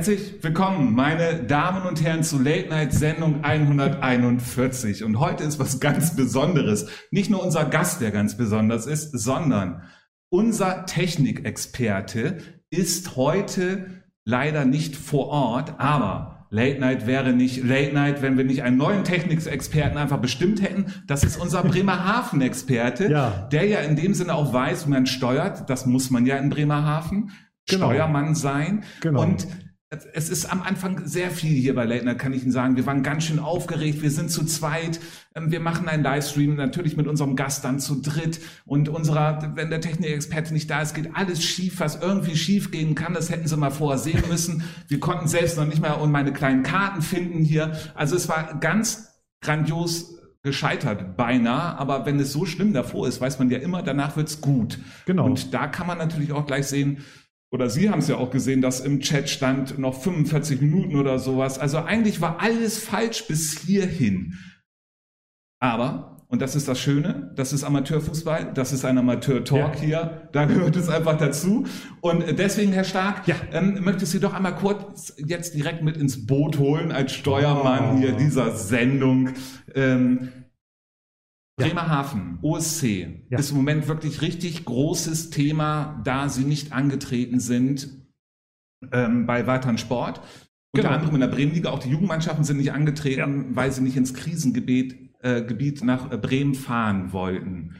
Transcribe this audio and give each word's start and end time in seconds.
Herzlich 0.00 0.42
willkommen, 0.42 0.94
meine 0.94 1.44
Damen 1.44 1.82
und 1.82 2.02
Herren, 2.02 2.22
zu 2.22 2.38
Late 2.38 2.70
Night 2.70 2.94
Sendung 2.94 3.44
141. 3.44 5.04
Und 5.04 5.20
heute 5.20 5.44
ist 5.44 5.58
was 5.58 5.78
ganz 5.78 6.16
Besonderes. 6.16 6.86
Nicht 7.10 7.28
nur 7.28 7.44
unser 7.44 7.66
Gast, 7.66 8.00
der 8.00 8.10
ganz 8.10 8.34
besonders 8.34 8.86
ist, 8.86 9.10
sondern 9.12 9.82
unser 10.30 10.86
Technikexperte 10.86 12.38
ist 12.70 13.14
heute 13.16 14.04
leider 14.24 14.64
nicht 14.64 14.96
vor 14.96 15.26
Ort, 15.26 15.78
aber 15.78 16.46
Late 16.48 16.80
Night 16.80 17.06
wäre 17.06 17.34
nicht 17.34 17.62
Late 17.62 17.92
Night, 17.92 18.22
wenn 18.22 18.38
wir 18.38 18.44
nicht 18.44 18.62
einen 18.62 18.78
neuen 18.78 19.04
Technikexperten 19.04 19.98
einfach 19.98 20.22
bestimmt 20.22 20.62
hätten. 20.62 20.94
Das 21.08 21.24
ist 21.24 21.36
unser 21.38 21.62
Bremerhaven-Experte, 21.62 23.10
ja. 23.10 23.48
der 23.52 23.66
ja 23.66 23.80
in 23.80 23.96
dem 23.96 24.14
Sinne 24.14 24.34
auch 24.34 24.50
weiß, 24.50 24.86
wie 24.86 24.92
man 24.92 25.04
steuert. 25.04 25.68
Das 25.68 25.84
muss 25.84 26.08
man 26.08 26.24
ja 26.24 26.38
in 26.38 26.48
Bremerhaven. 26.48 27.32
Genau. 27.66 27.90
Steuermann 27.90 28.34
sein. 28.34 28.84
Genau. 29.02 29.22
Und 29.22 29.46
es 29.90 30.28
ist 30.28 30.44
am 30.52 30.62
Anfang 30.62 31.04
sehr 31.06 31.32
viel 31.32 31.56
hier 31.56 31.74
bei 31.74 31.84
Night, 31.84 32.16
kann 32.16 32.32
ich 32.32 32.44
Ihnen 32.44 32.52
sagen. 32.52 32.76
Wir 32.76 32.86
waren 32.86 33.02
ganz 33.02 33.24
schön 33.24 33.40
aufgeregt. 33.40 34.02
Wir 34.02 34.12
sind 34.12 34.30
zu 34.30 34.44
zweit. 34.44 35.00
Ähm, 35.34 35.50
wir 35.50 35.58
machen 35.58 35.88
einen 35.88 36.04
Livestream, 36.04 36.54
natürlich 36.54 36.96
mit 36.96 37.08
unserem 37.08 37.34
Gast 37.34 37.64
dann 37.64 37.80
zu 37.80 38.00
dritt. 38.00 38.40
Und 38.66 38.88
unserer, 38.88 39.52
wenn 39.56 39.68
der 39.68 39.80
Technikexperte 39.80 40.52
nicht 40.52 40.70
da 40.70 40.80
ist, 40.80 40.94
geht 40.94 41.16
alles 41.16 41.42
schief, 41.42 41.80
was 41.80 42.00
irgendwie 42.00 42.36
schief 42.36 42.70
gehen 42.70 42.94
kann. 42.94 43.14
Das 43.14 43.30
hätten 43.30 43.48
Sie 43.48 43.56
mal 43.56 43.70
vorher 43.70 43.98
sehen 43.98 44.22
müssen. 44.28 44.62
Wir 44.86 45.00
konnten 45.00 45.26
selbst 45.26 45.56
noch 45.56 45.66
nicht 45.66 45.82
mal 45.82 46.06
meine 46.06 46.32
kleinen 46.32 46.62
Karten 46.62 47.02
finden 47.02 47.42
hier. 47.42 47.76
Also 47.96 48.14
es 48.14 48.28
war 48.28 48.60
ganz 48.60 49.08
grandios 49.40 50.14
gescheitert, 50.44 51.16
beinahe. 51.16 51.76
Aber 51.78 52.06
wenn 52.06 52.20
es 52.20 52.32
so 52.32 52.46
schlimm 52.46 52.72
davor 52.72 53.08
ist, 53.08 53.20
weiß 53.20 53.40
man 53.40 53.50
ja 53.50 53.58
immer, 53.58 53.82
danach 53.82 54.16
wird's 54.16 54.40
gut. 54.40 54.78
Genau. 55.06 55.26
Und 55.26 55.52
da 55.52 55.66
kann 55.66 55.88
man 55.88 55.98
natürlich 55.98 56.30
auch 56.30 56.46
gleich 56.46 56.68
sehen, 56.68 56.98
oder 57.52 57.68
Sie 57.68 57.90
haben 57.90 57.98
es 57.98 58.08
ja 58.08 58.16
auch 58.16 58.30
gesehen, 58.30 58.62
dass 58.62 58.80
im 58.80 59.00
Chat 59.00 59.28
stand 59.28 59.78
noch 59.78 60.00
45 60.00 60.60
Minuten 60.60 60.96
oder 60.96 61.18
sowas. 61.18 61.58
Also 61.58 61.78
eigentlich 61.78 62.20
war 62.20 62.40
alles 62.40 62.78
falsch 62.78 63.26
bis 63.26 63.58
hierhin. 63.60 64.34
Aber, 65.58 66.24
und 66.28 66.40
das 66.40 66.54
ist 66.54 66.68
das 66.68 66.78
Schöne, 66.78 67.32
das 67.34 67.52
ist 67.52 67.64
Amateurfußball, 67.64 68.52
das 68.54 68.72
ist 68.72 68.84
ein 68.84 68.96
Amateur-Talk 68.96 69.74
ja. 69.74 69.80
hier, 69.80 70.28
da 70.32 70.44
gehört 70.44 70.76
es 70.76 70.88
einfach 70.88 71.18
dazu. 71.18 71.66
Und 72.00 72.38
deswegen, 72.38 72.72
Herr 72.72 72.84
Stark, 72.84 73.26
ja. 73.26 73.34
ähm, 73.52 73.82
möchte 73.82 74.04
ich 74.04 74.10
Sie 74.10 74.20
doch 74.20 74.32
einmal 74.32 74.54
kurz 74.54 75.12
jetzt 75.18 75.54
direkt 75.54 75.82
mit 75.82 75.96
ins 75.96 76.26
Boot 76.26 76.56
holen 76.58 76.92
als 76.92 77.12
Steuermann 77.12 77.96
oh. 77.96 77.98
hier 77.98 78.12
dieser 78.12 78.52
Sendung. 78.52 79.30
Ähm, 79.74 80.28
Bremerhaven, 81.68 82.38
OSC, 82.42 83.08
ja. 83.30 83.38
ist 83.38 83.50
im 83.50 83.56
Moment 83.56 83.88
wirklich 83.88 84.22
richtig 84.22 84.64
großes 84.64 85.30
Thema, 85.30 86.00
da 86.04 86.28
sie 86.28 86.44
nicht 86.44 86.72
angetreten 86.72 87.40
sind 87.40 87.88
ähm, 88.92 89.26
bei 89.26 89.46
weiteren 89.46 89.78
Sport. 89.78 90.20
Unter 90.72 90.88
genau. 90.88 90.94
anderem 90.94 91.14
in 91.16 91.20
der 91.20 91.28
Bremenliga, 91.28 91.70
auch 91.70 91.80
die 91.80 91.90
Jugendmannschaften 91.90 92.44
sind 92.44 92.58
nicht 92.58 92.72
angetreten, 92.72 93.50
ja. 93.50 93.56
weil 93.56 93.72
sie 93.72 93.82
nicht 93.82 93.96
ins 93.96 94.14
Krisengebiet 94.14 95.10
äh, 95.22 95.42
Gebiet 95.42 95.84
nach 95.84 96.10
äh, 96.10 96.16
Bremen 96.16 96.54
fahren 96.54 97.12
wollten. 97.12 97.74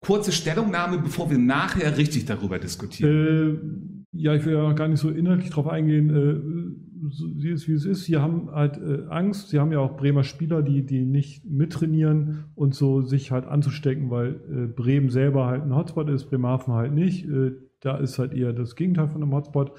Kurze 0.00 0.32
Stellungnahme, 0.32 0.98
bevor 0.98 1.30
wir 1.30 1.38
nachher 1.38 1.96
richtig 1.98 2.24
darüber 2.24 2.58
diskutieren. 2.58 4.06
Äh, 4.14 4.18
ja, 4.18 4.34
ich 4.34 4.44
will 4.44 4.54
ja 4.54 4.72
gar 4.72 4.88
nicht 4.88 5.00
so 5.00 5.10
inhaltlich 5.10 5.50
drauf 5.50 5.66
eingehen. 5.66 6.87
Sie 7.10 7.50
ist, 7.50 7.68
wie 7.68 7.72
es 7.72 7.84
ist. 7.84 8.04
Sie 8.04 8.16
haben 8.16 8.50
halt 8.50 8.78
äh, 8.78 9.06
Angst. 9.08 9.50
Sie 9.50 9.58
haben 9.58 9.72
ja 9.72 9.78
auch 9.78 9.96
Bremer 9.96 10.24
Spieler, 10.24 10.62
die, 10.62 10.84
die 10.84 11.04
nicht 11.04 11.44
mittrainieren 11.44 12.46
und 12.54 12.74
so 12.74 13.02
sich 13.02 13.30
halt 13.30 13.46
anzustecken, 13.46 14.10
weil 14.10 14.40
äh, 14.50 14.66
Bremen 14.66 15.10
selber 15.10 15.46
halt 15.46 15.62
ein 15.62 15.74
Hotspot 15.74 16.08
ist, 16.08 16.26
Bremerhaven 16.26 16.74
halt 16.74 16.92
nicht. 16.92 17.26
Äh, 17.26 17.52
da 17.80 17.96
ist 17.96 18.18
halt 18.18 18.32
eher 18.32 18.52
das 18.52 18.74
Gegenteil 18.74 19.08
von 19.08 19.22
einem 19.22 19.32
Hotspot. 19.32 19.72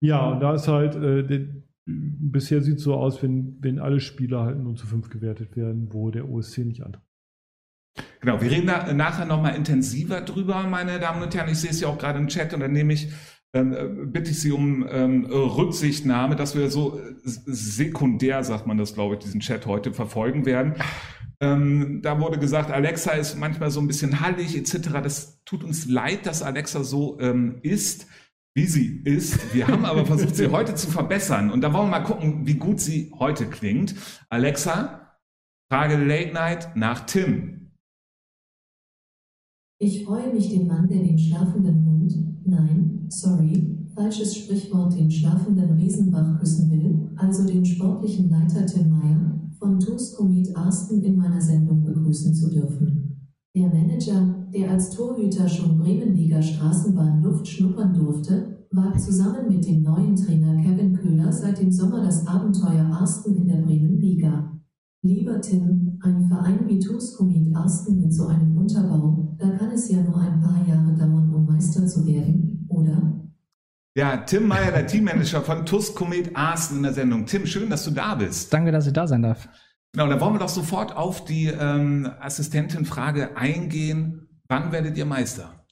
Ja, 0.00 0.30
und 0.30 0.40
da 0.40 0.54
ist 0.54 0.68
halt, 0.68 0.94
äh, 0.96 1.22
der, 1.24 1.46
bisher 1.86 2.62
sieht 2.62 2.78
es 2.78 2.84
so 2.84 2.94
aus, 2.94 3.22
wenn, 3.22 3.56
wenn 3.60 3.78
alle 3.78 4.00
Spieler 4.00 4.42
halt 4.42 4.58
nur 4.58 4.74
zu 4.74 4.86
fünf 4.86 5.08
gewertet 5.08 5.56
werden, 5.56 5.92
wo 5.92 6.10
der 6.10 6.28
OSC 6.28 6.58
nicht 6.58 6.84
antritt. 6.84 7.02
Genau, 8.20 8.40
wir 8.40 8.50
reden 8.50 8.66
da 8.66 8.92
nachher 8.92 9.24
nochmal 9.24 9.54
intensiver 9.54 10.20
drüber, 10.20 10.66
meine 10.66 10.98
Damen 10.98 11.22
und 11.22 11.34
Herren. 11.34 11.50
Ich 11.50 11.58
sehe 11.58 11.70
es 11.70 11.80
ja 11.80 11.88
auch 11.88 11.98
gerade 11.98 12.18
im 12.18 12.28
Chat 12.28 12.52
und 12.52 12.60
dann 12.60 12.72
nehme 12.72 12.92
ich 12.92 13.08
bitte 13.52 14.30
ich 14.30 14.40
Sie 14.40 14.52
um 14.52 14.86
ähm, 14.90 15.24
Rücksichtnahme, 15.26 16.36
dass 16.36 16.54
wir 16.56 16.70
so 16.70 16.98
äh, 16.98 17.14
sekundär, 17.24 18.44
sagt 18.44 18.66
man 18.66 18.76
das, 18.76 18.94
glaube 18.94 19.14
ich, 19.14 19.20
diesen 19.20 19.40
Chat 19.40 19.66
heute 19.66 19.92
verfolgen 19.92 20.44
werden. 20.44 20.74
Ähm, 21.40 22.00
da 22.02 22.20
wurde 22.20 22.38
gesagt, 22.38 22.70
Alexa 22.70 23.12
ist 23.12 23.38
manchmal 23.38 23.70
so 23.70 23.80
ein 23.80 23.86
bisschen 23.86 24.20
hallig 24.20 24.56
etc. 24.56 24.90
Das 25.02 25.42
tut 25.44 25.64
uns 25.64 25.86
leid, 25.86 26.26
dass 26.26 26.42
Alexa 26.42 26.82
so 26.82 27.18
ähm, 27.20 27.58
ist, 27.62 28.06
wie 28.54 28.66
sie 28.66 29.02
ist. 29.04 29.54
Wir 29.54 29.68
haben 29.68 29.84
aber 29.84 30.06
versucht, 30.06 30.34
sie 30.34 30.50
heute 30.50 30.74
zu 30.74 30.90
verbessern. 30.90 31.50
Und 31.50 31.60
da 31.60 31.74
wollen 31.74 31.90
wir 31.90 32.00
mal 32.00 32.04
gucken, 32.04 32.46
wie 32.46 32.54
gut 32.54 32.80
sie 32.80 33.12
heute 33.18 33.46
klingt. 33.46 33.94
Alexa, 34.30 35.18
Frage 35.70 35.96
Late 35.96 36.32
Night 36.32 36.74
nach 36.74 37.04
Tim. 37.04 37.72
Ich 39.78 40.06
freue 40.06 40.32
mich, 40.32 40.48
den 40.48 40.66
Mann, 40.66 40.88
der 40.88 41.00
den 41.00 41.18
schlafenden 41.18 41.84
Hund, 41.84 41.95
nein, 42.44 43.06
sorry, 43.08 43.88
falsches 43.94 44.36
Sprichwort, 44.36 44.96
den 44.98 45.10
schlafenden 45.10 45.72
Riesenbach 45.72 46.38
küssen 46.38 46.70
will, 46.70 47.10
also 47.16 47.46
den 47.46 47.64
sportlichen 47.64 48.28
Leiter 48.28 48.66
Tim 48.66 48.90
Meyer, 48.90 49.40
von 49.58 49.80
TuS 49.80 50.14
Komet 50.14 50.54
Arsten 50.56 51.02
in 51.02 51.16
meiner 51.16 51.40
Sendung 51.40 51.82
begrüßen 51.82 52.34
zu 52.34 52.50
dürfen. 52.50 53.06
Der 53.56 53.68
Manager, 53.68 54.46
der 54.52 54.70
als 54.70 54.90
Torhüter 54.90 55.48
schon 55.48 55.78
Bremenliga 55.78 56.42
Straßenbahn 56.42 57.22
Luft 57.22 57.48
schnuppern 57.48 57.94
durfte, 57.94 58.66
wagt 58.70 59.00
zusammen 59.00 59.48
mit 59.48 59.66
dem 59.66 59.82
neuen 59.82 60.14
Trainer 60.14 60.56
Kevin 60.62 60.92
Köhler 60.92 61.32
seit 61.32 61.60
dem 61.60 61.72
Sommer 61.72 62.02
das 62.04 62.26
Abenteuer 62.26 62.84
Arsten 62.84 63.34
in 63.34 63.46
der 63.46 63.62
Bremenliga. 63.62 64.52
Lieber 65.02 65.40
Tim, 65.40 65.98
ein 66.00 66.26
Verein 66.28 66.66
wie 66.66 66.78
Tuscomit 66.78 67.56
Arsten 67.56 67.98
mit 67.98 68.12
so 68.12 68.26
einem 68.26 68.56
Unterbau, 68.56 69.25
da 69.38 69.50
kann 69.56 69.70
es 69.70 69.90
ja 69.90 70.00
nur 70.00 70.18
ein 70.20 70.40
paar 70.40 70.66
Jahre 70.66 70.92
dauern, 70.96 71.32
um 71.34 71.46
Meister 71.46 71.86
zu 71.86 72.06
werden, 72.06 72.66
oder? 72.68 73.16
Ja, 73.96 74.18
Tim 74.18 74.46
Meyer, 74.46 74.72
der 74.72 74.86
Teammanager 74.86 75.40
von 75.40 75.64
Tuscomet 75.64 76.36
Arsten 76.36 76.78
in 76.78 76.82
der 76.82 76.92
Sendung. 76.92 77.24
Tim, 77.24 77.46
schön, 77.46 77.70
dass 77.70 77.84
du 77.84 77.90
da 77.90 78.14
bist. 78.14 78.52
Danke, 78.52 78.70
dass 78.70 78.86
ich 78.86 78.92
da 78.92 79.06
sein 79.06 79.22
darf. 79.22 79.48
Genau, 79.92 80.08
dann 80.08 80.20
wollen 80.20 80.34
wir 80.34 80.40
doch 80.40 80.50
sofort 80.50 80.94
auf 80.94 81.24
die 81.24 81.46
ähm, 81.46 82.10
Assistentin-Frage 82.20 83.36
eingehen. 83.38 84.28
Wann 84.48 84.70
werdet 84.70 84.98
ihr 84.98 85.06
Meister? 85.06 85.64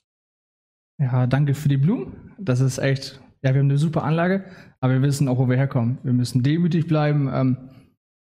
Ja, 0.98 1.26
danke 1.26 1.54
für 1.54 1.68
die 1.68 1.76
Blumen. 1.76 2.32
Das 2.38 2.60
ist 2.60 2.78
echt, 2.78 3.20
ja, 3.42 3.52
wir 3.52 3.60
haben 3.60 3.68
eine 3.68 3.78
super 3.78 4.04
Anlage, 4.04 4.44
aber 4.80 4.94
wir 4.94 5.02
wissen 5.02 5.28
auch, 5.28 5.38
wo 5.38 5.48
wir 5.48 5.56
herkommen. 5.56 5.98
Wir 6.02 6.14
müssen 6.14 6.42
demütig 6.42 6.86
bleiben. 6.86 7.28
Ähm, 7.30 7.58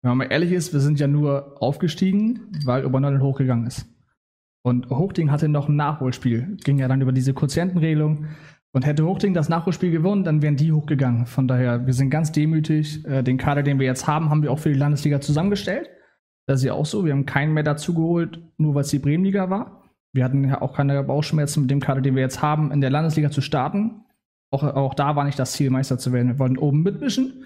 wenn 0.02 0.10
man 0.10 0.18
mal 0.20 0.32
ehrlich 0.32 0.54
ist, 0.54 0.72
wir 0.72 0.80
sind 0.80 1.00
ja 1.00 1.08
nur 1.08 1.62
aufgestiegen, 1.62 2.52
weil 2.64 2.86
Oberneudel 2.86 3.22
hochgegangen 3.22 3.68
ist. 3.68 3.86
Und 4.64 4.90
Hochding 4.90 5.32
hatte 5.32 5.48
noch 5.48 5.70
ein 5.70 5.76
Nachholspiel. 5.76 6.58
Ging 6.64 6.80
ja 6.80 6.88
dann 6.88 7.02
über 7.02 7.12
diese 7.12 7.34
Quotientenregelung. 7.34 8.28
Und 8.74 8.86
hätte 8.86 9.06
Hochding 9.06 9.34
das 9.34 9.50
Nachholspiel 9.50 9.92
gewonnen, 9.92 10.24
dann 10.24 10.42
wären 10.42 10.56
die 10.56 10.72
hochgegangen. 10.72 11.26
Von 11.26 11.48
daher, 11.48 11.86
wir 11.86 11.94
sind 11.94 12.10
ganz 12.10 12.32
demütig. 12.32 13.06
Äh, 13.06 13.22
den 13.22 13.38
Kader, 13.38 13.64
den 13.64 13.80
wir 13.80 13.86
jetzt 13.86 14.08
haben, 14.08 14.30
haben 14.30 14.44
wir 14.44 14.52
auch 14.52 14.60
für 14.60 14.72
die 14.72 14.80
Landesliga 14.80 15.20
zusammengestellt. 15.20 15.90
Das 16.48 16.60
ist 16.60 16.66
ja 16.66 16.74
auch 16.74 16.86
so. 16.86 17.04
Wir 17.04 17.12
haben 17.12 17.26
keinen 17.26 17.54
mehr 17.54 17.64
dazugeholt, 17.64 18.40
nur 18.58 18.76
weil 18.76 18.82
es 18.82 18.90
die 18.90 19.00
Bremenliga 19.00 19.50
war. 19.50 19.84
Wir 20.14 20.24
hatten 20.24 20.46
ja 20.46 20.62
auch 20.62 20.74
keine 20.74 21.04
Bauchschmerzen 21.04 21.62
mit 21.62 21.72
dem 21.72 21.80
Kader, 21.80 22.02
den 22.02 22.16
wir 22.16 22.22
jetzt 22.22 22.42
haben, 22.42 22.72
in 22.72 22.82
der 22.82 22.90
Landesliga 22.90 23.30
zu 23.30 23.42
starten. 23.42 24.06
Auch, 24.52 24.64
auch 24.64 24.94
da 24.94 25.16
war 25.16 25.24
nicht 25.26 25.40
das 25.40 25.54
Ziel, 25.54 25.70
Meister 25.70 25.98
zu 25.98 26.14
werden. 26.14 26.28
Wir 26.28 26.40
wollten 26.40 26.58
oben 26.58 26.84
mitmischen 26.84 27.46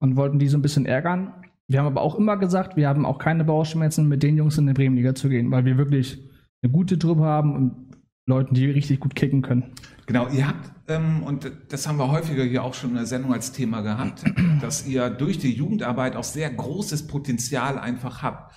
und 0.00 0.16
wollten 0.16 0.38
die 0.38 0.48
so 0.48 0.58
ein 0.58 0.62
bisschen 0.62 0.86
ärgern. 0.86 1.34
Wir 1.66 1.80
haben 1.80 1.86
aber 1.86 2.00
auch 2.00 2.14
immer 2.14 2.38
gesagt, 2.38 2.76
wir 2.76 2.88
haben 2.88 3.04
auch 3.04 3.18
keine 3.18 3.44
Bauchschmerzen, 3.44 4.08
mit 4.08 4.22
den 4.22 4.36
Jungs 4.36 4.56
in 4.56 4.66
die 4.66 4.72
Bremenliga 4.72 5.14
zu 5.14 5.28
gehen, 5.28 5.50
weil 5.50 5.66
wir 5.66 5.76
wirklich 5.76 6.18
eine 6.62 6.72
gute 6.72 6.98
Truppe 6.98 7.22
haben 7.22 7.54
und 7.54 7.88
Leuten, 8.26 8.54
die 8.54 8.66
richtig 8.66 9.00
gut 9.00 9.14
kicken 9.14 9.42
können. 9.42 9.72
Genau, 10.06 10.28
ihr 10.28 10.46
habt, 10.46 10.70
ähm, 10.88 11.22
und 11.22 11.50
das 11.68 11.88
haben 11.88 11.98
wir 11.98 12.10
häufiger 12.10 12.44
hier 12.44 12.62
auch 12.62 12.74
schon 12.74 12.90
in 12.90 12.96
der 12.96 13.06
Sendung 13.06 13.32
als 13.32 13.52
Thema 13.52 13.80
gehabt, 13.80 14.24
dass 14.60 14.86
ihr 14.86 15.10
durch 15.10 15.38
die 15.38 15.52
Jugendarbeit 15.52 16.14
auch 16.14 16.24
sehr 16.24 16.50
großes 16.50 17.06
Potenzial 17.06 17.78
einfach 17.78 18.22
habt. 18.22 18.54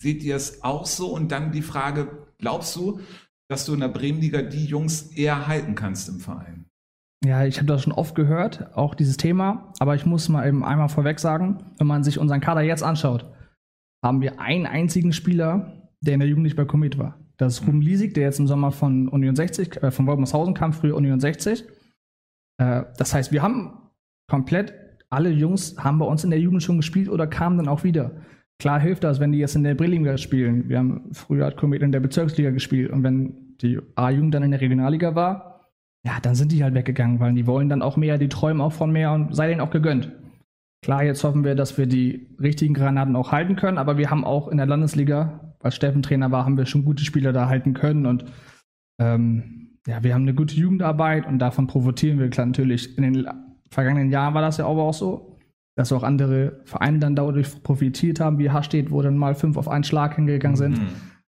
Seht 0.00 0.22
ihr 0.22 0.36
es 0.36 0.62
auch 0.62 0.86
so? 0.86 1.12
Und 1.12 1.30
dann 1.30 1.52
die 1.52 1.62
Frage, 1.62 2.26
glaubst 2.38 2.74
du, 2.76 3.00
dass 3.48 3.66
du 3.66 3.74
in 3.74 3.80
der 3.80 3.88
Bremenliga 3.88 4.42
die 4.42 4.64
Jungs 4.64 5.12
eher 5.12 5.46
halten 5.46 5.74
kannst 5.74 6.08
im 6.08 6.20
Verein? 6.20 6.66
Ja, 7.24 7.44
ich 7.44 7.58
habe 7.58 7.66
das 7.66 7.82
schon 7.82 7.92
oft 7.92 8.16
gehört, 8.16 8.76
auch 8.76 8.96
dieses 8.96 9.16
Thema, 9.16 9.72
aber 9.78 9.94
ich 9.94 10.04
muss 10.04 10.28
mal 10.28 10.46
eben 10.46 10.64
einmal 10.64 10.88
vorweg 10.88 11.20
sagen, 11.20 11.58
wenn 11.78 11.86
man 11.86 12.02
sich 12.02 12.18
unseren 12.18 12.40
Kader 12.40 12.62
jetzt 12.62 12.82
anschaut, 12.82 13.30
haben 14.04 14.20
wir 14.20 14.40
einen 14.40 14.66
einzigen 14.66 15.12
Spieler, 15.12 15.81
der 16.02 16.14
in 16.14 16.20
der 16.20 16.28
Jugend 16.28 16.44
nicht 16.44 16.56
bei 16.56 16.64
Komet 16.64 16.98
war. 16.98 17.18
Das 17.36 17.54
ist 17.54 17.66
Ruben 17.66 17.80
Liesig, 17.80 18.14
der 18.14 18.24
jetzt 18.24 18.38
im 18.38 18.46
Sommer 18.46 18.70
von 18.70 19.08
Union 19.08 19.34
60, 19.34 19.82
äh, 19.82 19.90
von 19.90 20.06
Wolfmashausen 20.06 20.54
kam, 20.54 20.72
früher 20.72 20.96
Union 20.96 21.20
60. 21.20 21.64
Äh, 22.58 22.82
das 22.98 23.14
heißt, 23.14 23.32
wir 23.32 23.42
haben 23.42 23.78
komplett, 24.28 24.74
alle 25.10 25.30
Jungs 25.30 25.76
haben 25.78 25.98
bei 25.98 26.06
uns 26.06 26.24
in 26.24 26.30
der 26.30 26.40
Jugend 26.40 26.62
schon 26.62 26.76
gespielt 26.76 27.08
oder 27.08 27.26
kamen 27.26 27.56
dann 27.56 27.68
auch 27.68 27.84
wieder. 27.84 28.12
Klar 28.58 28.80
hilft 28.80 29.04
das, 29.04 29.18
wenn 29.18 29.32
die 29.32 29.38
jetzt 29.38 29.56
in 29.56 29.64
der 29.64 29.74
Brillinger 29.74 30.18
spielen. 30.18 30.68
Wir 30.68 30.78
haben 30.78 31.10
früher 31.12 31.46
hat 31.46 31.56
Komet 31.56 31.82
in 31.82 31.92
der 31.92 32.00
Bezirksliga 32.00 32.50
gespielt 32.50 32.90
und 32.90 33.02
wenn 33.02 33.56
die 33.60 33.78
A-Jugend 33.96 34.34
dann 34.34 34.42
in 34.42 34.50
der 34.50 34.60
Regionalliga 34.60 35.14
war, 35.14 35.70
ja, 36.04 36.18
dann 36.20 36.34
sind 36.34 36.52
die 36.52 36.62
halt 36.64 36.74
weggegangen, 36.74 37.20
weil 37.20 37.32
die 37.34 37.46
wollen 37.46 37.68
dann 37.68 37.82
auch 37.82 37.96
mehr, 37.96 38.18
die 38.18 38.28
träumen 38.28 38.60
auch 38.60 38.72
von 38.72 38.90
mehr 38.90 39.12
und 39.12 39.34
sei 39.34 39.48
denen 39.48 39.60
auch 39.60 39.70
gegönnt. 39.70 40.12
Klar, 40.84 41.04
jetzt 41.04 41.22
hoffen 41.22 41.44
wir, 41.44 41.54
dass 41.54 41.78
wir 41.78 41.86
die 41.86 42.28
richtigen 42.40 42.74
Granaten 42.74 43.14
auch 43.14 43.30
halten 43.30 43.54
können, 43.54 43.78
aber 43.78 43.98
wir 43.98 44.10
haben 44.10 44.24
auch 44.24 44.48
in 44.48 44.56
der 44.56 44.66
Landesliga, 44.66 45.51
als 45.62 45.74
Steffen 45.76 46.02
Trainer 46.02 46.30
war, 46.30 46.44
haben 46.44 46.56
wir 46.56 46.66
schon 46.66 46.84
gute 46.84 47.04
Spieler 47.04 47.32
da 47.32 47.48
halten 47.48 47.74
können 47.74 48.06
und 48.06 48.24
ähm, 49.00 49.78
ja, 49.86 50.02
wir 50.04 50.14
haben 50.14 50.22
eine 50.22 50.34
gute 50.34 50.54
Jugendarbeit 50.54 51.26
und 51.26 51.38
davon 51.40 51.66
profitieren 51.66 52.18
wir 52.18 52.30
klar 52.30 52.46
natürlich. 52.46 52.96
In 52.96 53.02
den 53.02 53.26
vergangenen 53.70 54.10
Jahren 54.10 54.34
war 54.34 54.42
das 54.42 54.58
ja 54.58 54.66
aber 54.66 54.82
auch 54.82 54.94
so, 54.94 55.38
dass 55.74 55.92
auch 55.92 56.02
andere 56.02 56.60
Vereine 56.64 56.98
dann 57.00 57.16
dadurch 57.16 57.62
profitiert 57.62 58.20
haben, 58.20 58.38
wie 58.38 58.50
Hastedt, 58.50 58.90
wo 58.90 59.02
dann 59.02 59.16
mal 59.16 59.34
fünf 59.34 59.56
auf 59.56 59.68
einen 59.68 59.84
Schlag 59.84 60.14
hingegangen 60.16 60.56
sind, 60.56 60.78
Mhm. 60.78 60.86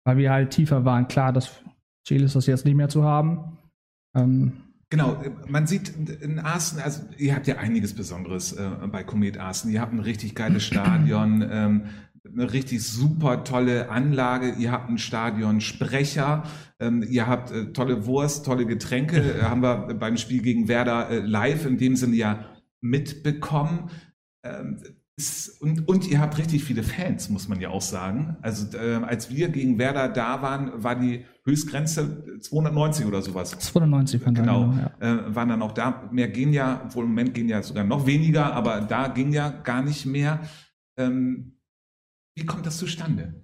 weil 0.04 0.16
wir 0.16 0.32
halt 0.32 0.50
tiefer 0.50 0.84
waren. 0.84 1.06
Klar, 1.06 1.32
das 1.32 1.62
Ziel 2.06 2.22
ist 2.24 2.34
das 2.34 2.46
jetzt 2.46 2.64
nicht 2.64 2.74
mehr 2.76 2.88
zu 2.88 3.04
haben. 3.04 3.58
Ähm, 4.16 4.52
Genau, 4.92 5.22
man 5.46 5.68
sieht 5.68 5.90
in 6.20 6.40
Arsen, 6.40 6.80
also 6.80 7.02
ihr 7.16 7.36
habt 7.36 7.46
ja 7.46 7.58
einiges 7.58 7.94
Besonderes 7.94 8.54
äh, 8.54 8.68
bei 8.90 9.04
Komet 9.04 9.38
Arsen. 9.38 9.70
Ihr 9.70 9.80
habt 9.80 9.92
ein 9.92 10.00
richtig 10.00 10.34
geiles 10.34 10.64
Stadion, 10.64 11.46
ähm, 11.48 11.82
eine 12.24 12.52
richtig 12.52 12.82
super 12.82 13.44
tolle 13.44 13.90
Anlage. 13.90 14.54
Ihr 14.58 14.72
habt 14.72 14.88
einen 14.88 14.98
Stadionsprecher, 14.98 16.44
ähm, 16.78 17.04
ihr 17.08 17.26
habt 17.26 17.50
äh, 17.50 17.72
tolle 17.72 18.06
Wurst, 18.06 18.46
tolle 18.46 18.66
Getränke. 18.66 19.20
Äh, 19.40 19.42
haben 19.42 19.62
wir 19.62 19.94
beim 19.94 20.16
Spiel 20.16 20.42
gegen 20.42 20.68
Werder 20.68 21.10
äh, 21.10 21.18
live 21.20 21.66
in 21.66 21.78
dem 21.78 21.96
Sinne 21.96 22.16
ja 22.16 22.46
mitbekommen. 22.80 23.90
Ähm, 24.42 24.78
ist- 25.16 25.60
und, 25.60 25.86
und 25.86 26.08
ihr 26.08 26.20
habt 26.20 26.38
richtig 26.38 26.64
viele 26.64 26.82
Fans, 26.82 27.28
muss 27.28 27.48
man 27.48 27.60
ja 27.60 27.68
auch 27.68 27.82
sagen. 27.82 28.36
Also 28.40 28.76
äh, 28.76 28.94
als 29.04 29.30
wir 29.30 29.50
gegen 29.50 29.78
Werder 29.78 30.08
da 30.08 30.40
waren, 30.40 30.82
war 30.82 30.96
die 30.96 31.26
Höchstgrenze 31.44 32.38
290 32.40 33.06
oder 33.06 33.20
sowas. 33.20 33.50
92 33.58 34.22
von 34.22 34.34
Genau, 34.34 34.72
ja. 34.72 35.26
äh, 35.28 35.34
waren 35.34 35.50
dann 35.50 35.62
auch 35.62 35.72
da. 35.72 36.08
Mehr 36.10 36.28
gehen 36.28 36.52
ja, 36.52 36.82
obwohl 36.86 37.04
im 37.04 37.10
Moment 37.10 37.34
gehen 37.34 37.48
ja 37.48 37.62
sogar 37.62 37.84
noch 37.84 38.06
weniger, 38.06 38.54
aber 38.54 38.80
da 38.80 39.08
ging 39.08 39.32
ja 39.32 39.50
gar 39.50 39.82
nicht 39.82 40.06
mehr. 40.06 40.40
Ähm, 40.96 41.59
wie 42.40 42.46
kommt 42.46 42.64
das 42.64 42.78
zustande? 42.78 43.34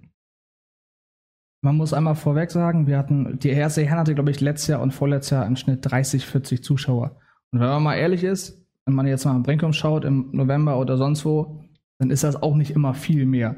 Man 1.61 1.75
muss 1.75 1.93
einmal 1.93 2.15
vorweg 2.15 2.51
sagen, 2.51 2.87
wir 2.87 2.97
hatten, 2.97 3.39
die 3.39 3.49
erste 3.49 3.83
Herren 3.83 3.99
hatte, 3.99 4.15
glaube 4.15 4.31
ich, 4.31 4.41
letztes 4.41 4.67
Jahr 4.67 4.81
und 4.81 4.91
vorletztes 4.91 5.31
Jahr 5.31 5.45
im 5.45 5.55
Schnitt 5.55 5.79
30, 5.89 6.25
40 6.25 6.63
Zuschauer. 6.63 7.19
Und 7.51 7.59
wenn 7.59 7.67
man 7.67 7.83
mal 7.83 7.95
ehrlich 7.95 8.23
ist, 8.23 8.65
wenn 8.85 8.95
man 8.95 9.07
jetzt 9.07 9.25
mal 9.25 9.35
am 9.35 9.43
Brinkum 9.43 9.73
schaut, 9.73 10.05
im 10.05 10.29
November 10.31 10.79
oder 10.79 10.97
sonst 10.97 11.25
wo, 11.25 11.63
dann 11.99 12.09
ist 12.09 12.23
das 12.23 12.41
auch 12.41 12.55
nicht 12.55 12.71
immer 12.71 12.93
viel 12.93 13.25
mehr. 13.25 13.55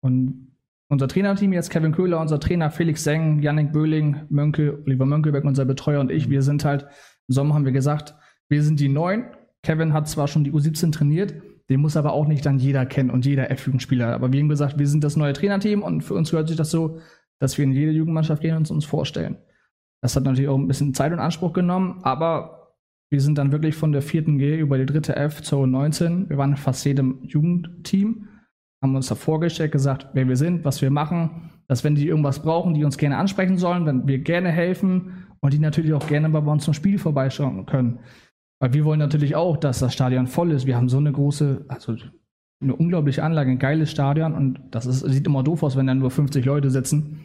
Und 0.00 0.54
unser 0.88 1.06
Trainerteam, 1.06 1.52
jetzt 1.52 1.70
Kevin 1.70 1.92
Köhler, 1.92 2.20
unser 2.20 2.40
Trainer 2.40 2.70
Felix 2.70 3.04
Seng, 3.04 3.40
Yannick 3.40 3.72
Böhling, 3.72 4.22
Mönke, 4.30 4.82
Oliver 4.86 5.06
Mönckeberg, 5.06 5.44
unser 5.44 5.64
Betreuer 5.66 6.00
und 6.00 6.10
ich, 6.10 6.30
wir 6.30 6.42
sind 6.42 6.64
halt, 6.64 6.84
im 7.28 7.34
Sommer 7.34 7.54
haben 7.54 7.64
wir 7.64 7.72
gesagt, 7.72 8.14
wir 8.48 8.62
sind 8.62 8.80
die 8.80 8.88
Neuen. 8.88 9.26
Kevin 9.62 9.92
hat 9.92 10.08
zwar 10.08 10.28
schon 10.28 10.44
die 10.44 10.52
U17 10.52 10.92
trainiert, 10.92 11.34
den 11.68 11.80
muss 11.80 11.96
aber 11.96 12.12
auch 12.12 12.26
nicht 12.26 12.46
dann 12.46 12.58
jeder 12.58 12.86
kennen 12.86 13.10
und 13.10 13.26
jeder 13.26 13.50
F-Jugendspieler. 13.50 14.14
Aber 14.14 14.32
wir 14.32 14.40
haben 14.40 14.48
gesagt, 14.48 14.78
wir 14.78 14.86
sind 14.86 15.04
das 15.04 15.16
neue 15.16 15.34
Trainerteam 15.34 15.82
und 15.82 16.02
für 16.02 16.14
uns 16.14 16.30
gehört 16.30 16.48
sich 16.48 16.56
das 16.56 16.70
so, 16.70 16.98
dass 17.38 17.58
wir 17.58 17.64
in 17.64 17.72
jede 17.72 17.92
Jugendmannschaft 17.92 18.42
gehen 18.42 18.56
und 18.56 18.70
uns, 18.70 18.84
vorstellen. 18.84 19.36
Das 20.00 20.16
hat 20.16 20.24
natürlich 20.24 20.48
auch 20.48 20.56
ein 20.56 20.68
bisschen 20.68 20.94
Zeit 20.94 21.12
in 21.12 21.18
Anspruch 21.18 21.52
genommen, 21.52 22.00
aber 22.02 22.74
wir 23.10 23.20
sind 23.20 23.38
dann 23.38 23.52
wirklich 23.52 23.74
von 23.74 23.92
der 23.92 24.02
vierten 24.02 24.38
G 24.38 24.58
über 24.58 24.78
die 24.78 24.86
dritte 24.86 25.16
F 25.16 25.42
zur 25.42 25.64
U19. 25.64 26.28
Wir 26.28 26.38
waren 26.38 26.56
fast 26.56 26.84
jedem 26.84 27.20
Jugendteam, 27.22 28.28
haben 28.82 28.94
uns 28.94 29.08
da 29.08 29.14
vorgestellt, 29.14 29.72
gesagt, 29.72 30.08
wer 30.12 30.28
wir 30.28 30.36
sind, 30.36 30.64
was 30.64 30.82
wir 30.82 30.90
machen, 30.90 31.50
dass 31.66 31.84
wenn 31.84 31.94
die 31.94 32.06
irgendwas 32.06 32.42
brauchen, 32.42 32.74
die 32.74 32.84
uns 32.84 32.98
gerne 32.98 33.16
ansprechen 33.16 33.56
sollen, 33.56 33.86
wenn 33.86 34.06
wir 34.06 34.18
gerne 34.18 34.50
helfen 34.50 35.26
und 35.40 35.52
die 35.52 35.58
natürlich 35.58 35.94
auch 35.94 36.06
gerne 36.06 36.28
bei 36.28 36.38
uns 36.38 36.64
zum 36.64 36.74
Spiel 36.74 36.98
vorbeischauen 36.98 37.66
können. 37.66 38.00
Weil 38.60 38.72
wir 38.72 38.84
wollen 38.84 38.98
natürlich 38.98 39.36
auch, 39.36 39.56
dass 39.56 39.78
das 39.78 39.92
Stadion 39.92 40.26
voll 40.26 40.50
ist. 40.50 40.66
Wir 40.66 40.76
haben 40.76 40.88
so 40.88 40.98
eine 40.98 41.12
große, 41.12 41.64
also 41.68 41.96
eine 42.60 42.74
unglaubliche 42.74 43.22
Anlage, 43.22 43.50
ein 43.50 43.58
geiles 43.58 43.90
Stadion 43.90 44.34
und 44.34 44.60
das 44.70 44.86
ist, 44.86 45.00
sieht 45.00 45.26
immer 45.26 45.44
doof 45.44 45.62
aus, 45.62 45.76
wenn 45.76 45.86
da 45.86 45.94
nur 45.94 46.10
50 46.10 46.44
Leute 46.44 46.70
sitzen. 46.70 47.20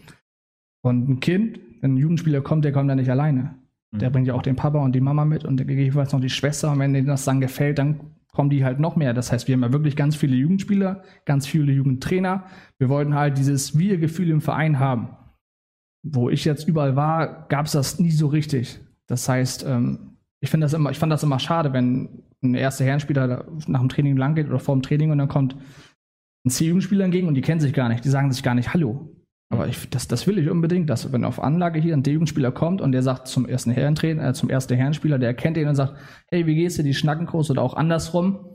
Und 0.82 1.10
ein 1.10 1.20
Kind, 1.20 1.60
wenn 1.82 1.96
ein 1.96 1.98
Jugendspieler 1.98 2.42
kommt, 2.42 2.66
der 2.66 2.72
kommt 2.72 2.90
da 2.90 2.96
nicht 2.96 3.10
alleine. 3.10 3.56
Der 3.92 4.10
bringt 4.10 4.26
ja 4.28 4.34
auch 4.34 4.42
den 4.42 4.56
Papa 4.56 4.80
und 4.80 4.94
die 4.94 5.02
Mama 5.02 5.24
mit 5.24 5.46
und 5.46 5.58
gegebenenfalls 5.58 6.14
noch 6.14 6.20
die 6.20 6.30
Schwester. 6.30 6.72
Und 6.72 6.80
wenn 6.80 6.94
denen 6.94 7.08
das 7.08 7.26
dann 7.26 7.40
gefällt, 7.40 7.78
dann 7.78 8.00
kommen 8.32 8.50
die 8.50 8.66
halt 8.66 8.80
noch 8.80 8.96
mehr. 8.96 9.14
Das 9.14 9.32
heißt, 9.32 9.48
wir 9.48 9.54
haben 9.54 9.62
ja 9.62 9.72
wirklich 9.72 9.96
ganz 9.96 10.16
viele 10.16 10.36
Jugendspieler, 10.36 11.04
ganz 11.26 11.46
viele 11.46 11.72
Jugendtrainer. 11.72 12.46
Wir 12.80 12.90
wollten 12.90 13.14
halt 13.14 13.38
dieses 13.38 13.78
Wir-Gefühl 13.78 14.32
im 14.32 14.42
Verein 14.42 14.80
haben. 14.80 15.10
Wo 16.02 16.30
ich 16.30 16.44
jetzt 16.44 16.68
überall 16.68 16.96
war, 16.96 17.48
gab 17.48 17.68
es 17.68 17.74
das 17.74 18.00
nie 18.00 18.12
so 18.12 18.28
richtig. 18.28 18.80
Das 19.06 19.30
heißt, 19.30 19.64
ähm, 19.68 20.13
ich 20.44 20.50
finde 20.50 20.66
das 20.66 20.74
immer, 20.74 20.92
ich 20.92 21.00
fand 21.00 21.10
das 21.10 21.24
immer 21.24 21.40
schade, 21.40 21.72
wenn 21.72 22.22
ein 22.44 22.54
erster 22.54 22.84
Herrenspieler 22.84 23.46
nach 23.66 23.80
dem 23.80 23.88
Training 23.88 24.18
lang 24.18 24.36
geht 24.36 24.50
oder 24.50 24.60
vor 24.60 24.76
dem 24.76 24.82
Training 24.82 25.10
und 25.10 25.18
dann 25.18 25.30
kommt 25.30 25.56
ein 26.46 26.50
C-Jugendspieler 26.50 27.06
entgegen 27.06 27.30
und 27.30 27.36
die 27.36 27.42
kennen 27.42 27.62
sich 27.62 27.72
gar 27.72 27.88
nicht, 27.88 28.04
die 28.04 28.10
sagen 28.10 28.30
sich 28.30 28.44
gar 28.44 28.54
nicht 28.54 28.74
Hallo. 28.74 29.10
Aber 29.48 29.70
ich, 29.70 29.90
das, 29.90 30.10
das 30.10 30.28
will 30.28 30.38
ich 30.38 30.50
unbedingt, 30.50 30.90
dass 30.90 31.14
wenn 31.14 31.24
auf 31.24 31.42
Anlage 31.42 31.80
hier 31.80 31.94
ein 31.94 32.04
D-Jugendspieler 32.04 32.52
kommt 32.52 32.82
und 32.82 32.92
der 32.92 33.04
sagt 33.04 33.30
zum 33.30 33.48
ersten 33.48 33.72
Herrentrainer, 33.72 34.28
äh, 34.28 34.34
zum 34.34 34.50
ersten 34.50 34.76
Herrenspieler, 34.76 35.18
der 35.18 35.30
erkennt 35.30 35.56
ihn 35.56 35.70
und 35.70 35.76
sagt, 35.76 35.96
hey, 36.28 36.46
wie 36.46 36.56
geht's 36.56 36.76
dir, 36.76 36.84
die 36.84 36.94
schnacken 36.94 37.26
groß 37.26 37.50
oder 37.50 37.62
auch 37.62 37.76
andersrum. 37.76 38.46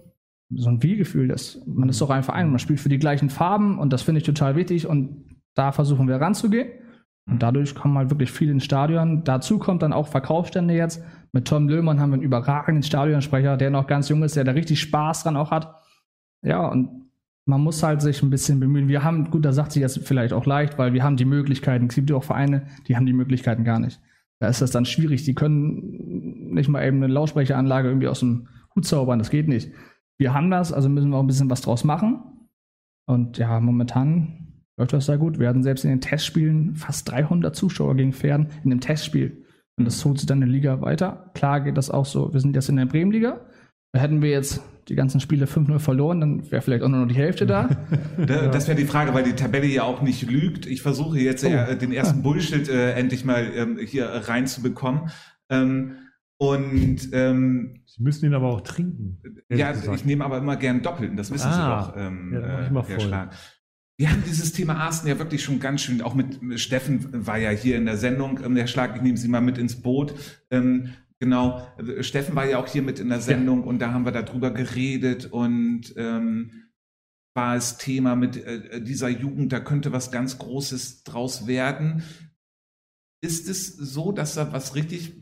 So 0.51 0.69
ein 0.69 0.83
Wie-Gefühl, 0.83 1.29
das, 1.29 1.63
man 1.65 1.89
ist 1.89 2.03
doch 2.03 2.11
ein 2.11 2.23
Verein, 2.23 2.51
man 2.51 2.59
spielt 2.59 2.81
für 2.81 2.91
die 2.91 2.99
gleichen 2.99 3.31
Farben 3.31 3.79
und 3.79 3.95
das 3.95 4.03
finde 4.03 4.19
ich 4.19 4.27
total 4.27 4.57
wichtig 4.57 4.87
und 4.87 5.39
da 5.55 5.73
versuchen 5.73 6.07
wir 6.07 6.17
ranzugehen. 6.17 6.69
Und 7.29 7.43
dadurch 7.43 7.75
kommen 7.75 7.99
halt 7.99 8.11
wirklich 8.11 8.31
viele 8.31 8.53
ins 8.53 8.65
Stadion. 8.65 9.23
Dazu 9.25 9.59
kommt 9.59 9.83
dann 9.83 9.93
auch 9.93 10.09
Verkaufsstände 10.09 10.75
jetzt. 10.75 11.03
Mit 11.33 11.47
Tom 11.47 11.69
Löhmann 11.69 12.01
haben 12.01 12.11
wir 12.11 12.15
einen 12.15 12.23
überragenden 12.23 12.83
Stadionsprecher, 12.83 13.57
der 13.57 13.71
noch 13.71 13.87
ganz 13.87 14.09
jung 14.09 14.23
ist, 14.23 14.37
der 14.37 14.45
da 14.45 14.53
richtig 14.53 14.81
Spaß 14.81 15.25
dran 15.25 15.37
auch 15.37 15.51
hat. 15.51 15.75
Ja, 16.43 16.67
und 16.67 17.11
man 17.45 17.61
muss 17.61 17.83
halt 17.83 18.01
sich 18.01 18.23
ein 18.23 18.31
bisschen 18.31 18.61
bemühen. 18.61 18.89
Wir 18.89 19.05
haben, 19.05 19.31
gut, 19.31 19.45
da 19.45 19.53
sagt 19.53 19.73
sich 19.73 19.83
jetzt 19.83 20.07
vielleicht 20.07 20.33
auch 20.33 20.47
leicht, 20.47 20.79
weil 20.79 20.93
wir 20.93 21.03
haben 21.03 21.17
die 21.17 21.25
Möglichkeiten. 21.25 21.87
Es 21.87 21.95
gibt 21.95 22.11
ja 22.11 22.17
auch 22.17 22.25
Vereine, 22.25 22.67
die 22.87 22.97
haben 22.97 23.07
die 23.07 23.13
Möglichkeiten 23.13 23.65
gar 23.65 23.79
nicht. 23.79 24.01
Da 24.39 24.49
ist 24.49 24.63
das 24.63 24.71
dann 24.71 24.85
schwierig. 24.85 25.25
Die 25.25 25.35
können 25.35 26.55
nicht 26.55 26.69
mal 26.69 26.87
eben 26.87 27.03
eine 27.03 27.13
Lautsprecheranlage 27.13 27.89
irgendwie 27.89 28.09
aus 28.09 28.21
dem 28.21 28.49
Hut 28.75 28.87
zaubern. 28.87 29.19
Das 29.19 29.31
geht 29.31 29.49
nicht. 29.49 29.73
Wir 30.17 30.33
haben 30.33 30.51
das, 30.51 30.73
also 30.73 30.89
müssen 30.89 31.11
wir 31.11 31.17
auch 31.17 31.23
ein 31.23 31.27
bisschen 31.27 31.51
was 31.51 31.61
draus 31.61 31.85
machen. 31.85 32.23
Und 33.07 33.39
ja, 33.39 33.59
momentan 33.61 34.48
läuft 34.79 34.93
das 34.93 35.07
sehr 35.07 35.19
gut. 35.19 35.39
Wir 35.39 35.49
hatten 35.49 35.63
selbst 35.63 35.85
in 35.85 35.91
den 35.91 36.01
Testspielen 36.01 36.75
fast 36.77 37.11
300 37.11 37.55
Zuschauer 37.55 37.95
gegen 37.97 38.13
Pferden 38.13 38.49
in 38.65 38.71
dem 38.71 38.81
Testspiel. 38.81 39.45
Und 39.77 39.85
das 39.85 40.05
holt 40.05 40.19
sich 40.19 40.27
dann 40.27 40.39
in 40.43 40.49
der 40.49 40.53
Liga 40.55 40.81
weiter. 40.81 41.31
Klar 41.35 41.61
geht 41.61 41.77
das 41.77 41.91
auch 41.91 42.07
so. 42.07 42.33
Wir 42.33 42.41
sind 42.41 42.55
jetzt 42.57 42.69
in 42.69 42.77
der 42.77 42.87
Bremenliga. 42.87 43.41
Da 43.93 44.01
hätten 44.01 44.23
wir 44.23 44.31
jetzt 44.31 44.61
die 44.89 44.95
ganzen 44.95 45.21
Spiele 45.21 45.45
5-0 45.47 45.79
verloren, 45.81 46.21
dann 46.21 46.51
wäre 46.51 46.63
vielleicht 46.63 46.83
auch 46.83 46.89
nur 46.89 47.01
noch 47.01 47.09
die 47.09 47.15
Hälfte 47.15 47.45
da. 47.47 47.69
Da, 48.27 48.49
Das 48.49 48.67
wäre 48.69 48.77
die 48.79 48.87
Frage, 48.87 49.13
weil 49.15 49.23
die 49.23 49.35
Tabelle 49.35 49.67
ja 49.67 49.83
auch 49.83 50.01
nicht 50.03 50.29
lügt. 50.29 50.65
Ich 50.67 50.81
versuche 50.83 51.19
jetzt 51.19 51.45
Oh. 51.45 51.49
äh, 51.49 51.77
den 51.77 51.93
ersten 51.93 52.23
Bullshit 52.23 52.69
äh, 52.69 52.93
endlich 52.93 53.25
mal 53.25 53.47
ähm, 53.55 53.79
hier 53.79 54.07
reinzubekommen. 54.07 55.11
Ähm, 55.51 55.93
und 56.39 57.09
ähm, 57.13 57.81
Sie 57.87 58.03
müssen 58.03 58.27
ihn 58.27 58.35
aber 58.35 58.49
auch 58.49 58.61
trinken. 58.61 59.19
ja, 59.51 59.73
gesagt. 59.73 59.97
ich 60.01 60.05
nehme 60.05 60.25
aber 60.25 60.39
immer 60.39 60.57
gern 60.57 60.83
Doppelten, 60.83 61.17
das 61.17 61.31
wissen 61.33 61.49
Ah. 61.51 61.83
Sie 61.85 61.91
doch, 61.93 61.97
ähm, 62.01 62.31
Ja, 62.33 62.41
dann 62.41 62.51
mach 62.51 62.61
ich 62.63 62.69
äh, 62.69 62.73
mal 62.73 62.85
Herr 62.89 63.01
voll. 63.01 63.09
Schlag. 63.09 63.35
Wir 64.01 64.13
haben 64.13 64.23
dieses 64.25 64.53
Thema 64.53 64.77
Arsten 64.77 65.09
ja 65.09 65.19
wirklich 65.19 65.43
schon 65.43 65.59
ganz 65.59 65.83
schön, 65.83 66.03
auch 66.03 66.15
mit 66.15 66.61
Steffen 66.61 67.27
war 67.27 67.37
ja 67.37 67.51
hier 67.51 67.77
in 67.77 67.85
der 67.85 67.97
Sendung, 67.97 68.39
ähm, 68.45 68.55
Herr 68.55 68.69
Schlag, 68.69 68.95
ich 68.95 69.03
nehme 69.03 69.17
Sie 69.17 69.27
mal 69.27 69.41
mit 69.41 69.59
ins 69.59 69.83
Boot. 69.83 70.15
Ähm, 70.51 70.95
genau, 71.19 71.67
äh, 71.79 72.05
Steffen 72.05 72.37
war 72.37 72.49
ja 72.49 72.59
auch 72.59 72.69
hier 72.69 72.83
mit 72.83 73.01
in 73.01 73.09
der 73.09 73.21
Sendung 73.21 73.65
und 73.65 73.81
da 73.81 73.93
haben 73.93 74.05
wir 74.05 74.13
darüber 74.13 74.53
geredet 74.53 75.27
und 75.27 75.95
ähm, 75.97 76.71
war 77.35 77.57
es 77.57 77.77
Thema 77.79 78.15
mit 78.15 78.37
äh, 78.37 78.81
dieser 78.81 79.09
Jugend, 79.09 79.53
da 79.53 79.59
könnte 79.59 79.91
was 79.91 80.13
ganz 80.13 80.39
Großes 80.39 81.03
draus 81.03 81.49
werden. 81.49 82.05
Ist 83.21 83.49
es 83.49 83.67
so, 83.77 84.13
dass 84.13 84.35
da 84.35 84.53
was 84.53 84.77
richtig 84.77 85.21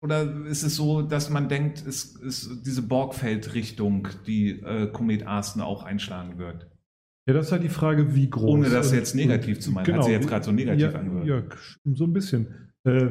oder 0.00 0.46
ist 0.46 0.62
es 0.62 0.76
so, 0.76 1.02
dass 1.02 1.28
man 1.28 1.48
denkt, 1.48 1.84
es 1.84 2.14
ist 2.14 2.64
diese 2.64 2.82
Borgfeld-Richtung, 2.82 4.06
die 4.28 4.60
äh, 4.60 4.92
Komet 4.92 5.26
Arsten 5.26 5.60
auch 5.60 5.82
einschlagen 5.82 6.38
wird? 6.38 6.70
Ja, 7.28 7.34
das 7.34 7.46
ist 7.46 7.52
halt 7.52 7.62
die 7.62 7.68
Frage, 7.68 8.14
wie 8.14 8.30
groß. 8.30 8.50
Ohne 8.50 8.70
das 8.70 8.90
jetzt 8.90 9.14
negativ 9.14 9.60
zu 9.60 9.70
meinen. 9.70 9.94
Hat 9.94 10.04
sie 10.04 10.12
jetzt 10.12 10.26
gerade 10.26 10.46
so 10.46 10.50
negativ 10.50 10.80
ja, 10.80 10.98
angehört. 10.98 11.26
Ja, 11.26 11.94
so 11.94 12.04
ein 12.04 12.14
bisschen. 12.14 12.46
Äh, 12.84 13.10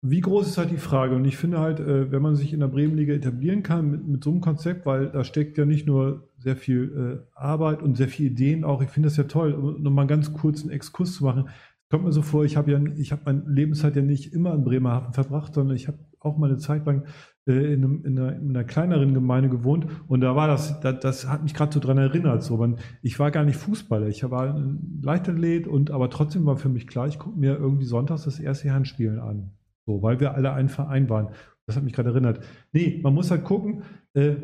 wie 0.00 0.20
groß 0.20 0.48
ist 0.48 0.58
halt 0.58 0.72
die 0.72 0.78
Frage? 0.78 1.14
Und 1.14 1.24
ich 1.24 1.36
finde 1.36 1.60
halt, 1.60 1.78
äh, 1.78 2.10
wenn 2.10 2.20
man 2.22 2.34
sich 2.34 2.52
in 2.52 2.58
der 2.58 2.66
Bremenliga 2.66 3.14
etablieren 3.14 3.62
kann 3.62 3.88
mit, 3.88 4.08
mit 4.08 4.24
so 4.24 4.30
einem 4.30 4.40
Konzept, 4.40 4.84
weil 4.84 5.10
da 5.10 5.22
steckt 5.22 5.58
ja 5.58 5.64
nicht 5.64 5.86
nur 5.86 6.28
sehr 6.38 6.56
viel 6.56 7.22
äh, 7.22 7.38
Arbeit 7.38 7.82
und 7.82 7.96
sehr 7.96 8.08
viele 8.08 8.30
Ideen 8.30 8.64
auch. 8.64 8.82
Ich 8.82 8.90
finde 8.90 9.06
das 9.06 9.16
ja 9.16 9.24
toll, 9.24 9.52
um 9.52 9.86
um 9.86 9.94
mal 9.94 10.08
ganz 10.08 10.32
kurz 10.32 10.62
einen 10.62 10.72
Exkurs 10.72 11.14
zu 11.14 11.24
machen. 11.24 11.50
Kommt 11.88 12.02
mir 12.02 12.10
so 12.10 12.22
vor, 12.22 12.44
ich 12.44 12.56
habe 12.56 12.72
ja, 12.72 12.80
ich 12.96 13.12
habe 13.12 13.22
meine 13.26 13.44
Lebenszeit 13.46 13.94
ja 13.94 14.02
nicht 14.02 14.32
immer 14.32 14.54
in 14.54 14.64
Bremerhaven 14.64 15.12
verbracht, 15.12 15.54
sondern 15.54 15.76
ich 15.76 15.86
habe 15.86 15.98
auch 16.18 16.36
mal 16.36 16.50
eine 16.50 16.58
Zeit 16.58 16.84
lang 16.84 17.04
in, 17.44 17.54
einem, 17.54 18.04
in, 18.04 18.18
einer, 18.18 18.36
in 18.36 18.50
einer 18.50 18.64
kleineren 18.64 19.14
Gemeinde 19.14 19.48
gewohnt 19.48 19.86
und 20.06 20.20
da 20.20 20.36
war 20.36 20.46
das, 20.46 20.78
das, 20.80 21.00
das 21.00 21.28
hat 21.28 21.42
mich 21.42 21.54
gerade 21.54 21.72
so 21.72 21.80
dran 21.80 21.98
erinnert. 21.98 22.42
So, 22.44 22.56
man, 22.56 22.76
ich 23.02 23.18
war 23.18 23.32
gar 23.32 23.44
nicht 23.44 23.56
Fußballer, 23.56 24.06
ich 24.06 24.28
war 24.30 24.62
Leichtathlet 25.02 25.66
und 25.66 25.90
aber 25.90 26.08
trotzdem 26.08 26.46
war 26.46 26.56
für 26.56 26.68
mich 26.68 26.86
klar, 26.86 27.08
ich 27.08 27.18
gucke 27.18 27.38
mir 27.38 27.56
irgendwie 27.56 27.84
sonntags 27.84 28.24
das 28.24 28.38
erste 28.38 28.72
Handspielen 28.72 29.18
an. 29.18 29.50
So, 29.86 30.02
weil 30.02 30.20
wir 30.20 30.34
alle 30.34 30.52
ein 30.52 30.68
Verein 30.68 31.10
waren. 31.10 31.28
Das 31.66 31.76
hat 31.76 31.82
mich 31.82 31.92
gerade 31.92 32.10
erinnert. 32.10 32.40
Nee, 32.72 33.00
man 33.02 33.14
muss 33.14 33.30
halt 33.30 33.42
gucken, 33.42 33.82
äh, 34.14 34.36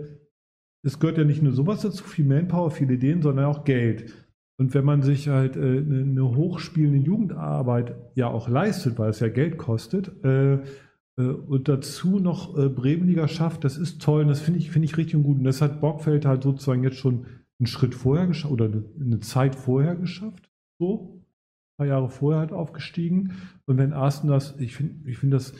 es 0.82 0.98
gehört 0.98 1.18
ja 1.18 1.24
nicht 1.24 1.42
nur 1.42 1.52
sowas 1.52 1.82
dazu, 1.82 2.02
viel 2.04 2.24
Manpower, 2.24 2.70
viele 2.70 2.94
Ideen, 2.94 3.22
sondern 3.22 3.44
auch 3.44 3.64
Geld. 3.64 4.12
Und 4.56 4.74
wenn 4.74 4.84
man 4.84 5.02
sich 5.02 5.28
halt 5.28 5.56
äh, 5.56 5.60
eine, 5.60 6.00
eine 6.02 6.36
hochspielende 6.36 6.98
Jugendarbeit 6.98 7.94
ja 8.16 8.26
auch 8.26 8.48
leistet, 8.48 8.98
weil 8.98 9.10
es 9.10 9.20
ja 9.20 9.28
Geld 9.28 9.56
kostet, 9.56 10.12
äh, 10.24 10.54
äh, 10.54 10.60
und 11.22 11.68
dazu 11.68 12.18
noch 12.20 12.56
äh, 12.56 12.68
Bremenliga 12.68 13.26
schafft, 13.28 13.64
das 13.64 13.76
ist 13.76 14.00
toll 14.02 14.22
und 14.22 14.28
das 14.28 14.40
finde 14.40 14.60
ich, 14.60 14.70
finde 14.70 14.86
ich 14.86 14.96
richtig 14.96 15.16
und 15.16 15.22
gut. 15.24 15.38
Und 15.38 15.44
das 15.44 15.60
hat 15.60 15.80
Bockfeld 15.80 16.24
halt 16.24 16.44
sozusagen 16.44 16.84
jetzt 16.84 16.96
schon 16.98 17.26
einen 17.58 17.66
Schritt 17.66 17.94
vorher 17.94 18.26
geschafft 18.26 18.52
oder 18.52 18.66
eine, 18.66 18.84
eine 19.00 19.20
Zeit 19.20 19.54
vorher 19.56 19.96
geschafft. 19.96 20.48
So, 20.78 21.20
ein 21.20 21.76
paar 21.76 21.86
Jahre 21.86 22.08
vorher 22.08 22.40
halt 22.40 22.52
aufgestiegen. 22.52 23.32
Und 23.66 23.78
wenn 23.78 23.92
Arsten 23.92 24.28
das, 24.28 24.54
ich 24.58 24.76
finde, 24.76 25.08
ich 25.10 25.18
finde 25.18 25.36
das, 25.36 25.54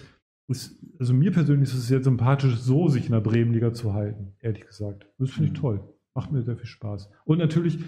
ist, 0.51 0.83
also 0.99 1.13
mir 1.13 1.31
persönlich 1.31 1.69
ist 1.69 1.75
es 1.75 1.89
sehr 1.89 2.03
sympathisch, 2.03 2.57
so 2.57 2.89
sich 2.89 3.07
in 3.07 3.13
der 3.13 3.21
Bremenliga 3.21 3.75
zu 3.75 3.93
halten, 3.95 4.33
ehrlich 4.41 4.67
gesagt. 4.67 5.07
Das 5.19 5.31
finde 5.31 5.49
ich 5.49 5.53
Mhm. 5.53 5.61
toll. 5.61 5.81
Macht 6.15 6.33
mir 6.33 6.43
sehr 6.43 6.57
viel 6.57 6.67
Spaß. 6.67 7.11
Und 7.25 7.39
natürlich 7.39 7.79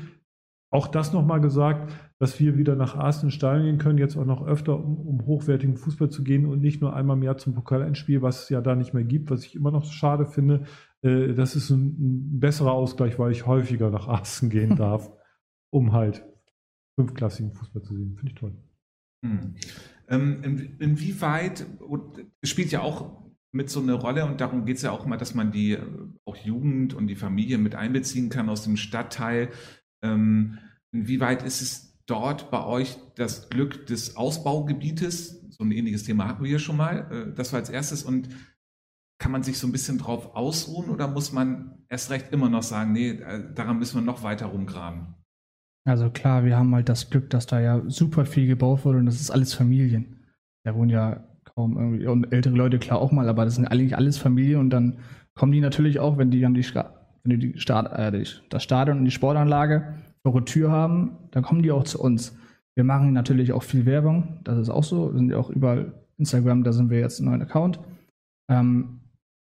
auch 0.71 0.87
das 0.87 1.13
nochmal 1.13 1.41
gesagt, 1.41 1.93
dass 2.19 2.39
wir 2.39 2.57
wieder 2.57 2.77
nach 2.77 2.97
Arsten 2.97 3.27
ins 3.27 3.35
Stadion 3.35 3.67
gehen 3.67 3.79
können, 3.79 3.99
jetzt 3.99 4.17
auch 4.17 4.25
noch 4.25 4.47
öfter, 4.47 4.77
um, 4.77 4.99
um 5.07 5.27
hochwertigen 5.27 5.77
Fußball 5.77 6.11
zu 6.11 6.23
gehen 6.23 6.47
und 6.47 6.61
nicht 6.61 6.81
nur 6.81 6.95
einmal 6.95 7.17
im 7.17 7.25
Jahr 7.25 7.39
zum 7.39 7.55
Pokalendspiel, 7.55 8.23
was 8.23 8.45
es 8.45 8.49
ja 8.51 8.61
da 8.61 8.77
nicht 8.77 8.95
mehr 8.95 9.03
gibt, 9.03 9.31
was 9.31 9.45
ich 9.45 9.57
immer 9.57 9.73
noch 9.73 9.85
schade 9.85 10.27
finde. 10.27 10.65
Äh, 11.03 11.35
das 11.35 11.57
ist 11.57 11.71
ein, 11.71 11.97
ein 11.99 12.41
besserer 12.41 12.73
Ausgleich, 12.73 13.19
weil 13.19 13.33
ich 13.33 13.47
häufiger 13.47 13.91
nach 13.91 14.07
Arsten 14.07 14.49
gehen 14.51 14.77
darf, 14.77 15.11
um 15.71 15.93
halt 15.93 16.25
fünfklassigen 16.97 17.53
Fußball 17.53 17.83
zu 17.83 17.97
sehen. 17.97 18.17
Finde 18.17 18.33
ich 18.33 18.39
toll. 18.39 18.53
Hm. 19.25 19.55
Ähm, 20.09 20.43
in, 20.45 20.77
inwieweit, 20.79 21.67
spielt 22.45 22.71
ja 22.71 22.81
auch 22.81 23.21
mit 23.53 23.69
so 23.69 23.81
eine 23.81 23.95
Rolle 23.95 24.27
und 24.27 24.41
darum 24.41 24.65
geht 24.65 24.77
es 24.77 24.83
ja 24.83 24.93
auch 24.93 25.05
immer, 25.05 25.17
dass 25.17 25.35
man 25.35 25.51
die 25.51 25.73
äh, 25.73 25.83
auch 26.25 26.37
Jugend 26.37 26.95
und 26.95 27.09
die 27.09 27.17
Familie 27.17 27.59
mit 27.59 27.75
einbeziehen 27.75 28.29
kann 28.29 28.49
aus 28.49 28.63
dem 28.63 28.77
Stadtteil. 28.77 29.49
Ähm, 30.03 30.59
inwieweit 30.93 31.43
ist 31.43 31.61
es 31.61 31.99
dort 32.07 32.51
bei 32.51 32.65
euch 32.65 32.99
das 33.17 33.51
Glück 33.51 33.87
des 33.87 34.17
Ausbaugebietes? 34.17 35.49
So 35.51 35.65
ein 35.65 35.73
ähnliches 35.73 36.05
Thema 36.05 36.27
hatten 36.27 36.43
wir 36.43 36.49
hier 36.49 36.59
schon 36.59 36.77
mal. 36.77 37.11
Äh, 37.11 37.35
das 37.35 37.53
war 37.53 37.61
als 37.61 37.71
erstes 37.71 38.03
und 38.03 38.29
kann 39.21 39.33
man 39.33 39.43
sich 39.43 39.59
so 39.59 39.67
ein 39.67 39.73
bisschen 39.73 39.99
drauf 39.99 40.35
ausruhen 40.35 40.89
oder 40.89 41.07
muss 41.07 41.33
man 41.33 41.85
erst 41.89 42.11
recht 42.11 42.33
immer 42.33 42.49
noch 42.49 42.63
sagen, 42.63 42.93
nee, 42.93 43.11
äh, 43.11 43.53
daran 43.55 43.79
müssen 43.79 43.97
wir 43.97 44.03
noch 44.03 44.23
weiter 44.23 44.47
rumgraben? 44.47 45.15
Also 45.87 46.11
klar, 46.11 46.45
wir 46.45 46.57
haben 46.57 46.75
halt 46.75 46.89
das 46.89 47.11
Glück, 47.11 47.31
dass 47.31 47.47
da 47.47 47.61
ja 47.61 47.83
super 47.89 48.25
viel 48.25 48.47
gebaut 48.47 48.85
wurde 48.85 48.99
und 48.99 49.07
das 49.07 49.21
ist 49.21 49.31
alles 49.31 49.55
Familien. 49.55 50.21
Da 50.65 50.75
wohnen 50.75 50.91
ja 50.91 51.27
kaum 51.45 51.77
irgendwie, 51.79 52.07
und 52.07 52.33
ältere 52.33 52.55
Leute 52.55 52.79
klar 52.79 52.99
auch 52.99 53.13
mal, 53.13 53.29
aber 53.29 53.45
das 53.45 53.57
sind 53.57 53.67
eigentlich 53.67 53.97
alles 53.97 54.19
Familien 54.19 54.61
und 54.61 54.71
dann 54.71 54.99
kommen 55.35 55.53
die 55.53 55.61
natürlich 55.61 55.99
auch, 55.99 56.17
wenn 56.19 56.31
die 56.31 56.41
dann 56.41 56.55
die, 56.55 56.63
Sta- 56.63 57.00
wenn 57.23 57.41
die, 57.41 57.59
Start, 57.59 57.93
äh, 57.93 58.25
das 58.49 58.63
Stadion 58.63 58.99
und 58.99 59.05
die 59.05 59.11
Sportanlage 59.11 59.95
der 60.25 60.45
Tür 60.45 60.71
haben, 60.71 61.17
dann 61.31 61.43
kommen 61.43 61.63
die 61.63 61.73
auch 61.73 61.85
zu 61.85 62.01
uns. 62.01 62.37
Wir 62.75 62.85
machen 62.85 63.13
natürlich 63.13 63.53
auch 63.53 63.63
viel 63.63 63.87
Werbung, 63.87 64.41
das 64.45 64.59
ist 64.59 64.71
auch 64.71 64.85
so. 64.85 65.13
Wir 65.13 65.19
sind 65.19 65.31
ja 65.31 65.39
auch 65.39 65.51
überall 65.51 65.93
Instagram, 66.19 66.63
da 66.63 66.73
sind 66.73 66.91
wir 66.91 67.01
jetzt 67.01 67.21
einen 67.21 67.31
neuen 67.31 67.43
Account. 67.43 67.81
Ähm, 68.51 69.01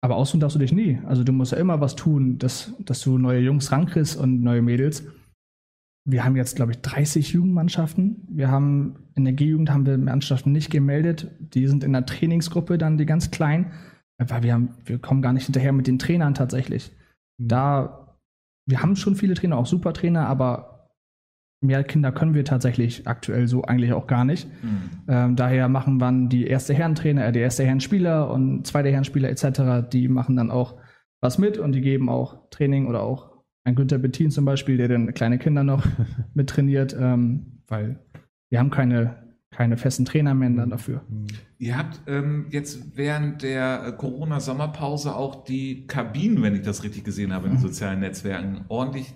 aber 0.03 0.17
ausruhen 0.17 0.41
darfst 0.41 0.55
du 0.55 0.61
dich 0.61 0.73
nie. 0.73 0.99
Also 1.07 1.25
du 1.25 1.33
musst 1.33 1.53
ja 1.53 1.59
immer 1.59 1.81
was 1.81 1.95
tun, 1.95 2.39
dass, 2.39 2.73
dass 2.79 3.03
du 3.03 3.19
neue 3.19 3.41
Jungs 3.41 3.71
rankriegst 3.71 4.17
und 4.17 4.43
neue 4.43 4.63
Mädels. 4.63 5.05
Wir 6.07 6.25
haben 6.25 6.37
jetzt, 6.37 6.57
glaube 6.57 6.73
ich, 6.73 6.81
30 6.81 7.33
Jugendmannschaften. 7.33 8.27
Wir 8.31 8.51
haben 8.51 8.97
in 9.15 9.25
der 9.25 9.35
G-Jugend 9.35 9.71
haben 9.71 9.85
wir 9.85 9.99
Mannschaften 9.99 10.53
nicht 10.53 10.71
gemeldet. 10.71 11.31
Die 11.39 11.67
sind 11.67 11.85
in 11.85 11.93
der 11.93 12.07
Trainingsgruppe 12.07 12.79
dann 12.79 12.97
die 12.97 13.05
ganz 13.05 13.31
kleinen, 13.31 13.73
weil 14.17 14.43
wir 14.43 14.55
haben, 14.55 14.71
wir 14.87 14.99
kommen 14.99 15.21
gar 15.21 15.35
nicht 15.35 15.45
hinterher 15.45 15.73
mit 15.73 15.87
den 15.87 15.99
Trainern 15.99 16.33
tatsächlich. 16.33 16.91
Da, 17.41 18.17
wir 18.67 18.83
haben 18.83 18.97
schon 18.97 19.17
viele 19.17 19.35
Trainer, 19.35 19.57
auch 19.57 19.67
super 19.67 19.93
Trainer, 19.93 20.27
aber 20.27 20.71
mehr 21.63 21.85
Kinder 21.85 22.13
können 22.13 22.35
wir 22.35 22.45
tatsächlich 22.45 23.07
aktuell 23.07 23.47
so 23.47 23.63
eigentlich 23.63 23.93
auch 23.93 24.07
gar 24.07 24.25
nicht. 24.25 24.49
Hm. 24.63 24.81
Ähm, 25.09 25.37
daher 25.37 25.69
machen 25.69 25.99
dann 25.99 26.29
die 26.29 26.47
erste 26.47 26.75
Herrentrainer, 26.75 27.27
äh, 27.27 27.33
die 27.33 27.41
erste 27.41 27.65
Herrenspieler 27.65 28.31
und 28.31 28.67
zweite 28.67 28.91
Herrenspieler 28.91 29.29
etc., 29.29 29.89
die 29.91 30.09
machen 30.09 30.37
dann 30.37 30.51
auch 30.51 30.77
was 31.21 31.39
mit 31.39 31.59
und 31.59 31.73
die 31.73 31.83
geben 31.83 32.09
auch 32.09 32.49
Training 32.51 32.87
oder 32.87 33.03
auch 33.03 33.31
ein 33.65 33.75
Günther 33.75 33.99
Bettin 33.99 34.31
zum 34.31 34.47
Beispiel, 34.47 34.79
der 34.79 34.89
dann 34.89 35.13
kleine 35.13 35.39
Kinder 35.39 35.65
noch 35.65 35.85
mit 36.35 36.49
trainiert, 36.49 36.97
ähm, 36.99 37.63
weil 37.69 37.99
wir 38.51 38.59
haben 38.59 38.71
keine, 38.71 39.30
keine 39.61 39.77
festen 39.77 40.07
Trainer 40.07 40.33
mehr 40.33 40.49
dann 40.49 40.71
dafür. 40.71 41.03
Ihr 41.59 41.77
habt 41.77 42.01
ähm, 42.07 42.47
jetzt 42.49 42.97
während 42.97 43.43
der 43.43 43.85
äh, 43.89 43.93
Corona-Sommerpause 43.93 45.15
auch 45.15 45.45
die 45.45 45.87
Kabinen, 45.87 46.41
wenn 46.43 46.55
ich 46.55 46.63
das 46.63 46.83
richtig 46.83 47.05
gesehen 47.05 47.35
habe, 47.35 47.45
in 47.47 47.53
den 47.53 47.59
Mhm. 47.59 47.67
sozialen 47.67 48.01
Netzwerken 48.01 48.65
ordentlich 48.69 49.13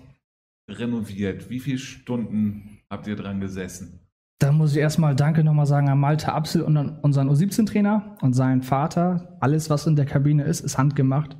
renoviert. 0.69 1.49
Wie 1.49 1.59
viele 1.59 1.79
Stunden 1.79 2.77
habt 2.91 3.07
ihr 3.07 3.15
dran 3.15 3.39
gesessen? 3.39 4.01
Da 4.37 4.51
muss 4.51 4.73
ich 4.73 4.77
erstmal 4.77 5.15
Danke 5.15 5.43
nochmal 5.43 5.65
sagen 5.65 5.89
an 5.89 5.99
Malte 5.99 6.31
Apsel 6.31 6.61
und 6.61 6.77
an 6.77 6.99
unseren 7.01 7.27
U17-Trainer 7.27 8.15
und 8.21 8.33
seinen 8.33 8.61
Vater. 8.61 9.37
Alles, 9.39 9.71
was 9.71 9.87
in 9.87 9.95
der 9.95 10.05
Kabine 10.05 10.43
ist, 10.43 10.59
ist 10.59 10.77
handgemacht 10.77 11.35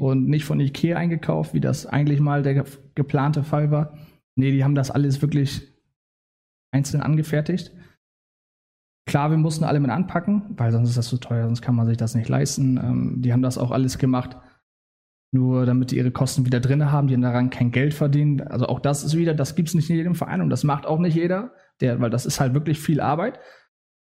und 0.00 0.26
nicht 0.26 0.46
von 0.46 0.58
Ikea 0.58 0.96
eingekauft, 0.96 1.52
wie 1.52 1.60
das 1.60 1.84
eigentlich 1.84 2.20
mal 2.20 2.42
der 2.42 2.54
ge 2.54 2.64
geplante 2.94 3.42
Fall 3.42 3.70
war. 3.70 3.98
Nee, 4.36 4.52
die 4.52 4.64
haben 4.64 4.74
das 4.74 4.90
alles 4.90 5.20
wirklich 5.20 5.70
einzeln 6.72 7.02
angefertigt. 7.02 7.72
Klar, 9.08 9.30
wir 9.30 9.38
mussten 9.38 9.64
alle 9.64 9.80
mit 9.80 9.90
anpacken, 9.90 10.42
weil 10.58 10.70
sonst 10.70 10.90
ist 10.90 10.98
das 10.98 11.08
zu 11.08 11.16
teuer, 11.16 11.46
sonst 11.46 11.62
kann 11.62 11.74
man 11.74 11.86
sich 11.86 11.96
das 11.96 12.14
nicht 12.14 12.28
leisten. 12.28 12.76
Ähm, 12.76 13.22
die 13.22 13.32
haben 13.32 13.40
das 13.40 13.56
auch 13.56 13.70
alles 13.70 13.96
gemacht, 13.96 14.36
nur 15.32 15.64
damit 15.64 15.90
die 15.90 15.96
ihre 15.96 16.10
Kosten 16.10 16.44
wieder 16.44 16.60
drin 16.60 16.92
haben, 16.92 17.08
die 17.08 17.14
haben 17.14 17.22
daran 17.22 17.48
kein 17.48 17.70
Geld 17.70 17.94
verdienen. 17.94 18.42
Also 18.42 18.66
auch 18.66 18.80
das 18.80 19.04
ist 19.04 19.16
wieder, 19.16 19.32
das 19.32 19.54
gibt 19.54 19.70
es 19.70 19.74
nicht 19.74 19.88
in 19.88 19.96
jedem 19.96 20.14
Verein 20.14 20.42
und 20.42 20.50
das 20.50 20.62
macht 20.62 20.84
auch 20.84 20.98
nicht 20.98 21.16
jeder, 21.16 21.52
der, 21.80 21.98
weil 22.02 22.10
das 22.10 22.26
ist 22.26 22.38
halt 22.38 22.52
wirklich 22.52 22.80
viel 22.80 23.00
Arbeit. 23.00 23.40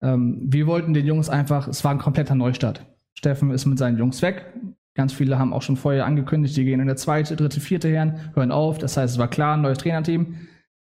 Ähm, 0.01 0.41
wir 0.47 0.67
wollten 0.67 0.95
den 0.95 1.05
Jungs 1.05 1.29
einfach, 1.29 1.69
es 1.69 1.85
war 1.85 1.91
ein 1.91 1.99
kompletter 1.99 2.35
Neustart. 2.35 2.87
Steffen 3.13 3.51
ist 3.51 3.67
mit 3.67 3.77
seinen 3.77 3.99
Jungs 3.99 4.23
weg. 4.23 4.47
Ganz 4.95 5.13
viele 5.13 5.39
haben 5.39 5.53
auch 5.53 5.61
schon 5.61 5.77
vorher 5.77 6.07
angekündigt, 6.07 6.57
die 6.57 6.65
gehen 6.65 6.81
in 6.81 6.87
der 6.87 6.97
zweite, 6.97 7.37
dritte, 7.37 7.61
vierte 7.61 7.91
Herren, 7.91 8.31
hören 8.35 8.51
auf. 8.51 8.79
Das 8.79 8.97
heißt, 8.97 9.13
es 9.13 9.19
war 9.19 9.29
klar, 9.29 9.59
ein 9.59 9.61
neues 9.61 9.77
Trainerteam. 9.77 10.37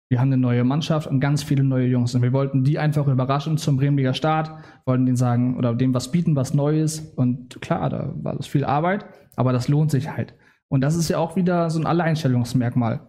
Wir 0.09 0.19
haben 0.19 0.29
eine 0.29 0.41
neue 0.41 0.63
Mannschaft 0.63 1.07
und 1.07 1.19
ganz 1.19 1.43
viele 1.43 1.63
neue 1.63 1.85
Jungs. 1.85 2.15
Und 2.15 2.23
wir 2.23 2.33
wollten 2.33 2.63
die 2.63 2.79
einfach 2.79 3.07
überraschen 3.07 3.57
zum 3.57 3.77
Bremenliga 3.77 4.15
Start, 4.15 4.51
wollten 4.85 5.05
denen 5.05 5.15
sagen 5.15 5.55
oder 5.55 5.75
dem 5.75 5.93
was 5.93 6.11
bieten, 6.11 6.35
was 6.35 6.55
Neues. 6.55 6.99
Und 7.15 7.61
klar, 7.61 7.91
da 7.91 8.13
war 8.15 8.35
das 8.35 8.47
viel 8.47 8.65
Arbeit, 8.65 9.05
aber 9.35 9.53
das 9.53 9.67
lohnt 9.67 9.91
sich 9.91 10.09
halt. 10.09 10.33
Und 10.67 10.81
das 10.81 10.95
ist 10.95 11.09
ja 11.09 11.19
auch 11.19 11.35
wieder 11.35 11.69
so 11.69 11.79
ein 11.79 11.85
Alleinstellungsmerkmal. 11.85 13.07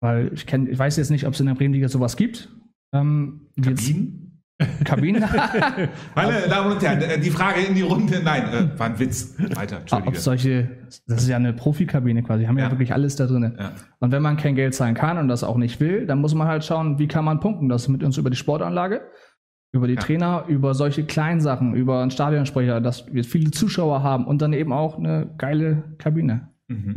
Weil 0.00 0.32
ich, 0.34 0.46
kenn, 0.46 0.68
ich 0.68 0.78
weiß 0.78 0.96
jetzt 0.98 1.10
nicht, 1.10 1.26
ob 1.26 1.34
es 1.34 1.40
in 1.40 1.46
der 1.46 1.54
Bremenliga 1.54 1.88
sowas 1.88 2.16
gibt. 2.16 2.48
Ähm, 2.92 3.48
Kabinen? 3.60 4.25
Kabinen? 4.84 5.22
Meine 6.14 6.48
Damen 6.48 6.72
und 6.72 6.82
Herren, 6.82 7.02
äh, 7.02 7.18
die 7.20 7.30
Frage 7.30 7.60
in 7.60 7.74
die 7.74 7.82
Runde. 7.82 8.20
Nein, 8.24 8.42
äh, 8.52 8.78
war 8.78 8.86
ein 8.86 8.98
Witz. 8.98 9.34
Weiter, 9.54 9.76
Ob 9.76 9.80
Entschuldige. 9.82 10.18
solche, 10.18 10.70
das 11.06 11.22
ist 11.22 11.28
ja 11.28 11.36
eine 11.36 11.52
Profikabine 11.52 12.22
quasi, 12.22 12.40
die 12.44 12.48
haben 12.48 12.56
ja, 12.58 12.64
Ja. 12.64 12.70
wirklich 12.70 12.92
alles 12.94 13.16
da 13.16 13.26
drin. 13.26 13.54
Ja. 13.58 13.72
Und 13.98 14.12
wenn 14.12 14.22
man 14.22 14.36
kein 14.38 14.54
Geld 14.54 14.74
zahlen 14.74 14.94
kann 14.94 15.18
und 15.18 15.28
das 15.28 15.44
auch 15.44 15.56
nicht 15.58 15.78
will, 15.80 16.06
dann 16.06 16.20
muss 16.20 16.34
man 16.34 16.48
halt 16.48 16.64
schauen, 16.64 16.98
wie 16.98 17.06
kann 17.08 17.24
man 17.24 17.40
punkten. 17.40 17.68
Das 17.68 17.88
mit 17.88 18.02
uns 18.02 18.16
über 18.16 18.30
die 18.30 18.36
Sportanlage, 18.36 19.02
über 19.72 19.86
die 19.88 19.94
Ja. 19.94 20.00
Trainer, 20.00 20.44
über 20.48 20.72
solche 20.72 21.04
kleinen 21.04 21.40
Sachen, 21.40 21.74
über 21.74 22.00
einen 22.00 22.10
Stadionsprecher, 22.10 22.80
dass 22.80 23.12
wir 23.12 23.24
viele 23.24 23.50
Zuschauer 23.50 24.02
haben 24.02 24.26
und 24.26 24.40
dann 24.40 24.54
eben 24.54 24.72
auch 24.72 24.96
eine 24.98 25.28
geile 25.36 25.82
Kabine. 25.98 26.48
Mhm. 26.68 26.96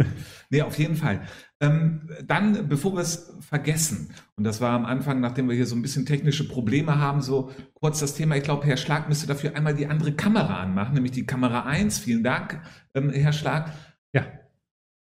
Nee, 0.49 0.63
auf 0.63 0.79
jeden 0.79 0.95
Fall. 0.95 1.21
Ähm, 1.59 2.09
dann, 2.25 2.67
bevor 2.67 2.93
wir 2.93 3.01
es 3.01 3.33
vergessen, 3.39 4.11
und 4.35 4.43
das 4.43 4.61
war 4.61 4.71
am 4.71 4.85
Anfang, 4.85 5.19
nachdem 5.19 5.47
wir 5.47 5.55
hier 5.55 5.67
so 5.67 5.75
ein 5.75 5.81
bisschen 5.81 6.05
technische 6.05 6.47
Probleme 6.47 6.97
haben, 6.97 7.21
so 7.21 7.51
kurz 7.73 7.99
das 7.99 8.15
Thema, 8.15 8.35
ich 8.35 8.43
glaube, 8.43 8.65
Herr 8.65 8.77
Schlag 8.77 9.07
müsste 9.09 9.27
dafür 9.27 9.55
einmal 9.55 9.75
die 9.75 9.85
andere 9.85 10.13
Kamera 10.13 10.59
anmachen, 10.59 10.95
nämlich 10.95 11.11
die 11.11 11.25
Kamera 11.25 11.65
1. 11.65 11.99
Vielen 11.99 12.23
Dank, 12.23 12.61
ähm, 12.95 13.11
Herr 13.11 13.33
Schlag. 13.33 13.73
Ja. 14.13 14.25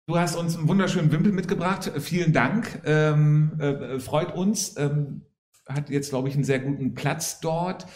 Du 0.06 0.18
hast 0.18 0.36
uns 0.36 0.56
einen 0.56 0.68
wunderschönen 0.68 1.12
Wimpel 1.12 1.32
mitgebracht. 1.32 1.92
Vielen 1.98 2.32
Dank. 2.32 2.80
Ähm, 2.84 3.58
äh, 3.60 4.00
freut 4.00 4.34
uns. 4.34 4.76
Ähm, 4.78 5.22
hat 5.68 5.90
jetzt, 5.90 6.10
glaube 6.10 6.28
ich, 6.28 6.34
einen 6.34 6.44
sehr 6.44 6.60
guten 6.60 6.94
Platz 6.94 7.40
dort. 7.40 7.86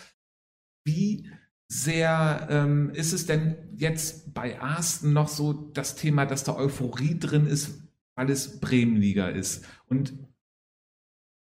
Wie 0.84 1.30
sehr 1.72 2.48
ähm, 2.50 2.90
ist 2.90 3.14
es 3.14 3.24
denn 3.24 3.56
jetzt 3.74 4.34
bei 4.34 4.60
Arsten 4.60 5.14
noch 5.14 5.28
so 5.28 5.54
das 5.54 5.94
Thema, 5.94 6.26
dass 6.26 6.44
da 6.44 6.54
Euphorie 6.54 7.18
drin 7.18 7.46
ist, 7.46 7.88
weil 8.14 8.28
es 8.28 8.60
Bremenliga 8.60 9.28
ist? 9.28 9.64
Und 9.86 10.12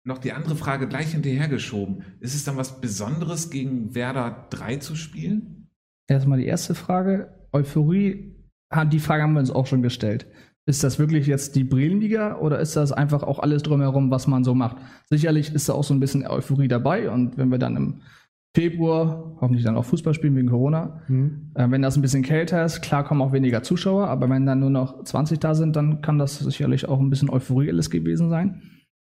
noch 0.06 0.20
die 0.20 0.32
andere 0.32 0.56
Frage 0.56 0.88
gleich 0.88 1.12
hinterhergeschoben. 1.12 2.04
Ist 2.22 2.34
es 2.34 2.46
dann 2.46 2.56
was 2.56 2.80
Besonderes, 2.80 3.50
gegen 3.50 3.94
Werder 3.94 4.48
3 4.52 4.78
zu 4.78 4.96
spielen? 4.96 5.68
Erstmal 6.08 6.40
die 6.40 6.46
erste 6.46 6.76
Frage. 6.76 7.34
Euphorie, 7.52 8.34
die 8.88 9.00
Frage 9.00 9.24
haben 9.24 9.34
wir 9.34 9.42
uns 9.42 9.52
auch 9.52 9.68
schon 9.68 9.82
gestellt. 9.82 10.28
Ist 10.66 10.84
das 10.86 10.98
wirklich 10.98 11.28
jetzt 11.28 11.58
die 11.58 11.66
Bremenliga 11.66 12.38
oder 12.38 12.60
ist 12.60 12.78
das 12.78 12.94
einfach 12.94 13.24
auch 13.24 13.40
alles 13.40 13.64
drumherum, 13.64 14.10
was 14.12 14.28
man 14.28 14.46
so 14.46 14.56
macht? 14.56 14.78
Sicherlich 15.10 15.54
ist 15.54 15.68
da 15.68 15.74
auch 15.74 15.84
so 15.84 15.94
ein 15.94 16.00
bisschen 16.00 16.26
Euphorie 16.26 16.70
dabei 16.70 17.10
und 17.10 17.38
wenn 17.38 17.50
wir 17.50 17.58
dann 17.58 17.76
im 17.76 18.02
Februar 18.54 19.38
hoffentlich 19.40 19.64
dann 19.64 19.78
auch 19.78 19.86
Fußball 19.86 20.14
spielen 20.14 20.36
wegen 20.36 20.50
Corona. 20.50 21.02
Hm. 21.08 21.52
Äh, 21.56 21.72
wenn 21.72 21.82
das 21.82 21.96
ein 21.96 22.02
bisschen 22.02 22.24
kälter 22.24 22.66
ist, 22.66 22.82
klar 22.82 23.06
kommen 23.06 23.22
auch 23.22 23.32
weniger 23.32 23.64
Zuschauer, 23.64 24.08
aber 24.08 24.30
wenn 24.30 24.46
dann 24.46 24.60
nur 24.60 24.70
noch 24.70 25.04
20 25.04 25.40
da 25.40 25.56
sind, 25.56 25.76
dann 25.76 26.02
kann 26.02 26.18
das 26.18 26.40
sicherlich 26.40 26.88
auch 26.88 27.00
ein 27.00 27.10
bisschen 27.10 27.30
Euphorie 27.30 27.70
alles 27.70 27.90
gewesen 27.90 28.30
sein. 28.30 28.62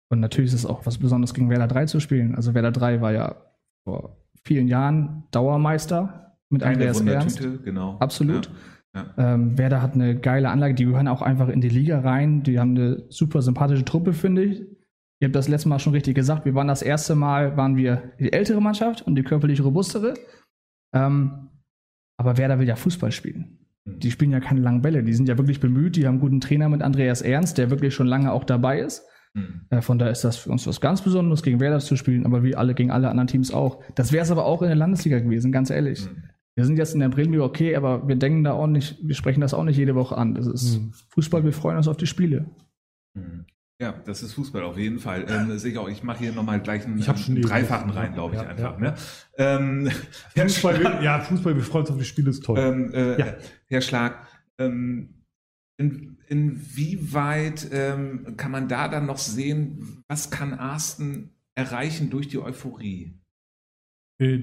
Und 0.10 0.20
natürlich 0.20 0.54
ist 0.54 0.62
es 0.62 0.66
auch 0.66 0.86
was 0.86 0.98
Besonderes, 0.98 1.34
gegen 1.34 1.50
Werder 1.50 1.68
3 1.68 1.86
zu 1.86 2.00
spielen. 2.00 2.36
Also 2.36 2.54
Werder 2.54 2.72
3 2.72 3.02
war 3.02 3.14
ja 3.14 3.36
vor 3.84 4.18
vielen 4.44 4.68
Jahren 4.68 5.24
Dauermeister 5.32 6.38
mit 6.50 6.62
Keine 6.62 6.76
Andreas 6.76 7.02
Ernst. 7.02 7.42
Genau. 7.64 7.98
Absolut. 8.00 8.50
Ja. 8.96 9.34
Ähm, 9.34 9.58
Werder 9.58 9.82
hat 9.82 9.94
eine 9.94 10.18
geile 10.20 10.50
Anlage, 10.50 10.74
die 10.74 10.86
gehören 10.86 11.08
auch 11.08 11.22
einfach 11.22 11.50
in 11.50 11.62
die 11.62 11.70
Liga 11.70 12.00
rein. 12.00 12.44
Die 12.44 12.60
haben 12.60 12.72
eine 12.72 13.04
super 13.10 13.42
sympathische 13.42 13.86
Truppe, 13.86 14.14
finde 14.14 14.44
ich. 14.44 14.66
Ihr 15.20 15.28
habt 15.28 15.36
das 15.36 15.48
letzte 15.48 15.70
Mal 15.70 15.80
schon 15.80 15.94
richtig 15.94 16.16
gesagt. 16.16 16.46
Wir 16.46 16.54
waren 16.54 16.68
das 16.68 16.82
erste 16.82 17.16
Mal, 17.16 17.58
waren 17.58 17.76
wir 17.76 18.12
die 18.20 18.32
ältere 18.32 18.62
Mannschaft 18.62 19.02
und 19.02 19.16
die 19.16 19.24
körperlich 19.24 19.64
robustere. 19.64 20.14
Ähm, 20.94 21.50
aber 22.20 22.38
Werder 22.38 22.60
will 22.60 22.68
ja 22.68 22.76
Fußball 22.76 23.12
spielen. 23.12 23.58
Mhm. 23.86 24.00
Die 24.00 24.12
spielen 24.12 24.32
ja 24.32 24.40
keine 24.40 24.62
langen 24.62 24.82
Bälle. 24.82 25.04
Die 25.04 25.14
sind 25.14 25.28
ja 25.28 25.38
wirklich 25.38 25.60
bemüht. 25.60 25.96
Die 25.96 26.06
haben 26.06 26.16
einen 26.16 26.22
guten 26.22 26.40
Trainer 26.42 26.70
mit 26.70 26.82
Andreas 26.82 27.22
Ernst, 27.22 27.58
der 27.58 27.70
wirklich 27.70 27.94
schon 27.96 28.08
lange 28.08 28.32
auch 28.32 28.44
dabei 28.44 28.80
ist. 28.80 29.06
Mhm. 29.34 29.62
Äh, 29.72 29.82
Von 29.82 29.98
daher 29.98 30.12
ist 30.12 30.24
das 30.24 30.38
für 30.38 30.52
uns 30.52 30.68
was 30.68 30.82
ganz 30.82 31.02
Besonderes, 31.02 31.42
gegen 31.42 31.60
Werder 31.60 31.80
zu 31.80 31.96
spielen, 31.96 32.26
aber 32.26 32.44
wie 32.44 32.56
alle 32.56 32.76
gegen 32.76 32.92
alle 32.92 33.10
anderen 33.10 33.28
Teams 33.28 33.52
auch. 33.52 33.82
Das 33.96 34.12
wäre 34.12 34.24
es 34.24 34.32
aber 34.32 34.46
auch 34.46 34.62
in 34.62 34.68
der 34.68 34.78
Landesliga 34.78 35.20
gewesen, 35.20 35.52
ganz 35.52 35.70
ehrlich. 35.72 36.06
Mhm. 36.06 36.24
Wir 36.56 36.66
sind 36.66 36.78
jetzt 36.78 36.94
in 36.96 37.00
der 37.02 37.10
Bremenliga 37.10 37.44
okay, 37.44 37.76
aber 37.76 38.08
wir 38.08 38.16
denken 38.16 38.44
da 38.44 38.54
auch 38.54 38.66
nicht, 38.66 38.98
wir 39.08 39.14
sprechen 39.14 39.42
das 39.42 39.54
auch 39.54 39.64
nicht 39.64 39.78
jede 39.78 39.94
Woche 39.94 40.18
an. 40.18 40.34
Das 40.36 40.48
ist 40.48 40.80
Mhm. 40.80 40.92
Fußball, 41.10 41.44
wir 41.44 41.54
freuen 41.54 41.78
uns 41.78 41.88
auf 41.88 41.98
die 41.98 42.08
Spiele. 42.08 42.46
Ja, 43.80 43.92
das 43.92 44.24
ist 44.24 44.34
Fußball 44.34 44.64
auf 44.64 44.78
jeden 44.78 44.98
Fall. 45.00 45.26
Ähm, 45.30 45.56
sehe 45.60 45.72
ich 45.74 45.78
auch, 45.78 45.88
ich 45.88 46.02
mache 46.02 46.20
hier 46.20 46.32
nochmal 46.32 46.60
gleich 46.60 46.86
einen, 46.86 46.98
Ich 46.98 47.06
schon 47.06 47.36
einen 47.36 47.42
dreifachen 47.44 47.92
rein, 47.92 48.14
glaube 48.14 48.36
ich 48.36 48.42
Ja, 48.42 48.48
einfach. 48.48 48.74
ja. 48.74 48.80
Ne? 48.80 48.96
Ähm, 49.38 49.92
Fußball, 50.36 50.76
Schlag, 50.78 50.94
wir- 51.00 51.04
ja, 51.04 51.20
Fußball, 51.22 51.56
wir 51.56 51.64
freuen 51.64 51.82
uns 51.84 51.92
auf 51.92 51.98
die 52.00 52.06
Spiele, 52.06 52.32
ist 52.32 52.44
toll. 52.44 52.58
ähm, 52.60 52.92
äh, 52.94 53.20
Ja. 53.20 53.36
Herr 53.68 53.82
Schlag 53.82 54.28
ähm, 54.58 55.14
in, 55.80 56.18
inwieweit 56.28 57.68
ähm, 57.72 58.36
kann 58.36 58.50
man 58.52 58.68
da 58.68 58.88
dann 58.88 59.06
noch 59.06 59.20
sehen, 59.20 60.04
was 60.08 60.32
kann 60.32 60.56
Arsten 60.56 61.30
erreichen 61.54 62.10
durch 62.10 62.28
die 62.30 62.40
Euphorie? 62.40 63.14
Äh, 64.20 64.40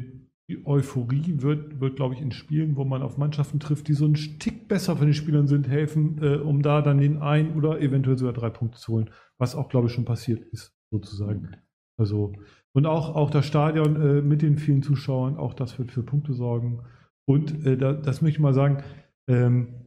Die 0.49 0.67
Euphorie 0.67 1.43
wird, 1.43 1.81
wird 1.81 1.97
glaube 1.97 2.15
ich, 2.15 2.21
in 2.21 2.31
Spielen, 2.31 2.77
wo 2.77 2.85
man 2.85 3.03
auf 3.03 3.17
Mannschaften 3.17 3.61
trifft, 3.61 3.89
die 3.89 3.95
so 3.95 4.05
einen 4.05 4.15
Tick 4.15 4.69
besser 4.69 4.97
von 4.97 5.07
den 5.07 5.15
Spielern 5.15 5.47
sind, 5.47 5.69
helfen, 5.69 6.23
äh, 6.23 6.37
um 6.37 6.61
da 6.61 6.83
dann 6.83 6.99
den 6.99 7.19
ein 7.23 7.55
oder 7.55 7.81
eventuell 7.81 8.19
sogar 8.19 8.35
drei 8.35 8.51
Punkte 8.51 8.79
zu 8.79 8.93
holen. 8.93 9.11
Was 9.39 9.55
auch, 9.55 9.69
glaube 9.69 9.87
ich, 9.87 9.95
schon 9.95 10.05
passiert 10.05 10.45
ist, 10.53 10.77
sozusagen. 10.91 11.57
Also, 11.97 12.33
und 12.73 12.87
auch, 12.87 13.15
auch 13.15 13.31
das 13.31 13.47
Stadion 13.47 13.97
äh, 13.97 14.21
mit 14.21 14.43
den 14.43 14.59
vielen 14.59 14.83
Zuschauern, 14.83 15.37
auch 15.37 15.55
das 15.55 15.79
wird 15.79 15.93
für 15.93 16.03
Punkte 16.03 16.35
sorgen. 16.35 16.83
Und 17.27 17.65
äh, 17.65 17.79
da, 17.79 17.95
das 17.95 18.21
möchte 18.21 18.37
ich 18.37 18.43
mal 18.43 18.53
sagen, 18.53 18.83
ähm, 19.29 19.84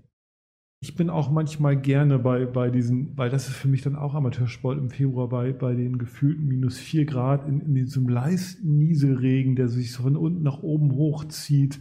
ich 0.87 0.95
bin 0.95 1.09
auch 1.09 1.29
manchmal 1.29 1.75
gerne 1.75 2.17
bei, 2.17 2.45
bei 2.45 2.69
diesen, 2.69 3.17
weil 3.17 3.29
das 3.29 3.49
ist 3.49 3.55
für 3.55 3.67
mich 3.67 3.81
dann 3.81 3.97
auch 3.97 4.13
Amateursport 4.13 4.77
im 4.77 4.89
Februar 4.89 5.27
bei, 5.27 5.51
bei 5.51 5.75
den 5.75 5.97
gefühlten 5.97 6.47
minus 6.47 6.77
4 6.77 7.05
Grad 7.05 7.45
in, 7.45 7.59
in 7.59 7.75
diesem 7.75 8.07
leisten 8.07 8.77
Nieselregen, 8.77 9.57
der 9.57 9.67
sich 9.67 9.91
so 9.91 10.03
von 10.03 10.15
unten 10.15 10.43
nach 10.43 10.63
oben 10.63 10.93
hochzieht 10.93 11.79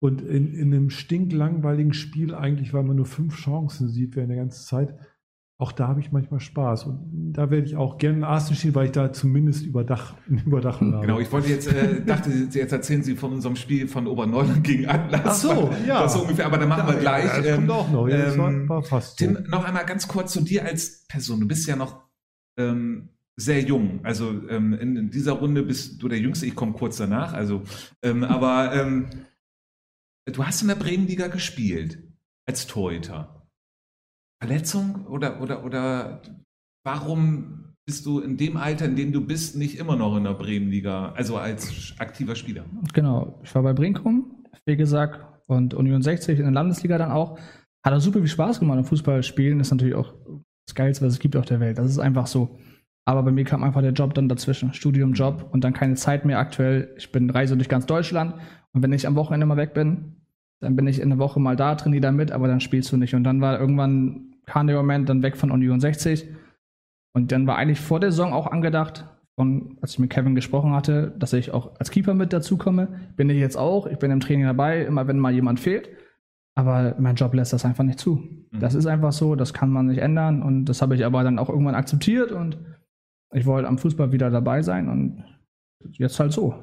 und 0.00 0.22
in, 0.22 0.54
in 0.54 0.72
einem 0.72 0.88
stinklangweiligen 0.88 1.92
Spiel 1.92 2.34
eigentlich, 2.34 2.72
weil 2.72 2.84
man 2.84 2.96
nur 2.96 3.04
fünf 3.04 3.36
Chancen 3.36 3.90
sieht 3.90 4.16
während 4.16 4.30
der 4.30 4.38
ganzen 4.38 4.64
Zeit. 4.64 4.96
Auch 5.58 5.72
da 5.72 5.88
habe 5.88 6.00
ich 6.00 6.12
manchmal 6.12 6.38
Spaß 6.40 6.84
und 6.84 7.32
da 7.32 7.50
werde 7.50 7.66
ich 7.66 7.76
auch 7.76 7.96
gerne 7.96 8.18
in 8.18 8.24
Arsten 8.24 8.54
stehen, 8.54 8.74
weil 8.74 8.86
ich 8.86 8.92
da 8.92 9.10
zumindest 9.10 9.64
Überdach, 9.64 10.14
eine 10.28 10.42
Überdachung 10.42 10.92
habe. 10.92 11.06
Genau, 11.06 11.18
ich 11.18 11.32
wollte 11.32 11.48
jetzt, 11.48 11.66
äh, 11.72 12.04
dachte, 12.04 12.30
Sie- 12.30 12.58
jetzt 12.58 12.72
erzählen 12.72 13.02
Sie 13.02 13.16
von 13.16 13.32
unserem 13.32 13.56
Spiel 13.56 13.88
von 13.88 14.06
Oberneuland 14.06 14.62
gegen 14.64 14.86
Atlas. 14.86 15.22
Ach 15.24 15.34
so, 15.34 15.70
ja. 15.86 16.02
Das 16.02 16.12
so 16.12 16.20
ungefähr, 16.22 16.44
aber 16.44 16.58
dann 16.58 16.68
machen 16.68 16.86
wir 16.88 16.96
gleich. 17.00 17.24
Das 17.24 17.46
ähm, 17.46 17.54
kommt 17.56 17.70
auch 17.70 17.90
noch. 17.90 18.06
Ja, 18.08 18.18
das 18.18 18.36
war, 18.36 18.50
ähm, 18.50 18.68
war 18.68 18.82
fast 18.82 19.18
so. 19.18 19.24
Tim, 19.24 19.44
noch 19.48 19.64
einmal 19.64 19.86
ganz 19.86 20.06
kurz 20.06 20.32
zu 20.32 20.42
dir 20.42 20.62
als 20.66 21.06
Person. 21.08 21.40
Du 21.40 21.48
bist 21.48 21.66
ja 21.66 21.74
noch 21.76 22.02
ähm, 22.58 23.08
sehr 23.36 23.62
jung. 23.62 24.00
Also 24.02 24.46
ähm, 24.50 24.74
in, 24.74 24.96
in 24.96 25.10
dieser 25.10 25.32
Runde 25.32 25.62
bist 25.62 26.02
du 26.02 26.08
der 26.08 26.18
Jüngste. 26.18 26.44
Ich 26.44 26.54
komme 26.54 26.72
kurz 26.72 26.98
danach. 26.98 27.32
Also, 27.32 27.62
ähm, 28.02 28.24
aber 28.24 28.74
ähm, 28.74 29.06
du 30.30 30.44
hast 30.44 30.60
in 30.60 30.68
der 30.68 30.74
Bremenliga 30.74 31.28
gespielt 31.28 32.02
als 32.46 32.66
Torhüter. 32.66 33.35
Verletzung 34.40 35.06
oder 35.06 35.40
oder 35.40 35.64
oder 35.64 36.22
warum 36.84 37.74
bist 37.86 38.04
du 38.04 38.20
in 38.20 38.36
dem 38.36 38.56
Alter, 38.56 38.86
in 38.86 38.96
dem 38.96 39.12
du 39.12 39.24
bist, 39.24 39.56
nicht 39.56 39.78
immer 39.78 39.96
noch 39.96 40.16
in 40.16 40.24
der 40.24 40.34
Bremenliga, 40.34 41.12
also 41.12 41.36
als 41.36 41.94
aktiver 41.98 42.34
Spieler? 42.34 42.64
Genau, 42.92 43.40
ich 43.44 43.54
war 43.54 43.62
bei 43.62 43.72
Brinkum, 43.72 44.44
wie 44.66 44.76
gesagt, 44.76 45.20
und 45.46 45.74
Union 45.74 46.02
60 46.02 46.38
in 46.38 46.44
der 46.44 46.52
Landesliga 46.52 46.98
dann 46.98 47.12
auch. 47.12 47.38
Hat 47.84 47.94
auch 47.94 48.00
super 48.00 48.18
viel 48.18 48.28
Spaß 48.28 48.58
gemacht. 48.58 48.78
Und 48.78 48.84
Fußball 48.84 49.22
spielen 49.22 49.60
ist 49.60 49.70
natürlich 49.70 49.94
auch 49.94 50.12
das 50.66 50.74
Geilste, 50.74 51.06
was 51.06 51.14
es 51.14 51.18
gibt 51.20 51.36
auf 51.36 51.44
der 51.44 51.60
Welt. 51.60 51.78
Das 51.78 51.88
ist 51.88 52.00
einfach 52.00 52.26
so. 52.26 52.58
Aber 53.08 53.22
bei 53.22 53.30
mir 53.30 53.44
kam 53.44 53.62
einfach 53.62 53.82
der 53.82 53.92
Job 53.92 54.14
dann 54.14 54.28
dazwischen. 54.28 54.74
Studium, 54.74 55.12
Job 55.12 55.48
und 55.52 55.62
dann 55.62 55.72
keine 55.72 55.94
Zeit 55.94 56.24
mehr 56.24 56.40
aktuell. 56.40 56.92
Ich 56.98 57.12
bin 57.12 57.30
reise 57.30 57.56
durch 57.56 57.68
ganz 57.68 57.86
Deutschland 57.86 58.34
und 58.72 58.82
wenn 58.82 58.92
ich 58.92 59.06
am 59.06 59.14
Wochenende 59.14 59.46
mal 59.46 59.56
weg 59.56 59.74
bin, 59.74 60.15
dann 60.60 60.76
bin 60.76 60.86
ich 60.86 61.00
in 61.00 61.10
der 61.10 61.18
Woche 61.18 61.40
mal 61.40 61.56
da, 61.56 61.74
trainiere 61.74 62.02
da 62.02 62.12
mit, 62.12 62.32
aber 62.32 62.48
dann 62.48 62.60
spielst 62.60 62.90
du 62.92 62.96
nicht. 62.96 63.14
Und 63.14 63.24
dann 63.24 63.40
war 63.40 63.60
irgendwann, 63.60 64.34
kam 64.46 64.66
der 64.66 64.76
Moment 64.76 65.08
dann 65.08 65.22
weg 65.22 65.36
von 65.36 65.50
Union 65.50 65.80
60. 65.80 66.28
Und 67.14 67.32
dann 67.32 67.46
war 67.46 67.56
eigentlich 67.56 67.80
vor 67.80 68.00
der 68.00 68.10
Saison 68.10 68.32
auch 68.32 68.46
angedacht, 68.46 69.06
von, 69.38 69.78
als 69.82 69.92
ich 69.92 69.98
mit 69.98 70.10
Kevin 70.10 70.34
gesprochen 70.34 70.72
hatte, 70.72 71.14
dass 71.18 71.32
ich 71.32 71.50
auch 71.50 71.78
als 71.78 71.90
Keeper 71.90 72.14
mit 72.14 72.32
dazukomme. 72.32 72.88
Bin 73.16 73.28
ich 73.28 73.38
jetzt 73.38 73.56
auch. 73.56 73.86
Ich 73.86 73.98
bin 73.98 74.10
im 74.10 74.20
Training 74.20 74.46
dabei, 74.46 74.84
immer 74.84 75.06
wenn 75.06 75.18
mal 75.18 75.32
jemand 75.32 75.60
fehlt. 75.60 75.90
Aber 76.54 76.94
mein 76.98 77.16
Job 77.16 77.34
lässt 77.34 77.52
das 77.52 77.66
einfach 77.66 77.84
nicht 77.84 77.98
zu. 77.98 78.16
Mhm. 78.16 78.60
Das 78.60 78.74
ist 78.74 78.86
einfach 78.86 79.12
so, 79.12 79.34
das 79.34 79.52
kann 79.52 79.70
man 79.70 79.86
nicht 79.86 79.98
ändern. 79.98 80.42
Und 80.42 80.64
das 80.64 80.80
habe 80.80 80.94
ich 80.94 81.04
aber 81.04 81.22
dann 81.22 81.38
auch 81.38 81.50
irgendwann 81.50 81.74
akzeptiert 81.74 82.32
und 82.32 82.58
ich 83.34 83.44
wollte 83.44 83.68
am 83.68 83.76
Fußball 83.76 84.12
wieder 84.12 84.30
dabei 84.30 84.62
sein 84.62 84.88
und 84.88 85.24
jetzt 85.92 86.18
halt 86.18 86.32
so. 86.32 86.54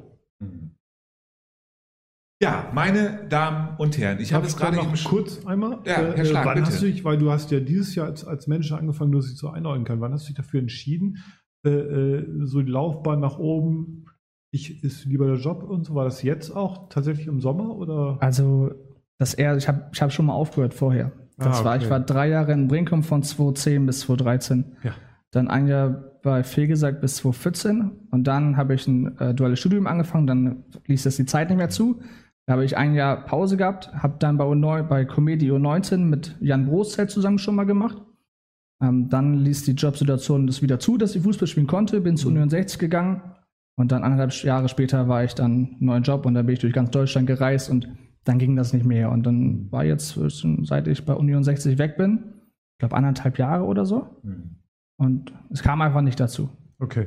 Ja, 2.44 2.68
meine 2.74 3.26
Damen 3.30 3.70
und 3.78 3.96
Herren, 3.96 4.20
ich 4.20 4.34
habe 4.34 4.46
es 4.46 4.54
gerade 4.54 4.76
noch 4.76 5.04
kurz 5.04 5.46
einmal. 5.46 5.78
Ja, 5.86 6.12
Herr 6.14 6.24
Schlag, 6.26 6.44
wann 6.44 6.54
bitte. 6.56 6.66
hast 6.66 6.82
du 6.82 6.86
dich, 6.86 7.02
weil 7.02 7.16
du 7.16 7.30
hast 7.30 7.50
ja 7.50 7.58
dieses 7.58 7.94
Jahr 7.94 8.06
als, 8.06 8.22
als 8.26 8.46
Manager 8.46 8.76
angefangen, 8.76 9.10
nur 9.12 9.22
dass 9.22 9.30
ich 9.30 9.38
so 9.38 9.48
einordnen 9.48 9.84
kann. 9.84 10.02
Wann 10.02 10.12
hast 10.12 10.24
du 10.24 10.26
dich 10.28 10.36
dafür 10.36 10.60
entschieden, 10.60 11.16
äh, 11.64 11.70
äh, 11.70 12.26
so 12.44 12.60
die 12.60 12.70
Laufbahn 12.70 13.18
nach 13.20 13.38
oben, 13.38 14.04
ich 14.50 14.84
ist 14.84 15.06
lieber 15.06 15.26
der 15.26 15.36
Job 15.36 15.62
und 15.62 15.86
so? 15.86 15.94
War 15.94 16.04
das 16.04 16.22
jetzt 16.22 16.54
auch 16.54 16.90
tatsächlich 16.90 17.28
im 17.28 17.40
Sommer 17.40 17.74
oder? 17.76 18.18
Also, 18.20 18.72
das 19.18 19.32
eher, 19.32 19.56
ich 19.56 19.66
habe 19.66 19.86
ich 19.94 20.02
hab 20.02 20.12
schon 20.12 20.26
mal 20.26 20.34
aufgehört 20.34 20.74
vorher. 20.74 21.12
Das 21.38 21.62
Ah, 21.62 21.64
war, 21.64 21.74
okay. 21.76 21.84
ich 21.84 21.90
war 21.90 22.00
drei 22.00 22.28
Jahre 22.28 22.52
in 22.52 22.68
Brinkum 22.68 23.02
von 23.02 23.22
2010 23.22 23.86
bis 23.86 24.00
2013. 24.00 24.76
Ja. 24.82 24.92
Dann 25.30 25.48
ein 25.48 25.66
Jahr 25.66 26.12
bei 26.22 26.44
Fegesack 26.44 27.00
bis 27.00 27.16
2014 27.16 27.90
und 28.10 28.24
dann 28.24 28.56
habe 28.58 28.74
ich 28.74 28.86
ein 28.86 29.18
äh, 29.18 29.34
duales 29.34 29.58
Studium 29.58 29.86
angefangen, 29.86 30.26
dann 30.26 30.64
ließ 30.86 31.02
das 31.04 31.16
die 31.16 31.26
Zeit 31.26 31.48
nicht 31.48 31.58
mehr 31.58 31.70
zu. 31.70 32.00
Da 32.46 32.54
habe 32.54 32.64
ich 32.64 32.76
ein 32.76 32.94
Jahr 32.94 33.24
Pause 33.24 33.56
gehabt, 33.56 33.92
habe 33.94 34.16
dann 34.18 34.36
bei, 34.36 34.44
U9, 34.44 34.82
bei 34.82 35.04
Comedy 35.04 35.50
U19 35.50 35.98
mit 35.98 36.36
Jan 36.40 36.66
Broszeit 36.66 37.10
zusammen 37.10 37.38
schon 37.38 37.54
mal 37.54 37.64
gemacht. 37.64 38.02
Ähm, 38.82 39.08
dann 39.08 39.38
ließ 39.38 39.64
die 39.64 39.72
Jobsituation 39.72 40.46
das 40.46 40.60
wieder 40.60 40.78
zu, 40.78 40.98
dass 40.98 41.14
ich 41.14 41.22
Fußball 41.22 41.48
spielen 41.48 41.66
konnte, 41.66 42.00
bin 42.00 42.16
zu 42.16 42.28
Mhm. 42.28 42.34
Union 42.34 42.50
60 42.50 42.78
gegangen 42.78 43.22
und 43.76 43.92
dann 43.92 44.04
anderthalb 44.04 44.32
Jahre 44.44 44.68
später 44.68 45.08
war 45.08 45.24
ich 45.24 45.34
dann 45.34 45.52
einen 45.52 45.76
neuen 45.80 46.02
Job 46.02 46.26
und 46.26 46.34
da 46.34 46.42
bin 46.42 46.54
ich 46.54 46.60
durch 46.60 46.72
ganz 46.72 46.90
Deutschland 46.90 47.26
gereist 47.26 47.70
und 47.70 47.88
dann 48.24 48.38
ging 48.38 48.56
das 48.56 48.72
nicht 48.72 48.86
mehr. 48.86 49.10
Und 49.10 49.24
dann 49.24 49.70
war 49.70 49.84
jetzt, 49.84 50.18
seit 50.62 50.88
ich 50.88 51.04
bei 51.04 51.14
Union 51.14 51.44
60 51.44 51.78
weg 51.78 51.96
bin, 51.96 52.34
ich 52.74 52.78
glaube 52.78 52.96
anderthalb 52.96 53.38
Jahre 53.38 53.64
oder 53.64 53.84
so. 53.84 54.20
Mhm. 54.22 54.56
Und 54.96 55.32
es 55.50 55.62
kam 55.62 55.82
einfach 55.82 56.02
nicht 56.02 56.20
dazu. 56.20 56.48
Okay. 56.78 57.06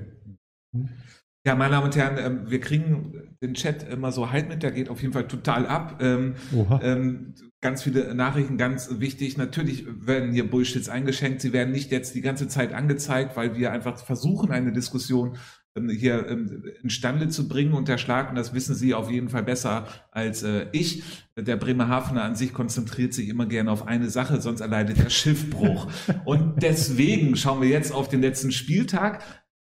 Ja, 1.47 1.55
meine 1.55 1.71
Damen 1.71 1.85
und 1.85 1.95
Herren, 1.95 2.17
ähm, 2.19 2.51
wir 2.51 2.59
kriegen 2.59 3.37
den 3.41 3.53
Chat 3.53 3.89
immer 3.89 4.11
so 4.11 4.33
halt 4.33 4.49
mit, 4.49 4.63
der 4.63 4.71
geht 4.71 4.89
auf 4.89 5.01
jeden 5.01 5.13
Fall 5.13 5.29
total 5.29 5.65
ab. 5.65 6.01
Ähm, 6.01 6.35
ähm, 6.81 7.35
ganz 7.61 7.83
viele 7.83 8.13
Nachrichten, 8.13 8.57
ganz 8.57 8.99
wichtig. 8.99 9.37
Natürlich 9.37 9.85
werden 9.87 10.33
hier 10.33 10.49
Bullshits 10.49 10.89
eingeschenkt. 10.89 11.39
Sie 11.39 11.53
werden 11.53 11.71
nicht 11.71 11.89
jetzt 11.89 12.15
die 12.15 12.21
ganze 12.21 12.49
Zeit 12.49 12.73
angezeigt, 12.73 13.37
weil 13.37 13.55
wir 13.55 13.71
einfach 13.71 13.97
versuchen, 13.97 14.51
eine 14.51 14.73
Diskussion 14.73 15.37
ähm, 15.77 15.87
hier 15.87 16.27
ähm, 16.27 16.65
instande 16.83 17.29
zu 17.29 17.47
bringen 17.47 17.71
und 17.71 17.87
der 17.87 17.97
Schlag, 17.97 18.29
und 18.29 18.35
das 18.35 18.53
wissen 18.53 18.75
Sie 18.75 18.93
auf 18.93 19.09
jeden 19.09 19.29
Fall 19.29 19.43
besser 19.43 19.87
als 20.11 20.43
äh, 20.43 20.65
ich. 20.73 21.03
Der 21.37 21.55
Bremerhavener 21.55 22.23
an 22.23 22.35
sich 22.35 22.51
konzentriert 22.51 23.13
sich 23.13 23.29
immer 23.29 23.45
gerne 23.45 23.71
auf 23.71 23.87
eine 23.87 24.09
Sache, 24.09 24.41
sonst 24.41 24.59
erleidet 24.59 24.99
er 24.99 25.09
Schiffbruch. 25.09 25.87
und 26.25 26.61
deswegen 26.61 27.37
schauen 27.37 27.61
wir 27.61 27.69
jetzt 27.69 27.93
auf 27.93 28.09
den 28.09 28.21
letzten 28.21 28.51
Spieltag. 28.51 29.23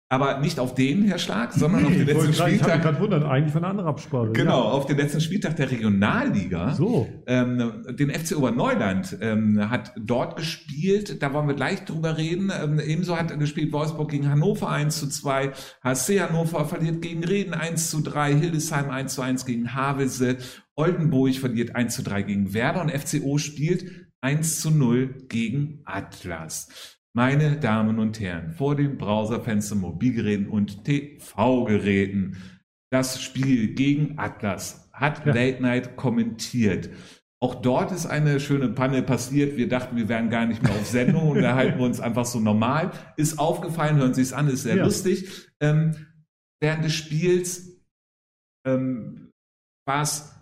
Aber 0.09 0.39
nicht 0.39 0.57
auf 0.57 0.73
den, 0.73 1.03
Herr 1.03 1.19
Schlag, 1.19 1.51
sondern 1.51 1.83
auf 1.85 1.91
den 1.91 2.05
letzten 2.05 2.21
grad- 2.23 2.29
ich 2.31 2.39
habe 2.39 2.51
mich 2.51 2.59
Spieltag. 2.61 2.81
gerade 2.81 2.99
wundert, 3.01 3.23
eigentlich 3.25 3.51
von 3.51 3.61
einer 3.63 3.71
anderen 3.71 3.89
Absprache. 3.89 4.31
Genau, 4.31 4.61
auf 4.61 4.85
den 4.85 4.95
letzten 4.95 5.19
Spieltag 5.19 5.57
der 5.57 5.69
Regionalliga. 5.69 6.69
Ja. 6.69 6.73
So. 6.75 7.09
Ähm, 7.27 7.83
den 7.89 8.09
FC 8.11 8.37
Oberneuland 8.37 9.17
ähm, 9.19 9.69
hat 9.69 9.91
dort 9.99 10.37
gespielt, 10.37 11.21
da 11.21 11.33
wollen 11.33 11.49
wir 11.49 11.55
gleich 11.55 11.83
drüber 11.83 12.17
reden. 12.17 12.53
Ähm, 12.57 12.79
ebenso 12.79 13.17
hat 13.17 13.31
er 13.31 13.37
gespielt 13.37 13.73
Wolfsburg 13.73 14.09
gegen 14.09 14.29
Hannover 14.29 14.69
1 14.69 14.97
zu 14.97 15.09
2, 15.09 15.51
HSC 15.83 16.21
Hannover 16.21 16.63
verliert 16.63 17.01
gegen 17.01 17.25
Reden 17.25 17.53
1 17.53 17.89
zu 17.89 17.99
3, 18.01 18.33
Hildesheim 18.33 18.89
1 18.89 19.13
zu 19.13 19.21
1 19.21 19.45
gegen 19.45 19.73
Havelse, 19.73 20.37
Oldenburg 20.75 21.35
verliert 21.35 21.75
1 21.75 21.95
zu 21.95 22.03
3 22.03 22.21
gegen 22.21 22.53
Werder 22.53 22.79
und 22.81 22.91
FCO 22.91 23.37
spielt 23.39 23.83
1 24.21 24.61
zu 24.61 24.71
0 24.71 25.25
gegen 25.27 25.81
Atlas. 25.83 26.96
Meine 27.15 27.57
Damen 27.59 27.99
und 27.99 28.19
Herren, 28.19 28.51
vor 28.51 28.75
den 28.75 28.97
Browserfenstern, 28.97 29.79
Mobilgeräten 29.79 30.49
und 30.49 30.83
TV-Geräten, 30.83 32.37
das 32.91 33.21
Spiel 33.21 33.73
gegen 33.73 34.17
Atlas 34.19 34.89
hat 34.93 35.25
Ja. 35.25 35.33
Late 35.33 35.61
Night 35.61 35.95
kommentiert. 35.95 36.89
Auch 37.39 37.55
dort 37.55 37.91
ist 37.91 38.07
eine 38.07 38.39
schöne 38.39 38.69
Panne 38.69 39.03
passiert. 39.03 39.57
Wir 39.57 39.67
dachten, 39.69 39.95
wir 39.95 40.09
wären 40.09 40.29
gar 40.29 40.45
nicht 40.47 40.63
mehr 40.63 40.71
auf 40.71 40.87
Sendung 40.87 41.29
und 41.29 41.41
da 41.41 41.55
halten 41.55 41.77
wir 41.77 41.85
uns 41.85 41.99
einfach 41.99 42.25
so 42.25 42.39
normal. 42.39 42.91
Ist 43.15 43.37
aufgefallen, 43.37 43.97
hören 43.97 44.13
Sie 44.15 44.23
es 44.23 44.33
an, 44.33 44.47
ist 44.47 44.63
sehr 44.63 44.77
Ja. 44.77 44.85
lustig. 44.85 45.47
Ähm, 45.59 45.95
während 46.59 46.83
des 46.83 46.93
Spiels 46.93 47.79
ähm, 48.65 49.29
war 49.87 50.01
es, 50.01 50.33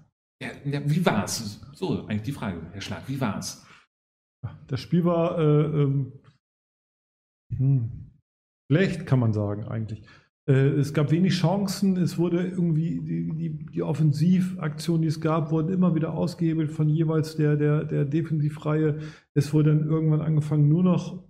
ja, 0.42 0.50
wie 0.64 1.06
war 1.06 1.26
es? 1.26 1.62
So, 1.74 2.06
eigentlich 2.06 2.22
die 2.24 2.32
Frage, 2.32 2.62
Herr 2.72 2.82
Schlag, 2.82 3.04
wie 3.08 3.20
war 3.20 3.40
es? 3.40 3.66
Das 4.68 4.80
Spiel 4.80 5.04
war 5.04 5.38
äh, 5.38 5.44
ähm, 5.84 6.14
hm, 7.50 8.12
schlecht, 8.70 9.06
kann 9.06 9.20
man 9.20 9.34
sagen, 9.34 9.66
eigentlich. 9.66 10.04
Äh, 10.48 10.70
es 10.78 10.94
gab 10.94 11.12
wenig 11.12 11.34
Chancen, 11.34 11.98
es 11.98 12.18
wurde 12.18 12.46
irgendwie, 12.46 13.00
die, 13.02 13.32
die, 13.36 13.66
die 13.66 13.84
Offensivaktionen, 13.84 15.02
die 15.02 15.08
es 15.08 15.22
gab, 15.22 15.52
wurden 15.52 15.74
immer 15.74 15.96
wieder 15.96 16.14
ausgehebelt 16.14 16.72
von 16.72 16.88
jeweils 16.88 17.36
der, 17.36 17.56
der, 17.56 17.84
der 17.84 18.06
Defensivreihe. 18.06 19.00
Es 19.34 19.54
wurde 19.54 19.76
dann 19.76 19.88
irgendwann 19.88 20.22
angefangen, 20.22 20.68
nur 20.70 20.84
noch, 20.84 21.24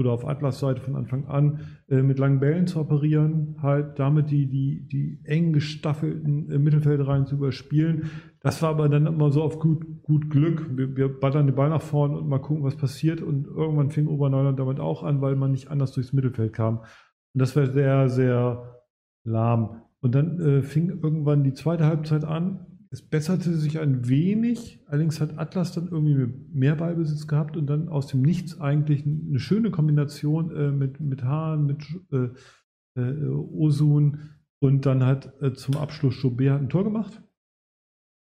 oder 0.00 0.12
auf 0.12 0.26
Atlas-Seite 0.26 0.80
von 0.80 0.96
Anfang 0.96 1.26
an, 1.26 1.60
äh, 1.88 2.02
mit 2.02 2.18
langen 2.18 2.40
Bällen 2.40 2.66
zu 2.66 2.80
operieren, 2.80 3.56
halt 3.62 3.98
damit 3.98 4.30
die, 4.30 4.48
die, 4.48 4.88
die 4.88 5.20
eng 5.24 5.52
gestaffelten 5.52 6.50
äh, 6.50 6.58
Mittelfeldreihen 6.58 7.26
zu 7.26 7.36
überspielen. 7.36 8.10
Das 8.40 8.62
war 8.62 8.70
aber 8.70 8.88
dann 8.88 9.06
immer 9.06 9.30
so 9.30 9.42
auf 9.42 9.58
gut, 9.58 10.02
gut 10.02 10.30
Glück. 10.30 10.76
Wir, 10.76 10.96
wir 10.96 11.20
ballern 11.20 11.46
den 11.46 11.54
Ball 11.54 11.68
nach 11.68 11.82
vorne 11.82 12.18
und 12.18 12.28
mal 12.28 12.38
gucken, 12.38 12.64
was 12.64 12.76
passiert. 12.76 13.20
Und 13.20 13.46
irgendwann 13.46 13.90
fing 13.90 14.08
Oberneuland 14.08 14.58
damit 14.58 14.80
auch 14.80 15.04
an, 15.04 15.20
weil 15.20 15.36
man 15.36 15.50
nicht 15.50 15.70
anders 15.70 15.92
durchs 15.92 16.12
Mittelfeld 16.12 16.52
kam. 16.52 16.78
Und 16.78 17.42
das 17.42 17.54
war 17.54 17.66
sehr, 17.66 18.08
sehr 18.08 18.80
lahm. 19.24 19.82
Und 20.00 20.14
dann 20.14 20.40
äh, 20.40 20.62
fing 20.62 20.88
irgendwann 20.88 21.44
die 21.44 21.52
zweite 21.52 21.84
Halbzeit 21.84 22.24
an. 22.24 22.69
Es 22.92 23.02
besserte 23.02 23.54
sich 23.54 23.78
ein 23.78 24.08
wenig. 24.08 24.80
Allerdings 24.86 25.20
hat 25.20 25.38
Atlas 25.38 25.72
dann 25.72 25.88
irgendwie 25.88 26.32
mehr 26.52 26.74
Ballbesitz 26.74 27.28
gehabt 27.28 27.56
und 27.56 27.66
dann 27.66 27.88
aus 27.88 28.08
dem 28.08 28.22
Nichts 28.22 28.60
eigentlich 28.60 29.06
eine 29.06 29.38
schöne 29.38 29.70
Kombination 29.70 30.54
äh, 30.54 30.72
mit, 30.72 31.00
mit 31.00 31.22
Hahn, 31.22 31.66
mit 31.66 31.84
äh, 32.12 32.30
äh, 33.00 33.28
Osun 33.28 34.30
und 34.60 34.86
dann 34.86 35.04
hat 35.04 35.40
äh, 35.40 35.52
zum 35.52 35.76
Abschluss 35.76 36.22
hat 36.22 36.60
ein 36.60 36.68
Tor 36.68 36.84
gemacht. 36.84 37.22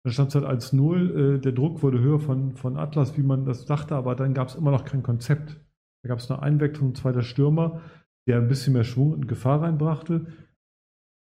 Da 0.04 0.10
stand 0.10 0.28
es 0.28 0.34
halt 0.34 0.44
1-0. 0.44 1.36
Äh, 1.36 1.38
der 1.40 1.52
Druck 1.52 1.82
wurde 1.82 2.00
höher 2.00 2.20
von, 2.20 2.56
von 2.56 2.76
Atlas, 2.76 3.16
wie 3.16 3.22
man 3.22 3.44
das 3.44 3.66
dachte, 3.66 3.94
aber 3.94 4.14
dann 4.14 4.34
gab 4.34 4.48
es 4.48 4.54
immer 4.54 4.70
noch 4.70 4.84
kein 4.84 5.02
Konzept. 5.02 5.60
Da 6.02 6.08
gab 6.08 6.18
es 6.18 6.30
eine 6.30 6.42
Einwechslung, 6.42 6.94
zweiter 6.94 7.22
Stürmer, 7.22 7.80
der 8.28 8.38
ein 8.38 8.48
bisschen 8.48 8.72
mehr 8.72 8.84
Schwung 8.84 9.12
und 9.12 9.28
Gefahr 9.28 9.62
reinbrachte. 9.62 10.26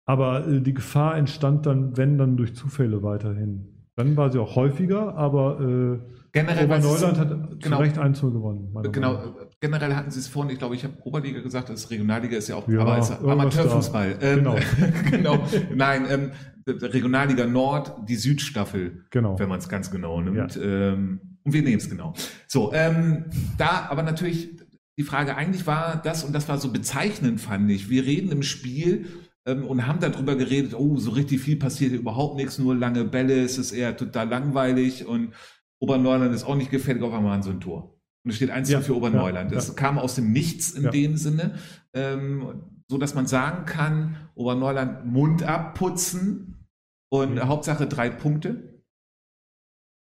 Aber 0.05 0.47
äh, 0.47 0.61
die 0.61 0.73
Gefahr 0.73 1.17
entstand 1.17 1.65
dann, 1.65 1.97
wenn, 1.97 2.17
dann 2.17 2.37
durch 2.37 2.55
Zufälle 2.55 3.03
weiterhin. 3.03 3.67
Dann 3.95 4.17
war 4.17 4.31
sie 4.31 4.39
auch 4.39 4.55
häufiger, 4.55 5.15
aber 5.15 5.59
äh, 5.59 5.99
Generell, 6.31 6.65
Oberneuland 6.65 7.17
hat 7.17 7.59
genau. 7.59 7.77
zu 7.77 7.83
Recht 7.83 7.97
1-0 7.97 8.31
gewonnen. 8.31 8.73
Genau, 8.91 9.13
Meinung 9.13 9.35
generell 9.61 9.95
hatten 9.95 10.11
Sie 10.11 10.19
es 10.19 10.27
vorhin, 10.27 10.51
ich 10.51 10.59
glaube, 10.59 10.75
ich 10.75 10.83
habe 10.83 10.95
Oberliga 11.03 11.39
gesagt, 11.39 11.69
das 11.69 11.89
Regionalliga 11.89 12.35
ist 12.35 12.49
ja 12.49 12.55
auch 12.55 12.67
Ja, 12.67 12.81
aber 12.81 12.97
ist 12.97 13.11
irgendwas 13.11 13.31
Amateurfußball. 13.31 14.17
Ähm, 14.21 14.37
Genau. 14.39 14.55
genau. 15.11 15.47
Nein, 15.73 16.05
ähm, 16.09 16.31
Regionalliga 16.67 17.45
Nord, 17.45 17.93
die 18.07 18.15
Südstaffel, 18.15 19.05
Genau. 19.11 19.37
wenn 19.39 19.49
man 19.49 19.59
es 19.59 19.69
ganz 19.69 19.91
genau 19.91 20.19
nimmt. 20.19 20.59
Ähm, 20.61 21.37
und 21.43 21.53
wir 21.53 21.61
nehmen 21.61 21.77
es 21.77 21.89
genau. 21.89 22.13
So, 22.47 22.73
ähm, 22.73 23.25
da 23.57 23.87
aber 23.89 24.03
natürlich 24.03 24.49
die 24.97 25.03
Frage 25.03 25.35
eigentlich 25.35 25.65
war 25.65 26.01
das, 26.03 26.23
und 26.23 26.33
das 26.33 26.49
war 26.49 26.57
so 26.57 26.71
bezeichnend, 26.71 27.39
fand 27.39 27.69
ich. 27.71 27.89
Wir 27.89 28.03
reden 28.03 28.31
im 28.31 28.43
Spiel 28.43 29.07
ähm, 29.47 29.65
und 29.65 29.87
haben 29.87 29.99
darüber 29.99 30.35
geredet, 30.35 30.73
oh, 30.75 30.97
so 30.97 31.11
richtig 31.11 31.41
viel 31.41 31.57
passiert 31.57 31.93
überhaupt 31.93 32.35
nichts, 32.35 32.59
nur 32.59 32.75
lange 32.75 33.03
Bälle, 33.05 33.43
es 33.43 33.57
ist 33.57 33.71
eher 33.71 33.95
total 33.97 34.29
langweilig 34.29 35.05
und 35.05 35.33
Oberneuland 35.81 36.33
ist 36.33 36.43
auch 36.43 36.55
nicht 36.55 36.69
gefährlich, 36.71 37.03
auf 37.03 37.13
einmal 37.13 37.35
an 37.35 37.43
so 37.43 37.49
ein 37.49 37.59
Tor. 37.59 37.97
Und 38.23 38.29
es 38.29 38.35
steht 38.35 38.51
1 38.51 38.69
Ja, 38.69 38.81
für 38.81 38.95
Oberneuland. 38.95 39.51
ja, 39.51 39.57
Es 39.57 39.69
ja. 39.69 39.73
kam 39.73 39.97
aus 39.97 40.13
dem 40.15 40.31
Nichts 40.31 40.71
in 40.73 40.91
dem 40.91 41.17
Sinne, 41.17 41.55
ähm, 41.93 42.63
so 42.87 42.97
dass 42.99 43.15
man 43.15 43.25
sagen 43.25 43.65
kann, 43.65 44.15
Oberneuland 44.35 45.05
Mund 45.07 45.41
abputzen 45.43 46.67
und 47.11 47.37
Ja. 47.37 47.47
Hauptsache 47.47 47.87
drei 47.87 48.09
Punkte. 48.11 48.83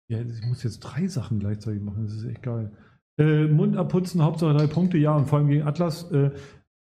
Ja, 0.09 0.19
ich 0.21 0.45
muss 0.45 0.63
jetzt 0.63 0.79
drei 0.79 1.07
Sachen 1.07 1.39
gleichzeitig 1.39 1.81
machen, 1.81 2.05
das 2.05 2.13
ist 2.13 2.23
echt 2.25 2.43
geil. 2.43 2.71
Äh, 3.19 3.47
Mund 3.47 3.75
abputzen, 3.75 4.21
Hauptsache 4.23 4.53
drei 4.53 4.67
Punkte, 4.67 4.97
ja, 4.97 5.13
und 5.15 5.27
vor 5.27 5.39
allem 5.39 5.49
gegen 5.49 5.63
Atlas. 5.67 6.09
Äh, 6.11 6.31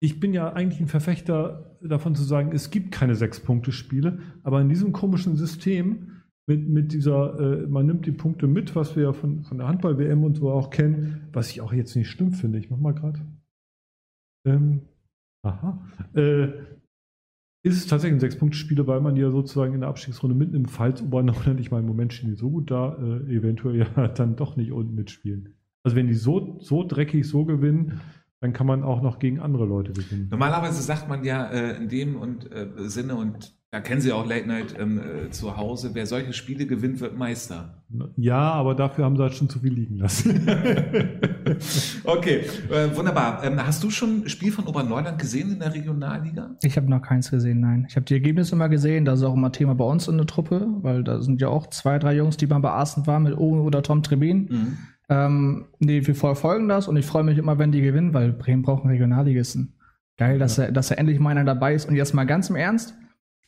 ich 0.00 0.20
bin 0.20 0.32
ja 0.32 0.52
eigentlich 0.52 0.80
ein 0.80 0.88
Verfechter 0.88 1.76
davon 1.82 2.14
zu 2.14 2.22
sagen, 2.22 2.52
es 2.52 2.70
gibt 2.70 2.92
keine 2.92 3.14
Sechs-Punkte-Spiele, 3.14 4.18
aber 4.42 4.60
in 4.60 4.68
diesem 4.68 4.92
komischen 4.92 5.36
System 5.36 6.22
mit, 6.46 6.68
mit 6.68 6.92
dieser, 6.92 7.38
äh, 7.38 7.66
man 7.66 7.86
nimmt 7.86 8.06
die 8.06 8.12
Punkte 8.12 8.46
mit, 8.46 8.74
was 8.74 8.96
wir 8.96 9.04
ja 9.04 9.12
von, 9.12 9.42
von 9.42 9.58
der 9.58 9.68
Handball-WM 9.68 10.24
und 10.24 10.36
so 10.36 10.50
auch 10.50 10.70
kennen, 10.70 11.28
was 11.32 11.50
ich 11.50 11.60
auch 11.60 11.72
jetzt 11.72 11.94
nicht 11.94 12.08
schlimm 12.08 12.32
finde. 12.32 12.58
Ich 12.58 12.70
mach 12.70 12.78
mal 12.78 12.94
gerade. 12.94 13.20
Ähm, 14.46 14.80
aha. 15.42 15.86
Äh, 16.14 16.48
ist 17.64 17.76
es 17.76 17.86
tatsächlich 17.86 18.16
ein 18.16 18.20
Sechs-Punkte-Spiel, 18.20 18.86
weil 18.86 19.00
man 19.00 19.16
ja 19.16 19.30
sozusagen 19.30 19.74
in 19.74 19.80
der 19.80 19.90
Abstiegsrunde 19.90 20.34
mitnimmt, 20.34 20.70
falls 20.70 21.02
Oberneuland, 21.02 21.60
ich 21.60 21.70
meine, 21.70 21.82
im 21.82 21.88
Moment 21.88 22.12
stehen 22.12 22.30
die 22.30 22.36
so 22.36 22.50
gut 22.50 22.70
da, 22.70 22.96
äh, 22.96 23.34
eventuell 23.34 23.76
ja 23.96 24.08
dann 24.08 24.36
doch 24.36 24.56
nicht 24.56 24.72
unten 24.72 24.94
mitspielen. 24.94 25.54
Also 25.84 25.96
wenn 25.96 26.06
die 26.06 26.14
so, 26.14 26.58
so 26.60 26.86
dreckig 26.86 27.26
so 27.28 27.44
gewinnen, 27.44 28.00
dann 28.40 28.52
kann 28.52 28.66
man 28.66 28.82
auch 28.84 29.02
noch 29.02 29.18
gegen 29.18 29.40
andere 29.40 29.64
Leute 29.64 29.92
gewinnen. 29.92 30.28
Normalerweise 30.30 30.82
sagt 30.82 31.08
man 31.08 31.24
ja 31.24 31.46
äh, 31.46 31.76
in 31.76 31.88
dem 31.88 32.16
und, 32.16 32.50
äh, 32.52 32.68
Sinne, 32.88 33.16
und 33.16 33.58
da 33.70 33.80
kennen 33.80 34.00
Sie 34.00 34.12
auch 34.12 34.26
Late 34.26 34.48
Night 34.48 34.74
ähm, 34.78 34.98
äh, 34.98 35.30
zu 35.30 35.58
Hause, 35.58 35.90
wer 35.92 36.06
solche 36.06 36.32
Spiele 36.32 36.66
gewinnt, 36.66 37.00
wird 37.00 37.18
Meister. 37.18 37.82
Ja, 38.16 38.52
aber 38.52 38.74
dafür 38.74 39.04
haben 39.04 39.16
sie 39.16 39.22
halt 39.22 39.34
schon 39.34 39.50
zu 39.50 39.58
viel 39.58 39.74
liegen 39.74 39.96
lassen. 39.96 40.46
okay, 42.04 42.44
äh, 42.70 42.96
wunderbar. 42.96 43.44
Ähm, 43.44 43.58
hast 43.58 43.84
du 43.84 43.90
schon 43.90 44.22
ein 44.22 44.28
Spiel 44.30 44.52
von 44.52 44.66
Oberneuland 44.66 45.18
gesehen 45.18 45.52
in 45.52 45.58
der 45.58 45.74
Regionalliga? 45.74 46.56
Ich 46.62 46.78
habe 46.78 46.88
noch 46.88 47.02
keins 47.02 47.30
gesehen, 47.30 47.60
nein. 47.60 47.86
Ich 47.88 47.96
habe 47.96 48.06
die 48.06 48.14
Ergebnisse 48.14 48.54
immer 48.54 48.70
gesehen, 48.70 49.04
das 49.04 49.18
ist 49.18 49.26
auch 49.26 49.34
immer 49.34 49.52
Thema 49.52 49.74
bei 49.74 49.84
uns 49.84 50.08
in 50.08 50.16
der 50.16 50.26
Truppe, 50.26 50.66
weil 50.80 51.04
da 51.04 51.20
sind 51.20 51.40
ja 51.40 51.48
auch 51.48 51.66
zwei, 51.66 51.98
drei 51.98 52.14
Jungs, 52.14 52.38
die 52.38 52.46
mal 52.46 52.60
bei 52.60 52.70
Arsen 52.70 53.06
waren 53.06 53.24
mit 53.24 53.36
Owen 53.36 53.60
oder 53.60 53.82
Tom 53.82 54.02
Trebin. 54.02 54.48
Mhm. 54.50 54.78
Ähm, 55.08 55.66
nee, 55.78 56.06
wir 56.06 56.14
verfolgen 56.14 56.68
das 56.68 56.88
und 56.88 56.96
ich 56.96 57.06
freue 57.06 57.24
mich 57.24 57.38
immer, 57.38 57.58
wenn 57.58 57.72
die 57.72 57.80
gewinnen, 57.80 58.12
weil 58.12 58.32
Bremen 58.32 58.62
braucht 58.62 58.82
einen 58.82 58.90
Regionalligisten. 58.92 59.74
Geil, 60.18 60.38
dass, 60.38 60.58
er, 60.58 60.72
dass 60.72 60.90
er 60.90 60.98
endlich 60.98 61.20
mal 61.20 61.30
einer 61.30 61.44
dabei 61.44 61.74
ist. 61.74 61.88
Und 61.88 61.94
jetzt 61.94 62.12
mal 62.12 62.24
ganz 62.24 62.50
im 62.50 62.56
Ernst, 62.56 62.94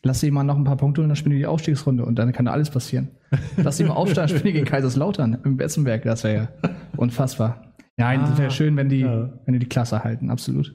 lass 0.03 0.21
sie 0.21 0.31
mal 0.31 0.45
noch 0.45 0.57
ein 0.57 0.65
paar 0.65 0.77
Punkte 0.77 1.03
und 1.03 1.09
dann 1.09 1.17
spielen 1.17 1.33
die 1.33 1.39
die 1.39 1.47
Aufstiegsrunde 1.47 2.05
und 2.05 2.19
dann 2.19 2.33
kann 2.33 2.47
da 2.47 2.53
alles 2.53 2.71
passieren. 2.71 3.11
Lass 3.57 3.77
sie 3.77 3.85
mal 3.85 3.95
aufsteigen, 3.95 4.29
spielen 4.29 4.47
die 4.47 4.53
gegen 4.53 4.67
Kaiserslautern 4.67 5.39
im 5.45 5.57
Betzenberg, 5.57 6.03
das 6.03 6.25
wäre 6.25 6.35
ja 6.35 6.71
unfassbar. 6.97 7.75
Nein, 7.97 8.21
das 8.21 8.39
wäre 8.39 8.49
Ah, 8.49 8.51
schön, 8.51 8.77
wenn 8.77 8.89
die, 8.89 9.01
ja. 9.01 9.31
wenn 9.45 9.53
die 9.53 9.59
die 9.59 9.69
Klasse 9.69 10.03
halten, 10.03 10.31
absolut. 10.31 10.75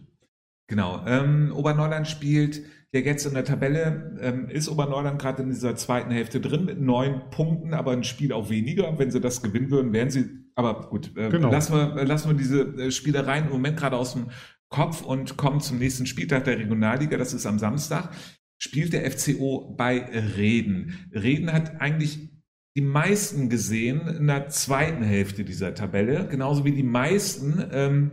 Genau. 0.67 1.03
Ähm, 1.07 1.51
Oberneuland 1.55 2.07
spielt 2.07 2.61
ja 2.91 2.99
jetzt 2.99 3.25
in 3.25 3.33
der 3.33 3.43
Tabelle, 3.45 4.15
ähm, 4.21 4.47
ist 4.49 4.69
Oberneuland 4.69 5.19
gerade 5.19 5.43
in 5.43 5.49
dieser 5.49 5.75
zweiten 5.75 6.11
Hälfte 6.11 6.39
drin 6.39 6.65
mit 6.65 6.79
neun 6.79 7.29
Punkten, 7.31 7.73
aber 7.73 7.91
ein 7.91 8.03
Spiel 8.03 8.31
auch 8.31 8.49
weniger. 8.49 8.97
Wenn 8.99 9.11
sie 9.11 9.21
das 9.21 9.41
gewinnen 9.41 9.71
würden, 9.71 9.91
wären 9.91 10.09
sie, 10.09 10.25
aber 10.55 10.89
gut, 10.89 11.15
äh, 11.17 11.29
Genau. 11.29 11.51
lassen, 11.51 11.73
wir, 11.73 11.97
äh, 11.97 12.05
lassen 12.05 12.29
wir 12.29 12.37
diese 12.37 12.61
äh, 12.61 12.91
Spielereien 12.91 13.45
im 13.45 13.51
Moment 13.51 13.77
gerade 13.77 13.97
aus 13.97 14.13
dem 14.13 14.27
Kopf 14.69 15.01
und 15.01 15.37
kommen 15.37 15.59
zum 15.59 15.77
nächsten 15.77 16.05
Spieltag 16.05 16.45
der 16.45 16.57
Regionalliga, 16.57 17.17
das 17.17 17.33
ist 17.33 17.45
am 17.45 17.59
Samstag. 17.59 18.09
Spielt 18.57 18.93
der 18.93 19.09
FCO 19.11 19.75
bei 19.77 19.99
Reden. 20.37 21.09
Reden 21.13 21.51
hat 21.51 21.81
eigentlich 21.81 22.29
die 22.75 22.81
meisten 22.81 23.49
gesehen 23.49 24.07
in 24.07 24.27
der 24.27 24.49
zweiten 24.49 25.03
Hälfte 25.03 25.45
dieser 25.45 25.75
Tabelle, 25.75 26.27
genauso 26.27 26.65
wie 26.65 26.71
die 26.71 26.83
meisten 26.83 27.63
ähm, 27.71 28.11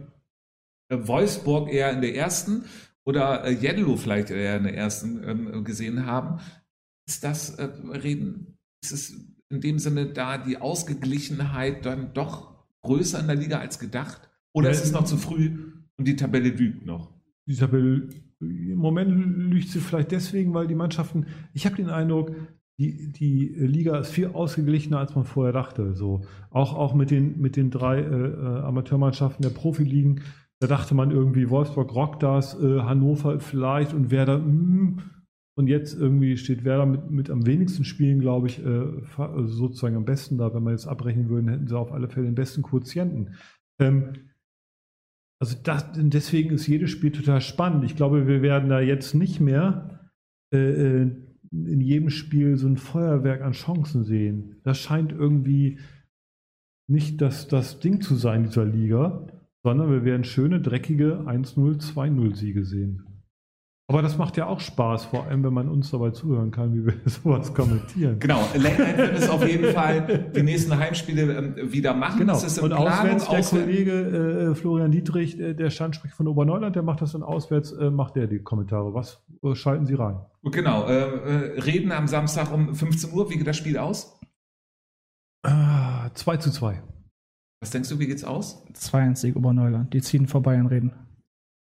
äh, 0.89 0.99
Wolfsburg 1.07 1.73
eher 1.73 1.93
in 1.93 2.01
der 2.01 2.15
ersten 2.15 2.65
oder 3.05 3.45
äh, 3.45 3.53
Jeddelo 3.53 3.97
vielleicht 3.97 4.31
eher 4.31 4.57
in 4.57 4.65
der 4.65 4.77
ersten 4.77 5.23
ähm, 5.29 5.65
gesehen 5.65 6.07
haben. 6.07 6.41
Ist 7.09 7.25
das 7.25 7.57
äh, 7.57 7.65
Reden, 7.65 8.59
ist 8.85 8.93
es 8.93 9.32
in 9.53 9.61
dem 9.61 9.79
Sinne 9.79 10.07
da 10.07 10.39
die 10.39 10.59
Ausgeglichenheit 10.59 11.87
dann 11.87 12.13
doch 12.15 12.53
größer 12.83 13.21
in 13.21 13.27
der 13.27 13.37
Liga 13.37 13.59
als 13.59 13.79
gedacht? 13.79 14.29
Oder 14.53 14.69
Ja, 14.69 14.73
ist 14.73 14.85
es 14.85 14.93
noch 14.93 15.05
zu 15.05 15.17
früh 15.17 15.73
und 15.97 16.09
die 16.09 16.17
Tabelle 16.17 16.51
lügt 16.51 16.85
noch? 16.85 17.13
die 17.47 17.57
Tabelle, 17.57 18.09
im 18.41 18.77
Moment 18.77 19.11
lügt 19.51 19.69
sie 19.69 19.81
vielleicht 19.81 20.11
deswegen, 20.11 20.55
weil 20.55 20.67
die 20.67 20.75
Mannschaften, 20.75 21.27
ich 21.53 21.67
habe 21.67 21.77
den 21.77 21.91
Eindruck, 21.91 22.33
die, 22.79 23.13
die 23.13 23.49
Liga 23.57 23.99
ist 23.99 24.11
viel 24.11 24.29
ausgeglichener, 24.29 24.99
als 24.99 25.15
man 25.15 25.25
vorher 25.25 25.53
dachte. 25.53 25.95
So, 25.95 26.23
auch, 26.51 26.75
auch 26.75 26.95
mit, 26.95 27.11
den, 27.11 27.41
mit 27.41 27.57
den 27.57 27.71
drei 27.71 28.01
äh, 28.01 28.05
äh 28.05 28.61
Amateurmannschaften 28.63 29.43
der 29.43 29.51
Profiligen, 29.51 30.23
da 30.59 30.67
dachte 30.67 30.95
man 30.95 31.11
irgendwie, 31.11 31.51
Wolfsburg 31.51 31.95
rockt 31.95 32.23
das, 32.23 32.61
äh, 32.61 32.81
Hannover 32.81 33.41
vielleicht 33.41 33.93
und 33.95 34.11
Werder, 34.11 34.39
mh, 34.39 34.45
hm. 34.47 34.99
Und 35.55 35.67
jetzt 35.67 35.95
irgendwie 35.95 36.37
steht 36.37 36.65
Werder 36.65 36.87
mit, 36.87 37.11
mit 37.11 37.31
am 37.31 37.47
wenigsten 37.47 37.85
Spielen, 37.85 38.21
glaube 38.21 38.47
ich, 38.47 38.65
äh, 38.65 38.87
also 39.17 39.53
sozusagen 39.53 39.97
am 39.97 40.05
besten 40.05 40.39
da. 40.39 40.55
Wenn 40.55 40.63
man 40.63 40.73
jetzt 40.73 40.87
abrechnen 40.87 41.29
würde, 41.29 41.51
hätten 41.51 41.67
sie 41.67 41.79
auf 41.79 41.93
alle 41.93 42.09
Fälle 42.09 42.27
den 42.27 42.35
besten 42.35 42.63
Quotienten. 42.63 43.35
Ähm, 43.79 44.15
also 45.41 45.57
das, 45.63 45.87
deswegen 45.95 46.51
ist 46.51 46.67
jedes 46.67 46.91
Spiel 46.91 47.11
total 47.11 47.41
spannend. 47.41 47.85
Ich 47.85 47.97
glaube, 47.97 48.27
wir 48.27 48.43
werden 48.43 48.71
da 48.71 48.81
jetzt 48.81 49.15
nicht 49.15 49.41
mehr 49.41 50.09
äh, 50.55 51.03
äh, 51.03 51.11
in 51.51 51.81
jedem 51.81 52.09
Spiel 52.09 52.57
so 52.57 52.67
ein 52.67 52.79
Feuerwerk 52.79 53.43
an 53.43 53.53
Chancen 53.53 54.05
sehen. 54.05 54.61
Das 54.65 54.79
scheint 54.79 55.13
irgendwie 55.13 55.81
nicht 56.89 57.21
das, 57.21 57.49
das 57.49 57.81
Ding 57.81 58.01
zu 58.01 58.15
sein 58.15 58.45
dieser 58.45 58.65
Liga, 58.65 59.27
sondern 59.63 59.91
wir 59.91 60.05
werden 60.05 60.25
schöne, 60.25 60.61
dreckige 60.61 61.21
1-0, 61.27 61.93
2-0 61.93 62.35
Siege 62.37 62.65
sehen. 62.65 63.12
Aber 63.93 64.01
das 64.01 64.17
macht 64.17 64.39
ja 64.39 64.47
auch 64.47 64.61
Spaß, 64.61 65.05
vor 65.05 65.27
allem 65.27 65.45
wenn 65.45 65.53
man 65.53 65.69
uns 65.69 65.91
dabei 65.91 66.11
zuhören 66.11 66.51
kann, 66.51 66.73
wie 66.73 66.87
wir 66.87 66.95
sowas 67.05 67.53
kommentieren. 67.53 68.19
Genau, 68.19 68.41
Late 68.55 68.97
wird 68.97 69.19
es 69.19 69.29
auf 69.29 69.47
jeden 69.47 69.71
Fall 69.73 70.31
die 70.35 70.43
nächsten 70.43 70.77
Heimspiele 70.79 71.23
ähm, 71.37 71.73
wieder 71.73 71.93
machen. 71.93 72.21
Genau. 72.21 72.33
Das 72.33 72.45
ist 72.45 72.59
Und 72.59 72.71
Planung, 72.71 72.89
auswärts 72.89 73.29
der 73.29 73.39
auswärts 73.39 73.51
Kollege 73.51 73.93
äh, 73.93 74.55
Florian 74.55 74.91
Dietrich, 74.93 75.39
äh, 75.39 75.53
der 75.53 75.69
Standsprech 75.69 76.15
von 76.15 76.27
Oberneuland, 76.27 76.75
der 76.75 76.83
macht 76.83 77.03
das 77.03 77.13
dann 77.13 77.23
auswärts, 77.23 77.73
äh, 77.73 77.91
macht 77.91 78.17
der 78.17 78.29
die 78.29 78.39
Kommentare. 78.39 78.95
Was 78.95 79.23
äh, 79.43 79.55
schalten 79.55 79.85
Sie 79.85 79.95
rein? 79.95 80.21
Genau, 80.43 80.87
äh, 80.87 80.95
äh, 80.95 81.61
reden 81.61 81.93
am 81.93 82.09
Samstag 82.09 82.51
um 82.51 82.75
15 82.75 83.13
Uhr. 83.13 83.29
Wie 83.31 83.37
geht 83.37 83.47
das 83.47 83.59
Spiel 83.59 83.77
aus? 83.77 84.19
2 85.45 85.51
ah, 85.53 86.11
zu 86.41 86.51
2. 86.51 86.83
Was 87.61 87.71
denkst 87.71 87.91
du, 87.91 87.99
wie 87.99 88.07
geht's 88.07 88.25
aus? 88.25 88.67
2-1 88.75 89.17
Sieg 89.17 89.37
Oberneuland. 89.37 89.93
Die 89.93 90.01
ziehen 90.01 90.27
vorbei 90.27 90.59
an 90.59 90.67
Reden. 90.67 90.93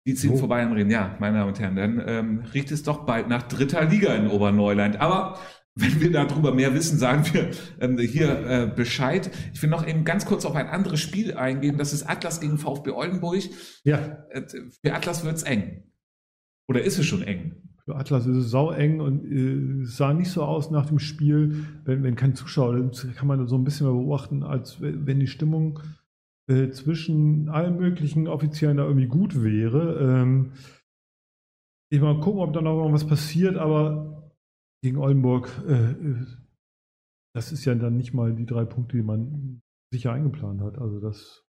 Die 0.06 0.14
ziehen 0.14 0.32
oh. 0.32 0.36
vorbei 0.36 0.62
an 0.62 0.72
Reden, 0.72 0.90
ja, 0.90 1.16
meine 1.20 1.38
Damen 1.38 1.48
und 1.48 1.60
Herren. 1.60 1.76
Dann 1.76 2.02
ähm, 2.06 2.44
riecht 2.52 2.72
es 2.72 2.82
doch 2.82 3.06
bald 3.06 3.28
nach 3.28 3.42
dritter 3.42 3.84
Liga 3.84 4.14
in 4.14 4.28
Oberneuland. 4.28 5.00
Aber 5.00 5.38
wenn 5.74 6.00
wir 6.00 6.10
darüber 6.10 6.52
mehr 6.52 6.74
wissen, 6.74 6.98
sagen 6.98 7.24
wir 7.32 7.50
ähm, 7.80 7.98
hier 7.98 8.46
äh, 8.46 8.66
Bescheid. 8.74 9.30
Ich 9.54 9.62
will 9.62 9.70
noch 9.70 9.86
eben 9.86 10.04
ganz 10.04 10.26
kurz 10.26 10.44
auf 10.44 10.54
ein 10.54 10.66
anderes 10.66 11.00
Spiel 11.00 11.34
eingehen. 11.34 11.78
Das 11.78 11.92
ist 11.92 12.08
Atlas 12.08 12.40
gegen 12.40 12.58
VfB 12.58 12.90
Oldenburg. 12.90 13.42
Ja. 13.84 14.24
Äh, 14.30 14.42
für 14.84 14.94
Atlas 14.94 15.24
wird's 15.24 15.44
eng. 15.44 15.84
Oder 16.68 16.82
ist 16.82 16.98
es 16.98 17.06
schon 17.06 17.22
eng? 17.22 17.56
Für 17.84 17.96
Atlas 17.96 18.26
ist 18.26 18.36
es 18.36 18.50
sau 18.50 18.70
eng 18.70 19.00
und 19.00 19.24
äh, 19.24 19.82
es 19.82 19.96
sah 19.96 20.12
nicht 20.12 20.30
so 20.30 20.42
aus 20.42 20.70
nach 20.70 20.86
dem 20.86 20.98
Spiel, 20.98 21.66
wenn, 21.84 22.02
wenn 22.02 22.16
kein 22.16 22.34
Zuschauer, 22.34 22.90
kann 23.16 23.26
man 23.26 23.46
so 23.46 23.56
ein 23.56 23.64
bisschen 23.64 23.86
beobachten, 23.86 24.42
als 24.42 24.80
wenn 24.80 25.20
die 25.20 25.26
Stimmung 25.26 25.80
äh, 26.48 26.70
zwischen 26.70 27.48
allen 27.48 27.76
möglichen 27.76 28.28
Offiziellen 28.28 28.76
da 28.76 28.84
irgendwie 28.84 29.06
gut 29.06 29.42
wäre. 29.42 30.22
Ähm, 30.22 30.52
ich 31.90 32.00
mal 32.00 32.20
gucken, 32.20 32.40
ob 32.40 32.52
da 32.52 32.60
noch 32.62 32.78
irgendwas 32.78 33.06
passiert, 33.06 33.56
aber 33.56 34.32
gegen 34.82 34.96
Oldenburg, 34.96 35.48
äh, 35.68 35.94
das 37.34 37.52
ist 37.52 37.64
ja 37.64 37.74
dann 37.74 37.96
nicht 37.96 38.12
mal 38.12 38.34
die 38.34 38.46
drei 38.46 38.64
Punkte, 38.64 38.96
die 38.96 39.02
man 39.02 39.62
sicher 39.92 40.12
eingeplant 40.12 40.62
hat. 40.62 40.78
Also 40.78 41.00
das, 41.00 41.44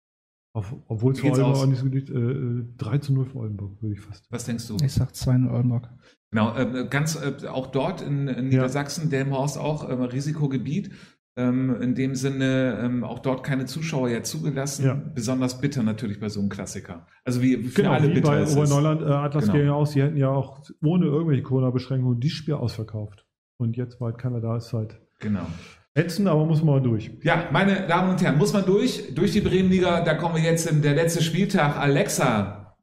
auf, 0.57 0.75
obwohl 0.87 1.13
es 1.13 1.21
für 1.21 1.33
Oldenburg 1.33 1.57
auch 1.57 1.67
nicht 1.67 1.81
so 1.81 1.91
gut 1.91 2.11
äh, 2.11 2.65
3 2.79 2.99
zu 2.99 3.13
0 3.13 3.27
für 3.27 3.39
Oldenburg, 3.39 3.83
würde 3.83 3.95
ich 3.95 4.01
fast. 4.01 4.25
Was 4.31 4.45
denkst 4.45 4.69
du? 4.69 4.77
Ich 4.83 4.93
sag 4.93 5.11
2-0 5.11 5.51
Oldenburg. 5.51 5.91
Genau, 6.31 6.55
äh, 6.57 6.87
ganz 6.89 7.17
äh, 7.17 7.47
auch 7.49 7.69
dort 7.69 8.01
in, 8.01 8.29
in 8.29 8.49
Niedersachsen, 8.49 9.05
ja. 9.05 9.11
Delmhorst 9.11 9.59
auch 9.59 9.89
ähm, 9.89 10.03
Risikogebiet. 10.03 10.93
Ähm, 11.39 11.81
in 11.81 11.95
dem 11.95 12.17
Sinne 12.17 12.81
ähm, 12.83 13.05
auch 13.05 13.21
dort 13.21 13.45
keine 13.45 13.65
Zuschauer 13.65 14.09
ja 14.09 14.25
zugelassen. 14.25 14.85
Ja. 14.85 14.95
Besonders 14.95 15.61
bitter 15.61 15.85
natürlich 15.85 16.19
bei 16.19 16.29
so 16.29 16.41
einem 16.41 16.49
Klassiker. 16.49 17.07
Also 17.25 17.41
wie 17.41 17.63
für 17.63 17.83
genau, 17.83 17.95
alle 17.95 18.09
wie 18.09 18.15
bitter 18.15 18.31
bei 18.31 18.43
Oberneuland, 18.45 19.03
äh, 19.03 19.05
Atlas 19.05 19.47
genau. 19.47 19.59
ja 19.65 19.73
aus, 19.73 19.93
die 19.93 20.03
hätten 20.03 20.17
ja 20.17 20.31
auch 20.31 20.65
ohne 20.83 21.07
irgendwelche 21.07 21.45
Corona-Beschränkungen 21.45 22.19
die 22.19 22.29
Spiel 22.29 22.55
ausverkauft. 22.55 23.25
Und 23.57 23.77
jetzt, 23.77 24.01
weil 24.01 24.15
keiner 24.15 24.41
da 24.41 24.57
ist, 24.57 24.73
halt. 24.73 24.99
Genau. 25.21 25.47
Ätzend, 25.95 26.27
aber 26.27 26.45
muss 26.45 26.61
man 26.65 26.83
durch. 26.83 27.13
Ja, 27.23 27.49
meine 27.53 27.87
Damen 27.87 28.11
und 28.11 28.21
Herren, 28.21 28.37
muss 28.37 28.53
man 28.53 28.67
durch. 28.67 29.15
Durch 29.15 29.31
die 29.31 29.41
Bremenliga, 29.41 30.01
da 30.01 30.15
kommen 30.15 30.35
wir 30.35 30.43
jetzt 30.43 30.69
in 30.69 30.83
der 30.83 30.97
letzte 30.97 31.23
Spieltag. 31.23 31.77
Alexa, 31.77 32.77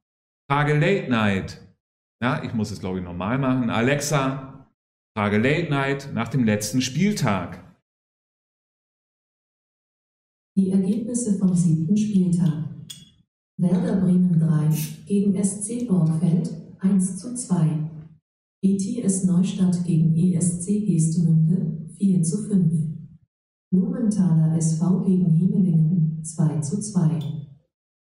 Frage 0.49 0.73
Late 0.75 1.09
Night. 1.09 1.61
Ja, 2.23 2.41
ich 2.41 2.53
muss 2.53 2.71
es 2.71 2.79
glaube 2.79 2.99
ich 2.99 3.03
normal 3.03 3.37
machen. 3.37 3.69
Alexa, 3.69 4.69
Frage 5.17 5.39
Late 5.39 5.69
Night 5.69 6.09
nach 6.13 6.29
dem 6.29 6.45
letzten 6.45 6.79
Spieltag. 6.79 7.65
Die 10.57 10.71
Ergebnisse 10.71 11.33
vom 11.37 11.53
siebten 11.53 11.97
Spieltag. 11.97 12.69
Werder 13.57 13.97
Bremen 13.97 14.39
3 14.39 14.69
gegen 15.05 15.43
SC 15.43 15.85
Borgfeld 15.85 16.49
1 16.79 17.17
zu 17.17 17.35
2. 17.35 17.91
ETS 18.61 19.25
Neustadt 19.25 19.83
gegen 19.83 20.15
ESC 20.15 20.85
Gestemünde 20.85 21.89
4 21.97 22.23
zu 22.23 22.37
5. 22.37 22.71
Blumenthaler 23.69 24.55
SV 24.55 25.01
gegen 25.01 25.29
Hemelingen 25.33 26.23
2 26.23 26.61
zu 26.61 26.79
2. 26.79 27.19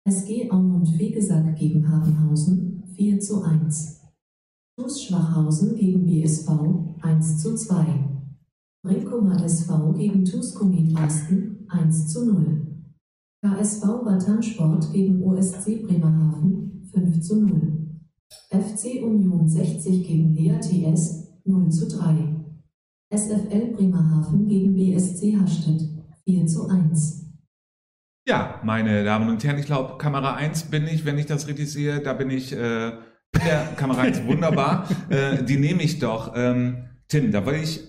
SG 0.10 0.52
Aumund 0.52 0.90
Fegesack 0.90 1.56
gegen 1.58 1.88
Habenhausen 1.88 2.84
4 2.98 3.18
zu 3.22 3.44
1. 3.44 4.02
TuS 4.78 5.04
Schwachhausen 5.04 5.78
gegen 5.78 6.06
BSV 6.06 6.50
1 7.00 7.42
zu 7.42 7.56
2. 7.56 8.10
Brinkumer 8.84 9.42
SV 9.42 9.94
gegen 9.94 10.26
TuS 10.26 10.54
Komet 10.54 10.98
Asten 10.98 11.61
1 11.72 12.08
zu 12.14 12.26
0. 12.26 12.68
KSV 13.44 13.86
Batansport 14.06 14.92
gegen 14.94 15.24
OSC 15.24 15.84
Bremerhaven 15.88 16.90
5 16.94 17.22
zu 17.22 17.42
0. 17.42 18.02
FC 18.50 19.02
Union 19.02 19.48
60 19.48 20.08
gegen 20.08 20.36
BATS 20.36 21.28
0 21.46 21.70
zu 21.70 21.88
3. 21.88 22.36
SFL 23.14 23.74
Bremerhaven 23.74 24.48
gegen 24.48 24.76
BSC 24.76 25.38
Hastedt 25.38 25.82
4 26.26 26.46
zu 26.46 26.68
1. 26.68 27.26
Ja, 28.28 28.62
meine 28.64 29.04
Damen 29.04 29.30
und 29.30 29.44
Herren, 29.44 29.58
ich 29.58 29.66
glaube, 29.66 29.98
Kamera 29.98 30.36
1 30.36 30.66
bin 30.66 30.86
ich, 30.88 31.06
wenn 31.06 31.18
ich 31.18 31.26
das 31.26 31.48
richtig 31.48 31.72
sehe, 31.72 32.00
da 32.02 32.14
bin 32.14 32.30
ich 32.30 32.54
äh, 32.54 32.92
der 33.46 33.66
Kamera 33.76 34.02
1 34.02 34.24
wunderbar. 34.28 34.88
äh, 35.10 35.44
die 35.44 35.58
nehme 35.58 35.82
ich 35.82 36.00
doch. 36.00 36.34
Ähm, 36.36 36.90
Tim, 37.08 37.32
da 37.32 37.46
will 37.46 37.56
ich 37.56 37.82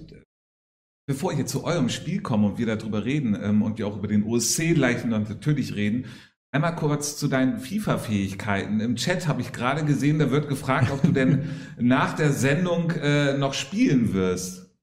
bevor 1.12 1.30
ich 1.30 1.38
jetzt 1.38 1.52
zu 1.52 1.64
eurem 1.64 1.90
Spiel 1.90 2.22
komme 2.22 2.46
und 2.46 2.58
wir 2.58 2.64
darüber 2.64 3.04
reden 3.04 3.36
ähm, 3.38 3.60
und 3.60 3.76
wir 3.76 3.86
auch 3.86 3.98
über 3.98 4.08
den 4.08 4.24
OSC 4.24 4.72
gleich 4.74 5.04
natürlich 5.04 5.76
reden, 5.76 6.06
einmal 6.52 6.74
kurz 6.74 7.18
zu 7.18 7.28
deinen 7.28 7.58
FIFA-Fähigkeiten. 7.58 8.80
Im 8.80 8.96
Chat 8.96 9.28
habe 9.28 9.42
ich 9.42 9.52
gerade 9.52 9.84
gesehen, 9.84 10.18
da 10.18 10.30
wird 10.30 10.48
gefragt, 10.48 10.90
ob 10.90 11.02
du 11.02 11.12
denn 11.12 11.50
nach 11.78 12.14
der 12.16 12.32
Sendung 12.32 12.92
äh, 12.92 13.36
noch 13.36 13.52
spielen 13.52 14.14
wirst. 14.14 14.74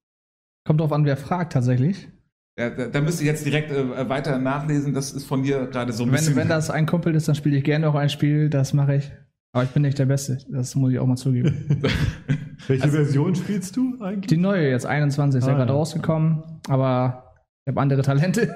Kommt 0.64 0.80
drauf 0.80 0.92
an, 0.92 1.04
wer 1.04 1.16
fragt 1.16 1.52
tatsächlich. 1.52 2.08
Ja, 2.56 2.70
da, 2.70 2.86
da 2.86 3.00
müsst 3.00 3.20
ihr 3.20 3.26
jetzt 3.26 3.44
direkt 3.44 3.72
äh, 3.72 4.08
weiter 4.08 4.38
nachlesen. 4.38 4.94
Das 4.94 5.10
ist 5.10 5.24
von 5.24 5.42
dir 5.42 5.66
gerade 5.66 5.92
so 5.92 6.04
ein 6.04 6.10
wenn, 6.10 6.16
bisschen. 6.16 6.36
Wenn 6.36 6.48
das 6.48 6.70
ein 6.70 6.86
Kumpel 6.86 7.16
ist, 7.16 7.26
dann 7.26 7.34
spiele 7.34 7.56
ich 7.56 7.64
gerne 7.64 7.88
auch 7.88 7.96
ein 7.96 8.08
Spiel. 8.08 8.50
Das 8.50 8.72
mache 8.72 8.94
ich. 8.94 9.10
Aber 9.52 9.64
ich 9.64 9.70
bin 9.70 9.82
nicht 9.82 9.98
der 9.98 10.06
Beste. 10.06 10.38
Das 10.48 10.74
muss 10.74 10.92
ich 10.92 10.98
auch 10.98 11.06
mal 11.06 11.16
zugeben. 11.16 11.82
Welche 12.66 12.84
also, 12.84 12.96
Version 12.96 13.34
spielst 13.34 13.76
du 13.76 14.00
eigentlich? 14.00 14.28
Die 14.28 14.36
neue, 14.36 14.68
jetzt 14.70 14.86
21, 14.86 15.38
ist 15.38 15.44
ah, 15.44 15.50
ja 15.50 15.56
gerade 15.56 15.72
ja. 15.72 15.76
rausgekommen, 15.76 16.42
aber 16.68 17.34
ich 17.64 17.72
habe 17.72 17.80
andere 17.80 18.02
Talente. 18.02 18.52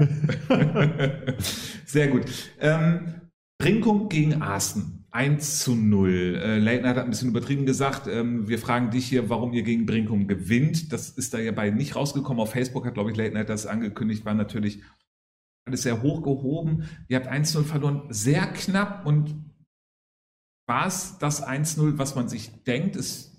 Sehr 1.85 2.09
gut. 2.09 2.25
Ähm, 2.61 3.15
Brinkum 3.59 4.09
gegen 4.09 4.43
Arsten. 4.43 5.01
1 5.11 5.61
zu 5.61 5.77
0. 5.77 6.41
Äh, 6.43 6.59
Leitner 6.59 6.89
hat 6.89 6.99
ein 6.99 7.11
bisschen 7.11 7.29
übertrieben 7.29 7.67
gesagt. 7.67 8.09
Ähm, 8.09 8.49
wir 8.49 8.59
fragen 8.59 8.91
dich 8.91 9.07
hier, 9.07 9.31
warum 9.31 9.53
ihr 9.53 9.63
gegen 9.63 9.87
Brinkum 9.87 10.27
gewinnt. 10.27 10.93
Das 10.93 11.11
ist 11.11 11.33
da 11.35 11.39
ja 11.39 11.53
bei 11.53 11.71
nicht 11.71 11.95
rausgekommen. 11.95 12.43
Auf 12.43 12.51
Facebook 12.51 12.85
hat, 12.85 12.95
glaube 12.95 13.13
ich, 13.13 13.17
Leitner 13.17 13.45
das 13.45 13.67
angekündigt. 13.67 14.25
War 14.25 14.35
natürlich 14.35 14.83
alles 15.67 15.83
sehr 15.83 16.03
hoch 16.03 16.23
gehoben. 16.23 16.89
Ihr 17.07 17.17
habt 17.17 17.29
1 17.29 17.53
zu 17.53 17.59
0 17.59 17.67
verloren. 17.67 18.03
Sehr 18.09 18.45
knapp 18.47 19.07
und 19.07 19.37
war 20.67 20.87
es 20.87 21.19
das 21.19 21.47
1-0, 21.47 21.99
was 21.99 22.15
man 22.15 22.29
sich 22.29 22.65
denkt, 22.65 22.97
ist 22.97 23.35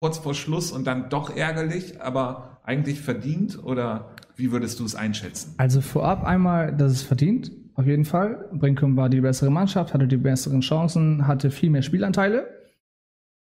kurz 0.00 0.18
vor 0.18 0.34
Schluss 0.34 0.72
und 0.72 0.86
dann 0.86 1.10
doch 1.10 1.34
ärgerlich, 1.34 2.00
aber 2.00 2.60
eigentlich 2.62 3.00
verdient? 3.00 3.62
Oder 3.62 4.14
wie 4.36 4.52
würdest 4.52 4.78
du 4.80 4.84
es 4.84 4.94
einschätzen? 4.94 5.54
Also 5.58 5.80
vorab 5.80 6.24
einmal, 6.24 6.74
dass 6.74 6.92
es 6.92 7.02
verdient, 7.02 7.50
auf 7.74 7.86
jeden 7.86 8.04
Fall. 8.04 8.48
Brinkum 8.52 8.96
war 8.96 9.08
die 9.08 9.20
bessere 9.20 9.50
Mannschaft, 9.50 9.94
hatte 9.94 10.06
die 10.06 10.16
besseren 10.16 10.60
Chancen, 10.60 11.26
hatte 11.26 11.50
viel 11.50 11.70
mehr 11.70 11.82
Spielanteile. 11.82 12.48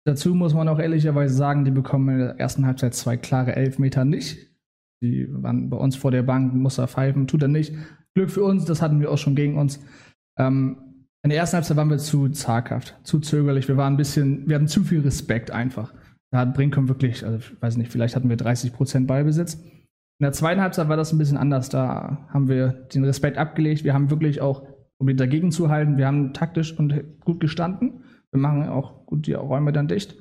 Dazu 0.05 0.35
muss 0.35 0.53
man 0.53 0.69
auch 0.69 0.81
ehrlicherweise 0.81 1.35
sagen, 1.35 1.65
die 1.65 1.71
bekommen 1.71 2.09
in 2.09 2.19
der 2.19 2.41
ersten 2.41 2.67
Halbzeit 2.67 2.95
zwei 2.95 3.17
klare 3.17 3.55
Elfmeter 3.55 4.05
nicht. 4.05 4.51
Die 5.01 5.29
waren 5.31 5.71
bei 5.71 5.77
uns 5.77 5.97
vor 5.97 6.11
der 6.11 6.23
Bank, 6.23 6.55
muss 6.55 6.79
er 6.79 6.89
pfeifen, 6.89 7.29
tut 7.29 7.43
er 7.43 7.49
nicht. 7.49 7.75
Glück 8.15 8.31
für 8.31 8.43
uns, 8.43 8.65
das 8.65 8.83
hatten 8.83 9.01
wir 9.01 9.11
auch 9.11 9.19
schon 9.19 9.37
gegen 9.37 9.59
uns. 9.59 9.81
Ähm, 10.37 10.82
In 11.25 11.31
der 11.31 11.39
ersten 11.39 11.55
Halbzeit 11.55 11.77
waren 11.77 11.91
wir 11.91 11.99
zu 11.99 12.29
zaghaft, 12.31 12.99
zu 13.05 13.21
zögerlich. 13.21 13.69
Wir 13.69 13.77
waren 13.77 13.95
ein 13.95 13.97
bisschen, 13.97 14.49
wir 14.49 14.57
hatten 14.57 14.67
zu 14.67 14.83
viel 14.83 15.01
Respekt 15.01 15.53
einfach. 15.53 15.95
Da 16.33 16.39
hat 16.39 16.55
Brinkum 16.55 16.89
wirklich, 16.89 17.25
also 17.25 17.39
ich 17.39 17.63
weiß 17.63 17.77
nicht, 17.77 17.93
vielleicht 17.93 18.17
hatten 18.17 18.29
wir 18.29 18.37
30 18.37 18.73
Prozent 18.73 19.07
Ballbesitz. 19.07 19.55
In 19.55 20.25
der 20.25 20.33
zweiten 20.33 20.61
Halbzeit 20.61 20.89
war 20.89 20.97
das 20.97 21.13
ein 21.13 21.19
bisschen 21.19 21.37
anders. 21.37 21.69
Da 21.69 22.27
haben 22.31 22.49
wir 22.49 22.69
den 22.69 23.05
Respekt 23.05 23.39
abgelegt. 23.39 23.85
Wir 23.85 23.95
haben 23.95 24.11
wirklich 24.11 24.41
auch 24.41 24.67
probiert 24.99 25.21
dagegen 25.21 25.53
zu 25.53 25.69
halten. 25.69 25.97
Wir 25.97 26.07
haben 26.07 26.33
taktisch 26.33 26.77
und 26.77 27.21
gut 27.21 27.39
gestanden. 27.39 28.03
Wir 28.33 28.41
machen 28.41 28.69
auch 28.69 29.07
gut 29.07 29.27
die 29.27 29.35
Räume 29.35 29.73
dann 29.73 29.89
dicht. 29.89 30.17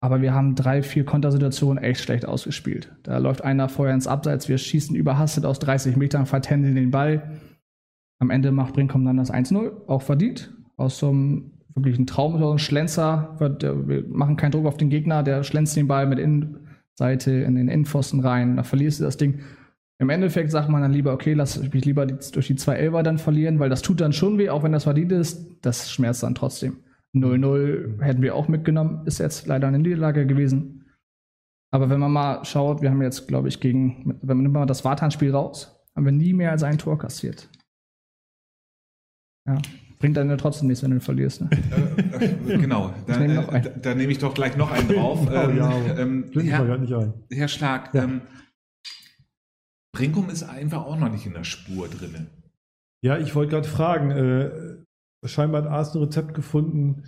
Aber 0.00 0.22
wir 0.22 0.32
haben 0.32 0.54
drei, 0.54 0.82
vier 0.82 1.04
Kontersituationen 1.04 1.82
echt 1.82 2.00
schlecht 2.00 2.26
ausgespielt. 2.26 2.94
Da 3.02 3.18
läuft 3.18 3.42
einer 3.42 3.68
vorher 3.68 3.94
ins 3.94 4.06
Abseits, 4.06 4.48
wir 4.48 4.58
schießen 4.58 4.94
überhastet 4.94 5.44
aus 5.44 5.58
30 5.58 5.96
Metern, 5.96 6.26
vertändeln 6.26 6.76
den 6.76 6.90
Ball. 6.90 7.40
Am 8.18 8.30
Ende 8.30 8.50
macht 8.50 8.74
Brinkum 8.74 9.04
dann 9.04 9.16
das 9.16 9.32
1-0, 9.32 9.86
auch 9.86 10.02
verdient. 10.02 10.52
Aus 10.76 10.98
so 10.98 11.08
einem 11.08 11.52
wirklichen 11.74 12.06
Traum, 12.06 12.38
so 12.38 12.52
ein 12.52 12.58
Schlenzer. 12.58 13.36
Wir 13.38 14.04
machen 14.08 14.36
keinen 14.36 14.52
Druck 14.52 14.66
auf 14.66 14.76
den 14.76 14.90
Gegner, 14.90 15.22
der 15.22 15.44
schlänzt 15.44 15.76
den 15.76 15.88
Ball 15.88 16.06
mit 16.06 16.18
Innenseite 16.18 17.30
in 17.30 17.54
den 17.54 17.68
Innenpfosten 17.68 18.20
rein. 18.20 18.56
Da 18.56 18.64
verlierst 18.64 19.00
du 19.00 19.04
das 19.04 19.16
Ding. 19.16 19.40
Im 20.00 20.10
Endeffekt 20.10 20.50
sagt 20.50 20.68
man 20.68 20.82
dann 20.82 20.92
lieber, 20.92 21.12
okay, 21.12 21.34
lass 21.34 21.60
mich 21.72 21.84
lieber 21.84 22.06
durch 22.06 22.46
die 22.46 22.54
zwei 22.54 22.74
Elfer 22.74 23.02
dann 23.02 23.18
verlieren, 23.18 23.58
weil 23.58 23.68
das 23.68 23.82
tut 23.82 24.00
dann 24.00 24.12
schon 24.12 24.38
weh, 24.38 24.48
auch 24.48 24.62
wenn 24.62 24.72
das 24.72 24.84
verdient 24.84 25.10
ist. 25.12 25.58
Das 25.62 25.90
schmerzt 25.90 26.22
dann 26.22 26.36
trotzdem. 26.36 26.78
0-0 27.14 28.00
hätten 28.02 28.22
wir 28.22 28.34
auch 28.34 28.48
mitgenommen, 28.48 29.06
ist 29.06 29.18
jetzt 29.18 29.46
leider 29.46 29.66
eine 29.66 29.78
Niederlage 29.78 30.26
gewesen. 30.26 30.84
Aber 31.70 31.90
wenn 31.90 32.00
man 32.00 32.12
mal 32.12 32.44
schaut, 32.44 32.80
wir 32.80 32.90
haben 32.90 33.02
jetzt, 33.02 33.26
glaube 33.28 33.48
ich, 33.48 33.60
gegen, 33.60 34.18
wenn 34.22 34.42
man 34.42 34.52
mal 34.52 34.66
das 34.66 34.84
Wartan-Spiel 34.84 35.32
raus, 35.32 35.84
haben 35.96 36.04
wir 36.04 36.12
nie 36.12 36.32
mehr 36.32 36.52
als 36.52 36.62
ein 36.62 36.78
Tor 36.78 36.98
kassiert. 36.98 37.48
Ja, 39.48 39.58
bringt 39.98 40.16
dann 40.16 40.28
ja 40.28 40.36
trotzdem 40.36 40.68
nichts, 40.68 40.82
wenn 40.84 40.90
du 40.90 41.00
verlierst. 41.00 41.40
Ne? 41.40 41.50
Äh, 42.20 42.24
äh, 42.26 42.58
genau, 42.58 42.92
da, 43.06 43.18
nehme 43.18 43.48
äh, 43.52 43.80
da, 43.80 43.94
nehme 43.94 44.12
ich 44.12 44.18
doch 44.18 44.34
gleich 44.34 44.56
noch 44.56 44.70
einen 44.70 44.88
drauf. 44.88 45.20
Oh, 45.28 45.32
ja, 45.32 45.72
ähm, 45.98 46.30
ähm, 46.34 46.40
Herr, 46.42 46.78
nicht 46.78 46.92
ein. 46.92 47.14
Herr 47.32 47.48
Schlag, 47.48 47.94
Ja. 47.94 48.04
ähm, 48.04 48.20
Brinkum 49.94 50.28
ist 50.30 50.42
einfach 50.44 50.84
auch 50.84 50.98
noch 50.98 51.10
nicht 51.10 51.26
in 51.26 51.32
der 51.32 51.44
Spur 51.44 51.88
drin. 51.88 52.26
Ja, 53.02 53.18
ich 53.18 53.34
wollte 53.34 53.52
gerade 53.52 53.68
fragen, 53.68 54.10
äh, 54.10 55.26
scheinbar 55.26 55.62
hat 55.62 55.70
Arsenal 55.70 56.02
ein 56.02 56.08
Rezept 56.08 56.34
gefunden, 56.34 57.02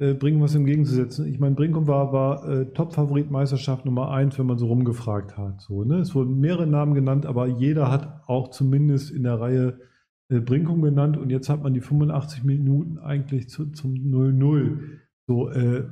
äh, 0.00 0.14
Brinkum 0.14 0.42
was 0.42 0.54
entgegenzusetzen. 0.54 1.26
Ich 1.26 1.38
meine, 1.38 1.54
Brinkum 1.54 1.86
war, 1.86 2.12
war 2.12 2.48
äh, 2.48 2.66
Top-Favorit 2.72 3.30
Meisterschaft 3.30 3.84
Nummer 3.84 4.10
eins, 4.10 4.38
wenn 4.38 4.46
man 4.46 4.58
so 4.58 4.66
rumgefragt 4.66 5.36
hat. 5.36 5.60
So, 5.60 5.84
ne? 5.84 5.98
Es 5.98 6.14
wurden 6.14 6.40
mehrere 6.40 6.66
Namen 6.66 6.94
genannt, 6.94 7.26
aber 7.26 7.46
jeder 7.46 7.90
hat 7.90 8.22
auch 8.26 8.48
zumindest 8.50 9.10
in 9.10 9.24
der 9.24 9.38
Reihe 9.40 9.68
äh, 9.68 9.87
Brinkum 10.28 10.82
genannt 10.82 11.16
und 11.16 11.30
jetzt 11.30 11.48
hat 11.48 11.62
man 11.62 11.72
die 11.74 11.80
85 11.80 12.44
Minuten 12.44 12.98
eigentlich 12.98 13.48
zu, 13.48 13.70
zum 13.70 13.94
0-0. 13.94 14.78
So, 15.26 15.48
äh, 15.50 15.84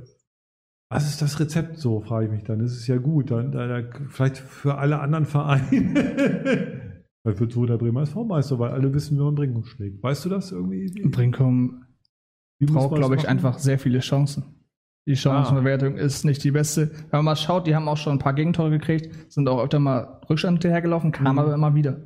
was 0.90 1.09
ist 1.09 1.22
das 1.22 1.40
Rezept 1.40 1.79
so, 1.79 2.01
frage 2.01 2.27
ich 2.27 2.33
mich 2.33 2.44
dann. 2.44 2.59
Das 2.61 2.72
ist 2.72 2.87
ja 2.87 2.99
gut. 2.99 3.31
Dann, 3.31 3.51
dann, 3.51 3.88
vielleicht 4.09 4.37
für 4.37 4.77
alle 4.79 5.01
anderen 5.01 5.25
Vereine. 5.27 6.83
Vielleicht 7.22 7.40
wird 7.40 7.53
so 7.53 7.66
der 7.66 7.77
Bremer 7.77 8.03
SV-Meister, 8.03 8.59
weil 8.59 8.70
alle 8.70 8.92
wissen, 8.94 9.16
wie 9.18 9.22
man 9.22 9.35
Brinkum 9.35 9.64
schlägt. 9.64 10.03
Weißt 10.03 10.25
du 10.25 10.29
das 10.29 10.53
irgendwie? 10.53 10.87
Brinkum 11.09 11.85
Wie 12.61 12.66
braucht, 12.66 12.94
glaube 12.94 13.16
ich, 13.16 13.22
machen? 13.22 13.31
einfach 13.31 13.59
sehr 13.59 13.79
viele 13.79 13.99
Chancen. 13.99 14.44
Die 15.09 15.16
Chancenbewertung 15.16 15.96
ist 15.96 16.25
nicht 16.25 16.42
die 16.44 16.51
beste. 16.51 16.90
Wenn 16.90 17.18
man 17.18 17.25
mal 17.27 17.37
schaut, 17.37 17.66
die 17.66 17.75
haben 17.75 17.88
auch 17.88 17.96
schon 17.96 18.14
ein 18.14 18.18
paar 18.18 18.35
Gegentore 18.35 18.70
gekriegt, 18.70 19.33
sind 19.33 19.49
auch 19.49 19.62
öfter 19.62 19.79
mal 19.79 20.20
Rückstand 20.29 20.57
hinterhergelaufen, 20.62 21.11
kam 21.12 21.33
Mhm. 21.35 21.38
aber 21.38 21.55
immer 21.55 21.75
wieder. 21.75 22.01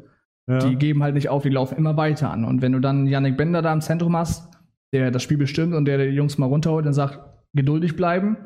Ja. 0.50 0.58
Die 0.58 0.76
geben 0.76 1.02
halt 1.02 1.14
nicht 1.14 1.28
auf, 1.28 1.42
die 1.42 1.48
laufen 1.48 1.76
immer 1.76 1.96
weiter 1.96 2.30
an. 2.30 2.44
Und 2.44 2.62
wenn 2.62 2.72
du 2.72 2.80
dann 2.80 3.06
Yannick 3.06 3.36
Bender 3.36 3.62
da 3.62 3.72
im 3.72 3.80
Zentrum 3.80 4.16
hast, 4.16 4.48
der 4.92 5.10
das 5.10 5.22
Spiel 5.22 5.36
bestimmt 5.36 5.74
und 5.74 5.84
der 5.84 5.98
die 5.98 6.14
Jungs 6.14 6.38
mal 6.38 6.46
runterholt 6.46 6.86
und 6.86 6.92
sagt, 6.92 7.20
geduldig 7.54 7.96
bleiben, 7.96 8.36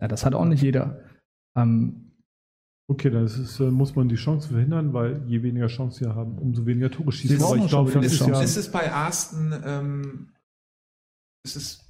ja, 0.00 0.08
das 0.08 0.24
hat 0.24 0.34
auch 0.34 0.44
nicht 0.44 0.62
jeder. 0.62 1.00
Ähm, 1.56 2.04
Okay, 2.86 3.08
dann 3.08 3.24
ist 3.24 3.38
es, 3.38 3.60
äh, 3.60 3.70
muss 3.70 3.96
man 3.96 4.10
die 4.10 4.16
Chance 4.16 4.48
verhindern, 4.48 4.92
weil 4.92 5.22
je 5.26 5.42
weniger 5.42 5.68
Chancen 5.68 6.04
sie 6.04 6.14
haben, 6.14 6.36
umso 6.36 6.66
weniger 6.66 6.90
Tore 6.90 7.12
schießen. 7.12 7.42
Aber 7.42 7.56
ich 7.56 7.66
glaube, 7.68 7.90
das 7.90 8.04
ist 8.04 8.20
Ist, 8.20 8.26
ja. 8.26 8.42
ist 8.42 8.56
es 8.58 8.70
bei 8.70 8.92
Arsten, 8.92 9.54
ähm, 9.64 10.28
ist 11.46 11.56
es 11.56 11.84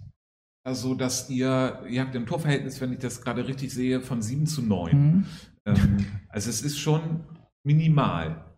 also, 0.66 0.94
dass 0.94 1.28
ihr, 1.28 1.82
ihr 1.88 2.00
habt 2.00 2.14
im 2.14 2.24
Torverhältnis, 2.24 2.80
wenn 2.80 2.92
ich 2.92 2.98
das 2.98 3.20
gerade 3.20 3.46
richtig 3.46 3.72
sehe, 3.72 4.00
von 4.00 4.22
7 4.22 4.46
zu 4.46 4.62
9. 4.62 4.92
hm. 4.92 5.24
Ähm, 5.66 6.06
also 6.28 6.48
es 6.48 6.62
ist 6.62 6.78
schon 6.78 7.24
minimal, 7.66 8.53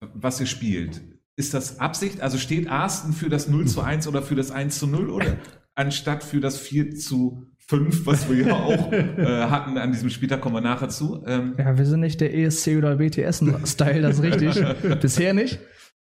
was 0.00 0.40
ihr 0.40 0.46
spielt. 0.46 1.02
Ist 1.36 1.54
das 1.54 1.78
Absicht? 1.80 2.20
Also 2.20 2.38
steht 2.38 2.68
Arsten 2.68 3.12
für 3.12 3.28
das 3.28 3.48
0 3.48 3.66
zu 3.66 3.80
1 3.80 4.06
oder 4.08 4.22
für 4.22 4.34
das 4.34 4.50
1 4.50 4.78
zu 4.78 4.86
0 4.86 5.10
oder 5.10 5.36
anstatt 5.74 6.22
für 6.24 6.40
das 6.40 6.58
4 6.58 6.94
zu 6.96 7.46
5, 7.68 8.04
was 8.04 8.28
wir 8.28 8.46
ja 8.46 8.54
auch 8.54 8.92
äh, 8.92 9.44
hatten 9.44 9.78
an 9.78 9.92
diesem 9.92 10.10
Spieltag, 10.10 10.40
kommen 10.40 10.56
wir 10.56 10.60
nachher 10.60 10.88
zu. 10.88 11.24
Ähm, 11.26 11.54
Ja, 11.56 11.78
wir 11.78 11.86
sind 11.86 12.00
nicht 12.00 12.20
der 12.20 12.34
ESC 12.34 12.76
oder 12.76 12.98
WTS-Style, 12.98 14.02
das 14.02 14.18
ist 14.18 14.22
richtig. 14.22 15.00
bisher 15.00 15.34
nicht. 15.34 15.60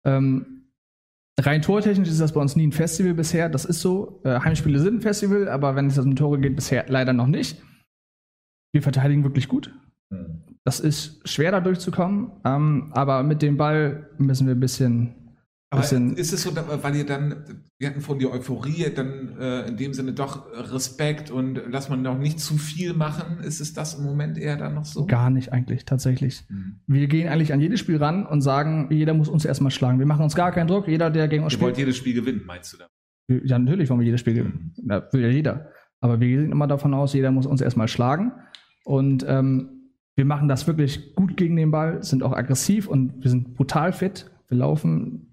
Ähm, 0.04 0.66
rein 1.38 1.62
tortechnisch 1.62 2.08
ist 2.08 2.20
das 2.20 2.32
bei 2.32 2.40
uns 2.40 2.56
nie 2.56 2.66
ein 2.66 2.72
Festival 2.72 3.14
bisher. 3.14 3.48
Das 3.48 3.64
ist 3.64 3.80
so. 3.80 4.20
Äh, 4.24 4.40
Heimspiele 4.40 4.80
sind 4.80 4.96
ein 4.96 5.00
Festival, 5.02 5.48
aber 5.48 5.76
wenn 5.76 5.86
es 5.86 5.98
um 5.98 6.16
Tore 6.16 6.40
geht, 6.40 6.56
bisher 6.56 6.84
leider 6.88 7.12
noch 7.12 7.28
nicht. 7.28 7.62
Wir 8.72 8.82
verteidigen 8.82 9.22
wirklich 9.22 9.48
gut. 9.48 9.72
Das 10.64 10.78
ist 10.78 11.28
schwer 11.28 11.50
da 11.50 11.60
durchzukommen, 11.60 12.30
ähm, 12.44 12.92
aber 12.92 13.22
mit 13.24 13.42
dem 13.42 13.56
Ball 13.56 14.10
müssen 14.18 14.46
wir 14.46 14.54
ein 14.54 14.60
bisschen. 14.60 15.16
Aber 15.70 15.82
ist 15.82 16.32
es 16.34 16.42
so, 16.42 16.54
weil 16.54 16.96
ihr 16.96 17.06
dann, 17.06 17.62
wir 17.78 17.88
hatten 17.88 18.02
von 18.02 18.18
die 18.18 18.26
Euphorie, 18.26 18.92
dann 18.94 19.38
äh, 19.40 19.68
in 19.68 19.78
dem 19.78 19.94
Sinne 19.94 20.12
doch 20.12 20.46
Respekt 20.52 21.30
und 21.30 21.62
lass 21.66 21.88
man 21.88 22.02
noch 22.02 22.18
nicht 22.18 22.40
zu 22.40 22.58
viel 22.58 22.92
machen, 22.92 23.38
ist 23.42 23.58
es 23.60 23.72
das 23.72 23.94
im 23.94 24.04
Moment 24.04 24.36
eher 24.36 24.58
dann 24.58 24.74
noch 24.74 24.84
so? 24.84 25.06
gar 25.06 25.30
nicht 25.30 25.50
eigentlich, 25.50 25.86
tatsächlich. 25.86 26.44
Hm. 26.48 26.80
Wir 26.86 27.06
gehen 27.06 27.26
eigentlich 27.26 27.54
an 27.54 27.60
jedes 27.60 27.80
Spiel 27.80 27.96
ran 27.96 28.26
und 28.26 28.42
sagen, 28.42 28.88
jeder 28.90 29.14
muss 29.14 29.28
uns 29.28 29.46
erstmal 29.46 29.70
schlagen. 29.70 29.98
Wir 29.98 30.04
machen 30.04 30.22
uns 30.22 30.34
gar 30.34 30.52
keinen 30.52 30.68
Druck. 30.68 30.88
Jeder, 30.88 31.08
der 31.08 31.26
gegen 31.26 31.42
uns 31.42 31.54
Ihr 31.54 31.60
wollt 31.62 31.74
spielt. 31.74 31.86
jedes 31.86 31.96
Spiel 31.96 32.14
gewinnen, 32.14 32.42
meinst 32.44 32.74
du 32.74 32.76
da? 32.76 32.86
Ja, 33.42 33.58
natürlich 33.58 33.88
wollen 33.88 34.00
wir 34.00 34.06
jedes 34.06 34.20
Spiel 34.20 34.34
gewinnen. 34.34 34.74
Da 34.76 35.08
will 35.10 35.22
ja 35.22 35.28
jeder. 35.28 35.70
Aber 36.00 36.20
wir 36.20 36.28
gehen 36.28 36.52
immer 36.52 36.66
davon 36.66 36.92
aus, 36.92 37.14
jeder 37.14 37.30
muss 37.30 37.46
uns 37.46 37.62
erstmal 37.62 37.88
schlagen. 37.88 38.32
Und 38.84 39.24
ähm, 39.26 39.81
wir 40.16 40.24
machen 40.24 40.48
das 40.48 40.66
wirklich 40.66 41.14
gut 41.14 41.36
gegen 41.36 41.56
den 41.56 41.70
Ball, 41.70 42.02
sind 42.02 42.22
auch 42.22 42.32
aggressiv 42.32 42.86
und 42.86 43.22
wir 43.22 43.30
sind 43.30 43.54
brutal 43.54 43.92
fit. 43.92 44.30
Wir 44.48 44.58
laufen 44.58 45.32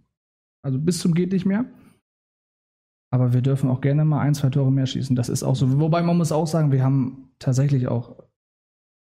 also 0.62 0.78
bis 0.78 1.00
zum 1.00 1.14
geht 1.14 1.32
nicht 1.32 1.46
mehr. 1.46 1.66
Aber 3.12 3.34
wir 3.34 3.42
dürfen 3.42 3.70
auch 3.70 3.82
gerne 3.82 4.06
mal 4.06 4.20
ein, 4.20 4.36
zwei 4.36 4.50
Tore 4.50 4.72
mehr 4.72 4.86
schießen. 4.86 5.16
Das 5.16 5.30
ist 5.30 5.44
auch 5.44 5.56
so. 5.56 5.80
Wobei 5.80 6.04
man 6.04 6.18
muss 6.18 6.32
auch 6.32 6.46
sagen, 6.46 6.72
wir 6.72 6.84
haben 6.84 7.30
tatsächlich 7.40 7.88
auch 7.88 8.16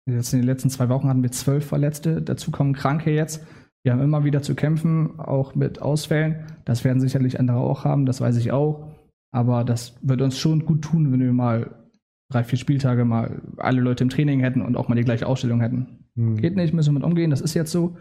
jetzt 0.08 0.34
in 0.34 0.40
den 0.40 0.48
letzten 0.48 0.70
zwei 0.70 0.90
Wochen 0.90 1.08
hatten 1.08 1.24
wir 1.24 1.32
zwölf 1.32 1.66
Verletzte. 1.66 2.22
Dazu 2.22 2.52
kommen 2.52 2.74
Kranke 2.74 3.12
jetzt. 3.12 3.46
Wir 3.84 3.94
haben 3.94 4.02
immer 4.02 4.24
wieder 4.24 4.42
zu 4.42 4.56
kämpfen, 4.56 5.20
auch 5.20 5.56
mit 5.56 5.82
Ausfällen. 5.82 6.44
Das 6.66 6.84
werden 6.84 7.00
sicherlich 7.00 7.40
andere 7.40 7.58
auch 7.58 7.86
haben, 7.86 8.06
das 8.06 8.20
weiß 8.20 8.36
ich 8.38 8.52
auch. 8.52 8.92
Aber 9.32 9.64
das 9.64 9.96
wird 10.02 10.22
uns 10.22 10.38
schon 10.38 10.66
gut 10.66 10.82
tun, 10.82 11.12
wenn 11.12 11.20
wir 11.20 11.34
mal 11.34 11.85
drei, 12.30 12.44
vier 12.44 12.58
Spieltage 12.58 13.06
mal 13.06 13.42
alle 13.58 13.82
Leute 13.82 14.04
im 14.04 14.10
Training 14.10 14.40
hätten 14.40 14.62
und 14.62 14.78
auch 14.78 14.88
mal 14.88 14.96
die 14.96 15.04
gleiche 15.04 15.28
Ausstellung 15.28 15.62
hätten. 15.62 16.06
Hm. 16.16 16.38
Geht 16.38 16.56
nicht, 16.56 16.74
müssen 16.74 16.90
wir 16.90 17.00
mit 17.00 17.04
umgehen, 17.04 17.30
das 17.30 17.42
ist 17.42 17.54
jetzt 17.54 17.72
so. 17.72 17.98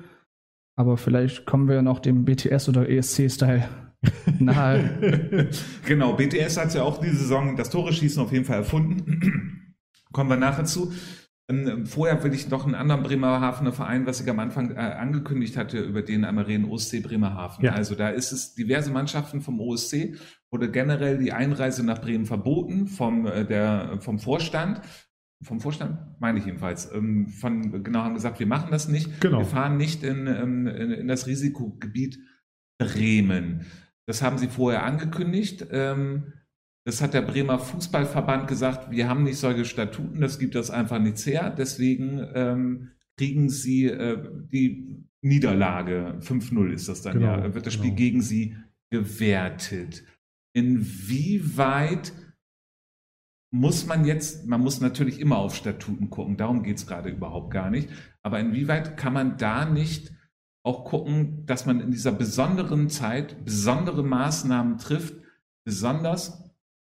Aber 0.77 0.97
vielleicht 0.97 1.47
kommen 1.47 1.69
wir 1.69 1.83
noch 1.83 2.01
dem 2.01 2.25
BTS 2.25 2.69
oder 2.69 2.89
ESC-Style 2.89 3.65
nahe. 4.39 5.49
genau, 5.87 6.15
BTS 6.15 6.57
hat 6.57 6.75
ja 6.75 6.83
auch 6.83 7.01
diese 7.01 7.17
Saison 7.17 7.57
das 7.57 7.71
Tore-Schießen 7.71 8.23
auf 8.23 8.33
jeden 8.33 8.45
Fall 8.45 8.59
erfunden. 8.59 9.77
Kommen 10.13 10.31
wir 10.31 10.37
nachher 10.37 10.65
zu. 10.65 10.93
Ähm, 11.49 11.87
Vorher 11.87 12.23
will 12.23 12.33
ich 12.33 12.49
noch 12.49 12.65
einen 12.65 12.75
anderen 12.75 13.03
Bremerhavener 13.03 13.73
Verein, 13.73 14.07
was 14.07 14.21
ich 14.21 14.31
am 14.31 14.39
Anfang 14.39 14.71
äh, 14.71 14.79
angekündigt 14.79 15.57
hatte, 15.57 15.79
über 15.81 16.03
den 16.03 16.25
Ameren 16.25 16.65
OSC 16.65 17.03
Bremerhaven. 17.03 17.65
Ja. 17.65 17.73
Also 17.73 17.95
da 17.95 18.09
ist 18.09 18.33
es 18.33 18.55
diverse 18.55 18.91
Mannschaften 18.91 19.43
vom 19.43 19.61
OSC, 19.61 20.17
wurde 20.51 20.71
generell 20.71 21.19
die 21.19 21.33
Einreise 21.33 21.85
nach 21.85 22.01
Bremen 22.01 22.25
verboten 22.25 22.87
vom, 22.87 23.27
äh, 23.27 23.45
der, 23.45 23.99
vom 24.01 24.19
Vorstand. 24.19 24.81
Vom 25.43 25.61
Vorstand, 25.61 25.99
meine 26.21 26.39
ich 26.39 26.47
jedenfalls. 26.47 26.91
Ähm, 26.93 27.29
Von, 27.29 27.83
genau, 27.85 28.01
haben 28.01 28.15
gesagt, 28.15 28.41
wir 28.41 28.47
machen 28.47 28.71
das 28.71 28.89
nicht. 28.89 29.21
Genau. 29.21 29.41
Wir 29.41 29.45
fahren 29.45 29.77
nicht 29.77 30.03
in, 30.03 30.27
ähm, 30.27 30.67
in, 30.67 30.91
in 30.93 31.09
das 31.09 31.27
Risikogebiet 31.27 32.19
Bremen. 32.79 33.67
Das 34.07 34.23
haben 34.23 34.39
sie 34.39 34.49
vorher 34.49 34.85
angekündigt. 34.85 35.67
Ähm, 35.71 36.33
Das 36.87 37.01
hat 37.01 37.15
der 37.15 37.23
Bremer 37.23 37.59
Fußballverband 37.59 38.47
gesagt, 38.47 38.91
wir 38.91 39.09
haben 39.09 39.23
nicht 39.23 39.39
solche 39.39 39.65
Statuten, 39.65 40.21
das 40.21 40.39
gibt 40.39 40.55
das 40.55 40.71
einfach 40.71 40.99
nichts 40.99 41.25
her. 41.25 41.51
Deswegen 41.51 42.27
ähm, 42.35 42.91
kriegen 43.17 43.49
sie 43.49 43.87
äh, 43.87 44.23
die 44.53 45.05
Niederlage, 45.23 46.19
5-0 46.21 46.71
ist 46.73 46.89
das 46.89 47.01
dann 47.01 47.15
Genau, 47.15 47.39
ja, 47.39 47.55
wird 47.55 47.67
das 47.67 47.73
Spiel 47.73 47.87
genau. 47.87 47.97
gegen 47.97 48.21
sie 48.21 48.57
gewertet. 48.91 50.05
Inwieweit 50.55 52.13
muss 53.51 53.87
man 53.87 54.05
jetzt, 54.05 54.47
man 54.47 54.61
muss 54.61 54.81
natürlich 54.81 55.21
immer 55.21 55.39
auf 55.39 55.55
Statuten 55.55 56.11
gucken, 56.11 56.37
darum 56.37 56.63
geht 56.63 56.77
es 56.77 56.87
gerade 56.87 57.09
überhaupt 57.09 57.53
gar 57.53 57.71
nicht, 57.71 57.89
aber 58.23 58.41
inwieweit 58.41 58.97
kann 58.97 59.13
man 59.13 59.39
da 59.39 59.65
nicht 59.65 60.13
auch 60.65 60.85
gucken, 60.85 61.47
dass 61.47 61.65
man 61.65 61.81
in 61.81 61.91
dieser 61.91 62.13
besonderen 62.13 62.91
Zeit 62.91 63.45
besondere 63.45 64.03
Maßnahmen 64.03 64.79
trifft, 64.79 65.15
besonders 65.65 66.44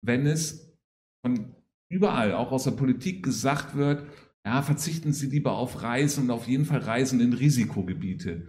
wenn 0.08 0.26
es 0.26 0.76
von 1.24 1.56
überall, 1.90 2.34
auch 2.34 2.52
aus 2.52 2.64
der 2.64 2.72
Politik 2.72 3.24
gesagt 3.24 3.76
wird, 3.76 4.08
ja, 4.46 4.62
verzichten 4.62 5.14
Sie 5.14 5.28
lieber 5.28 5.58
auf 5.58 5.84
Reisen 5.84 6.26
und 6.26 6.32
auf 6.32 6.48
jeden 6.48 6.66
Fall 6.66 6.80
Reisen 6.80 7.20
in 7.20 7.34
Risikogebiete. 7.34 8.48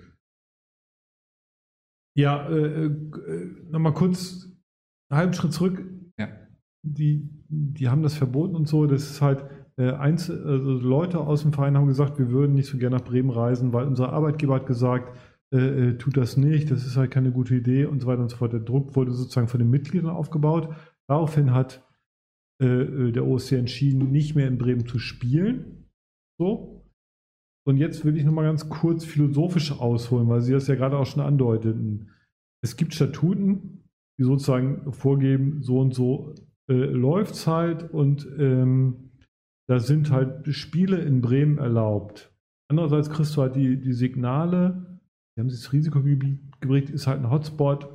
Ja, 2.16 2.48
äh, 2.48 2.86
äh, 2.86 2.90
nochmal 3.70 3.94
kurz 3.94 4.48
einen 5.10 5.18
halben 5.18 5.32
Schritt 5.34 5.52
zurück. 5.52 5.84
Ja. 6.18 6.28
Die, 6.82 7.28
die 7.48 7.88
haben 7.88 8.02
das 8.02 8.14
verboten 8.14 8.54
und 8.54 8.68
so. 8.68 8.86
Das 8.86 9.10
ist 9.10 9.20
halt, 9.20 9.44
äh, 9.76 9.92
Einzel 9.92 10.44
also 10.44 10.72
Leute 10.72 11.20
aus 11.20 11.42
dem 11.42 11.52
Verein 11.52 11.76
haben 11.76 11.86
gesagt, 11.86 12.18
wir 12.18 12.30
würden 12.30 12.54
nicht 12.54 12.68
so 12.68 12.78
gerne 12.78 12.96
nach 12.96 13.04
Bremen 13.04 13.30
reisen, 13.30 13.72
weil 13.72 13.86
unser 13.86 14.12
Arbeitgeber 14.12 14.56
hat 14.56 14.66
gesagt, 14.66 15.16
äh, 15.52 15.56
äh, 15.90 15.98
tut 15.98 16.16
das 16.16 16.36
nicht, 16.36 16.70
das 16.70 16.84
ist 16.84 16.96
halt 16.96 17.10
keine 17.10 17.30
gute 17.30 17.54
Idee 17.54 17.86
und 17.86 18.00
so 18.00 18.06
weiter 18.06 18.22
und 18.22 18.30
so 18.30 18.36
fort. 18.36 18.52
Der 18.52 18.60
Druck 18.60 18.96
wurde 18.96 19.12
sozusagen 19.12 19.48
von 19.48 19.60
den 19.60 19.70
Mitgliedern 19.70 20.10
aufgebaut. 20.10 20.74
Daraufhin 21.08 21.52
hat 21.52 21.84
äh, 22.62 22.66
äh 22.66 23.12
der 23.12 23.26
OSC 23.26 23.52
entschieden, 23.52 24.10
nicht 24.10 24.34
mehr 24.34 24.48
in 24.48 24.58
Bremen 24.58 24.86
zu 24.86 24.98
spielen. 24.98 25.88
So. 26.38 26.84
Und 27.66 27.76
jetzt 27.76 28.04
will 28.04 28.16
ich 28.16 28.24
nochmal 28.24 28.44
ganz 28.44 28.68
kurz 28.68 29.04
philosophisch 29.04 29.72
ausholen, 29.72 30.28
weil 30.28 30.40
Sie 30.40 30.52
das 30.52 30.68
ja 30.68 30.74
gerade 30.74 30.96
auch 30.96 31.06
schon 31.06 31.22
andeuteten. 31.22 32.10
Es 32.62 32.76
gibt 32.76 32.94
Statuten, 32.94 33.84
die 34.18 34.24
sozusagen 34.24 34.92
vorgeben, 34.92 35.62
so 35.62 35.80
und 35.80 35.94
so 35.94 36.34
äh, 36.68 36.74
läuft 36.74 37.34
es 37.34 37.46
halt 37.46 37.90
und 37.92 38.26
ähm, 38.38 39.10
da 39.68 39.80
sind 39.80 40.10
halt 40.10 40.48
Spiele 40.54 40.98
in 40.98 41.20
Bremen 41.20 41.58
erlaubt. 41.58 42.32
Andererseits 42.70 43.10
kriegst 43.10 43.36
du 43.36 43.42
halt 43.42 43.54
die, 43.54 43.80
die 43.80 43.92
Signale, 43.92 45.00
wir 45.34 45.42
haben 45.42 45.48
das 45.48 45.72
Risikogebiet 45.72 46.40
geprägt, 46.60 46.90
ist 46.90 47.06
halt 47.06 47.20
ein 47.20 47.30
Hotspot. 47.30 47.88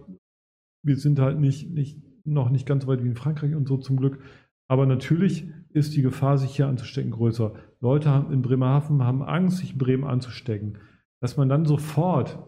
Wir 0.85 0.97
sind 0.97 1.19
halt 1.19 1.39
nicht, 1.39 1.71
nicht, 1.71 1.99
noch 2.23 2.49
nicht 2.49 2.65
ganz 2.65 2.83
so 2.83 2.89
weit 2.89 3.03
wie 3.03 3.07
in 3.07 3.15
Frankreich 3.15 3.55
und 3.55 3.67
so 3.67 3.77
zum 3.77 3.97
Glück. 3.97 4.19
Aber 4.67 4.85
natürlich 4.85 5.47
ist 5.69 5.95
die 5.95 6.01
Gefahr, 6.01 6.37
sich 6.37 6.55
hier 6.55 6.67
anzustecken, 6.67 7.11
größer. 7.11 7.53
Leute 7.79 8.25
in 8.31 8.41
Bremerhaven 8.41 9.03
haben 9.03 9.21
Angst, 9.21 9.57
sich 9.57 9.73
in 9.73 9.77
Bremen 9.77 10.03
anzustecken. 10.03 10.79
Dass 11.19 11.37
man 11.37 11.49
dann 11.49 11.65
sofort 11.65 12.39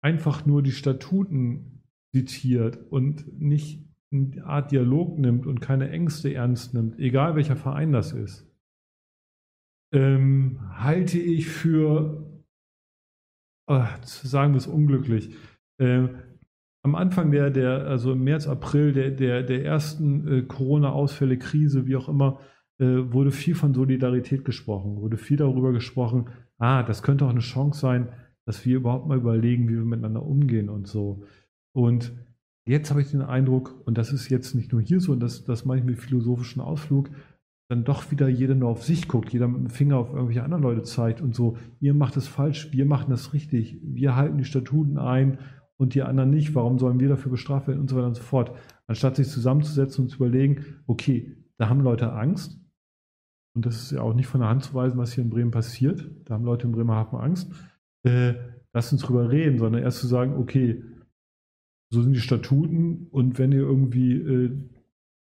einfach 0.00 0.46
nur 0.46 0.62
die 0.62 0.72
Statuten 0.72 1.82
zitiert 2.14 2.78
und 2.90 3.40
nicht 3.40 3.84
eine 4.10 4.44
Art 4.44 4.70
Dialog 4.70 5.18
nimmt 5.18 5.46
und 5.46 5.60
keine 5.60 5.90
Ängste 5.90 6.32
ernst 6.32 6.72
nimmt, 6.74 6.98
egal 6.98 7.36
welcher 7.36 7.56
Verein 7.56 7.92
das 7.92 8.12
ist, 8.12 8.46
ähm, 9.92 10.60
halte 10.70 11.18
ich 11.18 11.48
für, 11.48 12.42
äh, 13.68 13.84
sagen 14.02 14.52
wir 14.52 14.58
es 14.58 14.66
unglücklich, 14.66 15.34
äh, 15.78 16.08
am 16.82 16.94
Anfang 16.94 17.30
der, 17.30 17.50
der, 17.50 17.86
also 17.86 18.12
im 18.12 18.24
März, 18.24 18.46
April 18.46 18.92
der, 18.92 19.10
der, 19.10 19.42
der 19.42 19.64
ersten 19.64 20.28
äh, 20.28 20.42
Corona-Ausfälle, 20.42 21.38
Krise, 21.38 21.86
wie 21.86 21.96
auch 21.96 22.08
immer, 22.08 22.40
äh, 22.78 23.12
wurde 23.12 23.30
viel 23.30 23.54
von 23.54 23.74
Solidarität 23.74 24.44
gesprochen, 24.44 24.96
wurde 24.96 25.16
viel 25.16 25.36
darüber 25.36 25.72
gesprochen, 25.72 26.28
ah, 26.58 26.82
das 26.82 27.02
könnte 27.02 27.24
auch 27.24 27.30
eine 27.30 27.40
Chance 27.40 27.80
sein, 27.80 28.08
dass 28.46 28.64
wir 28.64 28.76
überhaupt 28.76 29.06
mal 29.08 29.18
überlegen, 29.18 29.68
wie 29.68 29.74
wir 29.74 29.84
miteinander 29.84 30.22
umgehen 30.22 30.68
und 30.68 30.86
so. 30.86 31.24
Und 31.72 32.12
jetzt 32.66 32.90
habe 32.90 33.02
ich 33.02 33.10
den 33.10 33.22
Eindruck, 33.22 33.82
und 33.84 33.98
das 33.98 34.12
ist 34.12 34.28
jetzt 34.28 34.54
nicht 34.54 34.72
nur 34.72 34.80
hier 34.80 35.00
so, 35.00 35.12
und 35.12 35.20
das, 35.20 35.44
das 35.44 35.64
mache 35.64 35.78
ich 35.78 35.84
mit 35.84 35.98
philosophischen 35.98 36.62
Ausflug, 36.62 37.10
dann 37.68 37.84
doch 37.84 38.10
wieder 38.10 38.28
jeder 38.28 38.54
nur 38.54 38.70
auf 38.70 38.82
sich 38.82 39.08
guckt, 39.08 39.32
jeder 39.32 39.46
mit 39.46 39.60
dem 39.60 39.70
Finger 39.70 39.98
auf 39.98 40.10
irgendwelche 40.10 40.42
anderen 40.42 40.62
Leute 40.62 40.82
zeigt 40.82 41.20
und 41.20 41.34
so, 41.34 41.58
ihr 41.80 41.92
macht 41.92 42.16
es 42.16 42.26
falsch, 42.26 42.72
wir 42.72 42.86
machen 42.86 43.10
das 43.10 43.34
richtig, 43.34 43.78
wir 43.82 44.16
halten 44.16 44.38
die 44.38 44.44
Statuten 44.44 44.96
ein 44.96 45.38
und 45.78 45.94
die 45.94 46.02
anderen 46.02 46.30
nicht, 46.30 46.54
warum 46.54 46.78
sollen 46.78 47.00
wir 47.00 47.08
dafür 47.08 47.30
bestraft 47.30 47.68
werden 47.68 47.80
und 47.80 47.88
so 47.88 47.96
weiter 47.96 48.08
und 48.08 48.16
so 48.16 48.22
fort. 48.22 48.52
Anstatt 48.86 49.16
sich 49.16 49.28
zusammenzusetzen 49.28 50.04
und 50.04 50.10
zu 50.10 50.16
überlegen, 50.16 50.64
okay, 50.86 51.36
da 51.56 51.68
haben 51.68 51.80
Leute 51.80 52.12
Angst, 52.12 52.60
und 53.54 53.66
das 53.66 53.82
ist 53.82 53.92
ja 53.92 54.02
auch 54.02 54.14
nicht 54.14 54.26
von 54.26 54.40
der 54.40 54.50
Hand 54.50 54.64
zu 54.64 54.74
weisen, 54.74 54.98
was 54.98 55.12
hier 55.12 55.24
in 55.24 55.30
Bremen 55.30 55.50
passiert, 55.50 56.08
da 56.24 56.34
haben 56.34 56.44
Leute 56.44 56.66
in 56.66 56.72
Bremerhaven 56.72 57.18
Angst, 57.18 57.52
äh, 58.04 58.34
lass 58.72 58.92
uns 58.92 59.02
drüber 59.02 59.30
reden, 59.30 59.58
sondern 59.58 59.82
erst 59.82 60.00
zu 60.00 60.06
sagen, 60.06 60.36
okay, 60.36 60.82
so 61.90 62.02
sind 62.02 62.12
die 62.12 62.20
Statuten. 62.20 63.06
Und 63.10 63.38
wenn 63.38 63.52
ihr 63.52 63.60
irgendwie 63.60 64.12
äh, 64.12 64.50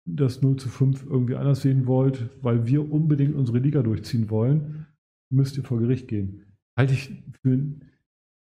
das 0.04 0.42
0 0.42 0.56
zu 0.56 0.68
5 0.68 1.06
irgendwie 1.06 1.36
anders 1.36 1.62
sehen 1.62 1.86
wollt, 1.86 2.28
weil 2.42 2.66
wir 2.66 2.90
unbedingt 2.90 3.34
unsere 3.34 3.58
Liga 3.58 3.82
durchziehen 3.82 4.30
wollen, 4.30 4.86
müsst 5.30 5.56
ihr 5.56 5.64
vor 5.64 5.78
Gericht 5.78 6.08
gehen. 6.08 6.44
Halte 6.76 6.94
ich 6.94 7.22
für 7.42 7.58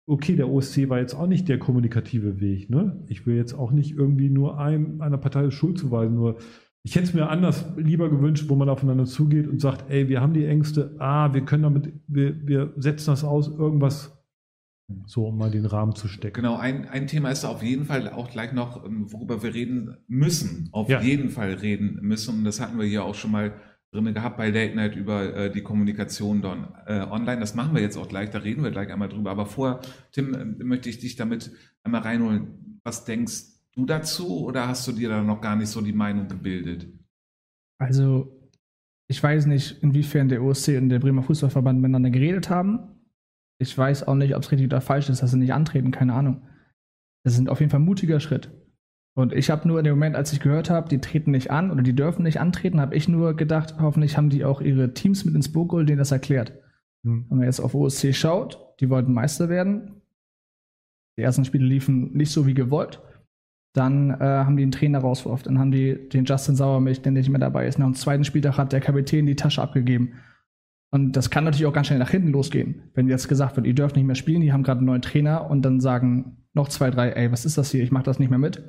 okay, 0.08 0.36
der 0.36 0.50
OSC 0.50 0.90
war 0.90 1.00
jetzt 1.00 1.14
auch 1.14 1.28
nicht 1.28 1.48
der 1.50 1.60
kommunikative 1.60 2.40
Weg. 2.40 2.70
Ne? 2.70 3.04
Ich 3.08 3.28
will 3.28 3.36
jetzt 3.36 3.54
auch 3.54 3.72
nicht 3.72 3.96
irgendwie 3.96 4.30
nur 4.30 4.58
einem, 4.58 5.02
einer 5.02 5.18
Partei 5.18 5.50
Schuld 5.52 5.78
zuweisen, 5.78 6.16
nur 6.16 6.38
ich 6.84 6.96
hätte 6.96 7.08
es 7.08 7.14
mir 7.14 7.30
anders 7.30 7.66
lieber 7.76 8.10
gewünscht, 8.10 8.46
wo 8.48 8.56
man 8.56 8.70
aufeinander 8.70 9.04
zugeht 9.04 9.48
und 9.48 9.60
sagt, 9.60 9.90
ey, 9.90 10.08
wir 10.08 10.22
haben 10.22 10.34
die 10.34 10.46
Ängste, 10.46 10.96
ah, 11.00 11.34
wir 11.34 11.42
können 11.42 11.64
damit, 11.64 11.92
wir, 12.08 12.48
wir 12.48 12.74
setzen 12.78 13.08
das 13.08 13.26
aus, 13.26 13.50
irgendwas 13.50 14.18
so, 15.06 15.28
um 15.28 15.38
mal 15.38 15.52
den 15.52 15.66
Rahmen 15.66 15.96
zu 15.96 16.08
stecken. 16.08 16.36
Genau, 16.36 16.56
ein, 16.56 16.88
ein 16.88 17.08
Thema 17.08 17.30
ist 17.30 17.44
auf 17.44 17.62
jeden 17.62 17.84
Fall 17.84 18.10
auch 18.10 18.30
gleich 18.30 18.54
noch, 18.54 18.86
ähm, 18.86 19.12
worüber 19.12 19.44
wir 19.44 19.54
reden 19.54 19.98
müssen, 20.08 20.70
auf 20.72 20.88
ja. 20.88 21.02
jeden 21.02 21.30
Fall 21.30 21.56
reden 21.56 22.00
müssen. 22.02 22.40
Und 22.40 22.44
das 22.46 22.62
hatten 22.62 22.80
wir 22.80 22.86
hier 22.86 23.04
auch 23.04 23.16
schon 23.16 23.32
mal 23.32 23.54
drin 23.92 24.14
gehabt 24.14 24.38
bei 24.38 24.50
Late 24.50 24.76
Night 24.76 24.96
über 24.96 25.36
äh, 25.36 25.52
die 25.52 25.62
Kommunikation 25.62 26.42
dann, 26.42 26.68
äh, 26.86 27.02
online. 27.02 27.40
Das 27.40 27.56
machen 27.56 27.74
wir 27.74 27.82
jetzt 27.82 27.98
auch 27.98 28.10
gleich, 28.10 28.30
da 28.30 28.40
reden 28.40 28.64
wir 28.64 28.72
gleich 28.72 28.92
einmal 28.92 29.10
drüber. 29.10 29.32
Aber 29.32 29.46
vorher, 29.46 29.82
Tim, 30.12 30.34
äh, 30.34 30.64
möchte 30.64 30.90
ich 30.90 31.00
dich 31.00 31.16
damit 31.16 31.52
einmal 31.84 32.02
reinholen. 32.02 32.80
Was 32.84 33.06
denkst 33.06 33.44
du 33.74 33.86
dazu 33.86 34.46
oder 34.46 34.68
hast 34.68 34.88
du 34.88 34.92
dir 34.92 35.10
da 35.10 35.22
noch 35.22 35.42
gar 35.42 35.56
nicht 35.56 35.70
so 35.70 35.82
die 35.82 35.94
Meinung 35.94 36.28
gebildet? 36.28 36.88
Also, 37.80 38.52
ich 39.10 39.22
weiß 39.22 39.46
nicht, 39.46 39.82
inwiefern 39.82 40.30
der 40.30 40.44
OSC 40.44 40.78
und 40.78 40.90
der 40.90 41.00
Bremer 41.00 41.24
Fußballverband 41.24 41.80
miteinander 41.80 42.10
geredet 42.10 42.50
haben. 42.50 42.98
Ich 43.60 43.76
weiß 43.78 44.08
auch 44.08 44.16
nicht, 44.16 44.36
ob 44.36 44.44
es 44.44 44.52
richtig 44.52 44.68
oder 44.68 44.82
falsch 44.82 45.10
ist, 45.10 45.22
dass 45.22 45.32
sie 45.32 45.38
nicht 45.38 45.54
antreten, 45.54 45.92
keine 45.92 46.14
Ahnung. 46.14 46.48
Das 47.24 47.38
ist 47.38 47.50
auf 47.50 47.60
jeden 47.60 47.70
Fall 47.70 47.80
ein 47.80 47.86
mutiger 47.86 48.20
Schritt. 48.20 48.52
Und 49.18 49.34
ich 49.34 49.50
habe 49.50 49.68
nur 49.68 49.80
in 49.80 49.84
dem 49.84 49.96
Moment, 49.96 50.16
als 50.16 50.32
ich 50.32 50.42
gehört 50.42 50.70
habe, 50.70 50.90
die 50.90 51.00
treten 51.00 51.32
nicht 51.32 51.50
an 51.50 51.72
oder 51.72 51.82
die 51.82 51.96
dürfen 51.96 52.22
nicht 52.22 52.40
antreten, 52.40 52.80
habe 52.80 52.96
ich 52.96 53.08
nur 53.08 53.36
gedacht, 53.36 53.74
hoffentlich 53.80 54.16
haben 54.16 54.30
die 54.30 54.46
auch 54.46 54.62
ihre 54.62 54.94
Teams 54.94 55.26
mit 55.26 55.34
ins 55.34 55.52
Boot 55.52 55.70
geholt, 55.70 55.90
denen 55.90 55.98
das 55.98 56.12
erklärt. 56.12 56.54
Mhm. 57.02 57.26
Wenn 57.28 57.38
man 57.40 57.48
jetzt 57.48 57.60
auf 57.60 57.74
OSC 57.74 58.14
schaut, 58.14 58.60
die 58.80 58.92
wollten 58.92 59.12
Meister 59.12 59.50
werden. 59.50 60.04
Die 61.18 61.24
ersten 61.24 61.46
Spiele 61.46 61.66
liefen 61.66 62.14
nicht 62.14 62.30
so 62.30 62.46
wie 62.46 62.54
gewollt. 62.54 63.02
Dann 63.74 64.12
äh, 64.12 64.24
haben 64.24 64.56
die 64.56 64.62
einen 64.62 64.72
Trainer 64.72 65.00
rausgeworfen. 65.00 65.46
Dann 65.46 65.58
haben 65.58 65.72
die 65.72 66.10
den 66.10 66.26
Justin 66.26 66.56
Sauermilch, 66.56 67.02
der 67.02 67.12
nicht 67.12 67.30
mehr 67.30 67.40
dabei 67.40 67.66
ist. 67.66 67.80
Nach 67.80 67.88
dem 67.88 67.96
zweiten 67.96 68.24
Spieltag 68.24 68.60
hat 68.60 68.72
der 68.72 68.82
Kapitän 68.82 69.26
die 69.26 69.36
Tasche 69.36 69.64
abgegeben. 69.64 70.14
Und 70.92 71.14
das 71.14 71.32
kann 71.32 71.44
natürlich 71.44 71.66
auch 71.66 71.74
ganz 71.74 71.88
schnell 71.88 71.98
nach 71.98 72.12
hinten 72.12 72.30
losgehen. 72.30 72.92
Wenn 72.94 73.08
jetzt 73.08 73.28
gesagt 73.28 73.56
wird, 73.56 73.66
ihr 73.66 73.74
dürft 73.74 73.96
nicht 73.96 74.06
mehr 74.06 74.14
spielen, 74.14 74.42
die 74.42 74.54
haben 74.54 74.62
gerade 74.62 74.78
einen 74.78 74.86
neuen 74.86 75.02
Trainer 75.02 75.50
und 75.50 75.64
dann 75.64 75.80
sagen 75.80 76.46
noch 76.54 76.70
zwei, 76.70 76.92
drei, 76.92 77.10
ey, 77.10 77.32
was 77.32 77.46
ist 77.46 77.58
das 77.58 77.72
hier? 77.72 77.82
Ich 77.82 77.92
mache 77.92 78.04
das 78.04 78.20
nicht 78.20 78.30
mehr 78.30 78.38
mit 78.38 78.62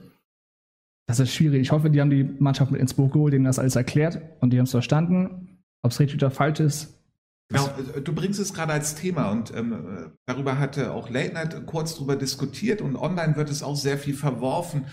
das 1.08 1.20
ist 1.20 1.34
schwierig. 1.34 1.62
Ich 1.62 1.72
hoffe, 1.72 1.88
die 1.88 2.00
haben 2.02 2.10
die 2.10 2.22
Mannschaft 2.22 2.70
mit 2.70 2.82
ins 2.82 2.92
Boot 2.92 3.12
geholt, 3.12 3.32
denen 3.32 3.46
das 3.46 3.58
alles 3.58 3.76
erklärt 3.76 4.20
und 4.40 4.52
die 4.52 4.58
haben 4.58 4.66
es 4.66 4.70
verstanden. 4.70 5.58
Ob 5.82 5.90
es 5.92 6.00
richtig 6.00 6.16
oder 6.16 6.30
falsch 6.30 6.60
ist. 6.60 7.02
Genau, 7.48 7.66
du 8.04 8.12
bringst 8.12 8.38
es 8.38 8.52
gerade 8.52 8.74
als 8.74 8.94
Thema 8.94 9.30
und 9.30 9.54
ähm, 9.54 10.12
darüber 10.26 10.58
hatte 10.58 10.92
auch 10.92 11.08
Late 11.08 11.32
Night 11.32 11.66
kurz 11.66 11.94
drüber 11.94 12.14
diskutiert 12.14 12.82
und 12.82 12.94
online 12.94 13.36
wird 13.36 13.48
es 13.48 13.62
auch 13.62 13.76
sehr 13.76 13.96
viel 13.96 14.12
verworfen. 14.12 14.84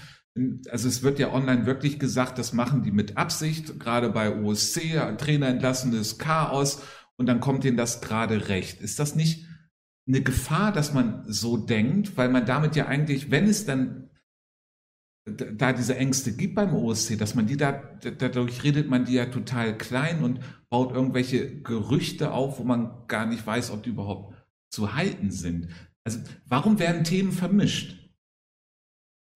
Also 0.69 0.87
es 0.87 1.03
wird 1.03 1.19
ja 1.19 1.33
online 1.33 1.65
wirklich 1.65 1.99
gesagt, 1.99 2.37
das 2.37 2.53
machen 2.53 2.83
die 2.83 2.91
mit 2.91 3.17
Absicht, 3.17 3.77
gerade 3.77 4.09
bei 4.09 4.41
OSC, 4.41 5.17
Trainer 5.17 5.47
entlassenes 5.47 6.17
Chaos 6.17 6.81
und 7.17 7.25
dann 7.25 7.41
kommt 7.41 7.65
ihnen 7.65 7.77
das 7.77 7.99
gerade 7.99 8.47
recht. 8.47 8.79
Ist 8.79 8.99
das 8.99 9.15
nicht 9.15 9.47
eine 10.07 10.21
Gefahr, 10.21 10.71
dass 10.71 10.93
man 10.93 11.25
so 11.27 11.57
denkt, 11.57 12.15
weil 12.15 12.29
man 12.29 12.45
damit 12.45 12.77
ja 12.77 12.85
eigentlich, 12.85 13.31
wenn 13.31 13.47
es 13.47 13.65
dann 13.65 14.09
da 15.25 15.73
diese 15.73 15.97
Ängste 15.97 16.31
gibt 16.33 16.55
beim 16.55 16.73
OSC, 16.73 17.17
dass 17.17 17.33
man 17.33 17.47
die 17.47 17.57
da, 17.57 17.71
dadurch 17.71 18.63
redet 18.63 18.89
man 18.89 19.05
die 19.05 19.13
ja 19.13 19.25
total 19.25 19.75
klein 19.77 20.23
und 20.23 20.39
baut 20.69 20.93
irgendwelche 20.93 21.61
Gerüchte 21.61 22.31
auf, 22.31 22.59
wo 22.59 22.63
man 22.63 22.91
gar 23.07 23.25
nicht 23.25 23.45
weiß, 23.45 23.71
ob 23.71 23.83
die 23.83 23.89
überhaupt 23.89 24.35
zu 24.69 24.95
halten 24.95 25.31
sind. 25.31 25.69
Also 26.03 26.19
warum 26.47 26.77
werden 26.77 27.03
Themen 27.03 27.31
vermischt? 27.31 28.05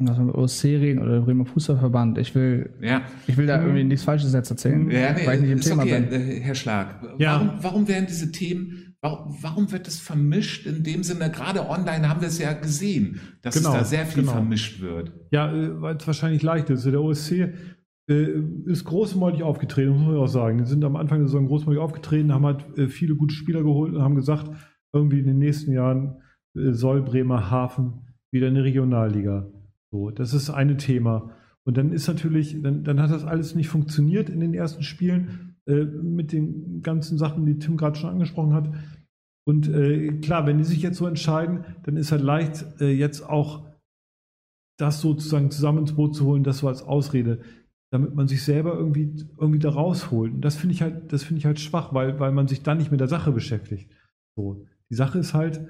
Also 0.07 0.33
OSC 0.33 0.65
reden 0.65 1.01
oder 1.01 1.21
Bremer 1.21 1.45
Fußballverband. 1.45 2.19
Ich 2.19 2.33
will, 2.35 2.71
ja. 2.81 3.01
ich 3.27 3.35
will 3.35 3.47
da 3.47 3.57
mhm. 3.57 3.65
irgendwie 3.65 3.83
nichts 3.85 4.03
Falsches 4.03 4.31
jetzt 4.31 4.49
erzählen, 4.49 4.89
ja, 4.89 5.13
nee, 5.13 5.25
weil 5.25 5.35
ich 5.35 5.41
nicht 5.41 5.51
im 5.51 5.61
Thema 5.61 5.83
okay, 5.83 6.01
bin. 6.01 6.11
Äh, 6.11 6.39
Herr 6.39 6.55
Schlag, 6.55 7.03
ja. 7.17 7.33
warum, 7.33 7.63
warum 7.63 7.87
werden 7.87 8.05
diese 8.07 8.31
Themen 8.31 8.88
Warum, 9.01 9.71
wird 9.71 9.87
es 9.87 9.97
vermischt? 9.99 10.65
In 10.65 10.83
dem 10.83 11.03
Sinne, 11.03 11.31
gerade 11.31 11.69
online 11.69 12.09
haben 12.09 12.19
wir 12.19 12.27
es 12.27 12.37
ja 12.37 12.51
gesehen, 12.51 13.21
dass 13.41 13.55
genau, 13.55 13.69
es 13.71 13.77
da 13.77 13.83
sehr 13.85 14.05
viel 14.05 14.23
genau. 14.23 14.33
vermischt 14.33 14.81
wird. 14.81 15.13
Ja, 15.31 15.53
äh, 15.53 15.81
weil 15.81 15.95
es 15.95 16.05
wahrscheinlich 16.05 16.43
leicht 16.43 16.69
ist. 16.69 16.85
Der 16.85 17.01
OSC 17.01 17.53
äh, 18.09 18.41
ist 18.65 18.83
großmäulig 18.83 19.43
aufgetreten, 19.43 19.91
muss 19.91 20.07
man 20.07 20.17
auch 20.17 20.27
sagen. 20.27 20.57
Die 20.57 20.65
sind 20.65 20.83
am 20.83 20.97
Anfang 20.97 21.19
der 21.19 21.27
Saison 21.27 21.47
großmäulig 21.47 21.79
aufgetreten, 21.79 22.33
haben 22.33 22.45
halt 22.45 22.77
äh, 22.77 22.89
viele 22.89 23.15
gute 23.15 23.33
Spieler 23.33 23.63
geholt 23.63 23.93
und 23.93 24.01
haben 24.01 24.15
gesagt, 24.15 24.51
irgendwie 24.91 25.19
in 25.19 25.27
den 25.27 25.39
nächsten 25.39 25.71
Jahren 25.71 26.17
soll 26.53 27.03
Bremerhaven 27.03 28.07
wieder 28.31 28.47
in 28.47 28.55
die 28.55 28.61
Regionalliga. 28.61 29.49
So, 29.91 30.09
das 30.09 30.33
ist 30.33 30.49
eine 30.49 30.77
Thema. 30.77 31.31
Und 31.63 31.77
dann 31.77 31.91
ist 31.91 32.07
natürlich, 32.07 32.61
dann, 32.61 32.83
dann 32.83 32.99
hat 32.99 33.11
das 33.11 33.23
alles 33.23 33.55
nicht 33.55 33.69
funktioniert 33.69 34.29
in 34.29 34.39
den 34.39 34.53
ersten 34.53 34.83
Spielen 34.83 35.48
äh, 35.70 35.86
mit 35.86 36.32
den 36.32 36.82
ganzen 36.82 37.17
Sachen, 37.17 37.45
die 37.45 37.59
Tim 37.59 37.78
gerade 37.78 37.97
schon 37.97 38.09
angesprochen 38.09 38.53
hat. 38.53 38.70
Und 39.47 39.70
äh, 39.70 40.20
klar, 40.20 40.45
wenn 40.45 40.57
die 40.57 40.63
sich 40.63 40.82
jetzt 40.82 40.97
so 40.97 41.07
entscheiden, 41.07 41.63
dann 41.84 41.95
ist 41.95 42.11
halt 42.11 42.22
leicht, 42.22 42.65
äh, 42.82 42.91
jetzt 42.91 43.22
auch 43.22 43.67
das 44.80 45.01
sozusagen 45.01 45.51
zusammen 45.51 45.80
ins 45.80 45.93
Boot 45.93 46.15
zu 46.15 46.26
holen, 46.26 46.43
das 46.43 46.59
so 46.59 46.67
als 46.67 46.82
Ausrede, 46.82 47.41
damit 47.91 48.15
man 48.15 48.28
sich 48.28 48.43
selber 48.43 48.74
irgendwie, 48.74 49.15
irgendwie 49.38 49.59
da 49.59 49.70
rausholt. 49.70 50.34
Und 50.34 50.41
das 50.41 50.55
finde 50.55 50.74
ich 50.74 50.82
halt, 50.82 51.11
das 51.11 51.24
finde 51.24 51.39
ich 51.39 51.45
halt 51.45 51.59
schwach, 51.59 51.93
weil, 51.93 52.20
weil 52.20 52.32
man 52.32 52.47
sich 52.47 52.63
dann 52.63 52.78
nicht 52.78 52.91
mit 52.91 52.99
der 52.99 53.07
Sache 53.07 53.32
beschäftigt. 53.32 53.91
So. 54.36 54.65
Die 54.89 54.95
Sache 54.95 55.20
ist 55.20 55.34
halt, 55.34 55.61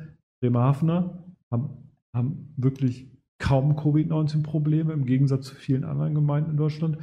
Bremerhavener 0.42 1.24
haben, 1.52 1.70
haben 2.14 2.54
wirklich 2.58 3.12
kaum 3.40 3.76
Covid-19-Probleme 3.76 4.94
im 4.94 5.06
Gegensatz 5.06 5.48
zu 5.48 5.56
vielen 5.56 5.84
anderen 5.84 6.14
Gemeinden 6.14 6.52
in 6.52 6.58
Deutschland. 6.58 6.98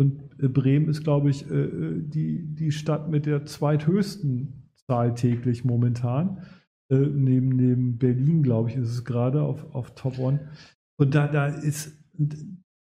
Und 0.00 0.22
äh, 0.42 0.48
Bremen 0.48 0.88
ist, 0.88 1.04
glaube 1.04 1.28
ich, 1.28 1.48
äh, 1.50 1.68
die, 2.00 2.42
die 2.54 2.72
Stadt 2.72 3.10
mit 3.10 3.26
der 3.26 3.44
zweithöchsten 3.44 4.70
Zahl 4.86 5.14
täglich 5.14 5.64
momentan. 5.64 6.38
Äh, 6.90 6.96
neben, 6.96 7.50
neben 7.50 7.98
Berlin, 7.98 8.42
glaube 8.42 8.70
ich, 8.70 8.76
ist 8.76 8.88
es 8.88 9.04
gerade 9.04 9.42
auf, 9.42 9.74
auf 9.74 9.94
Top 9.94 10.18
One. 10.18 10.48
Und 10.96 11.14
da, 11.14 11.28
da 11.28 11.46
ist, 11.48 11.92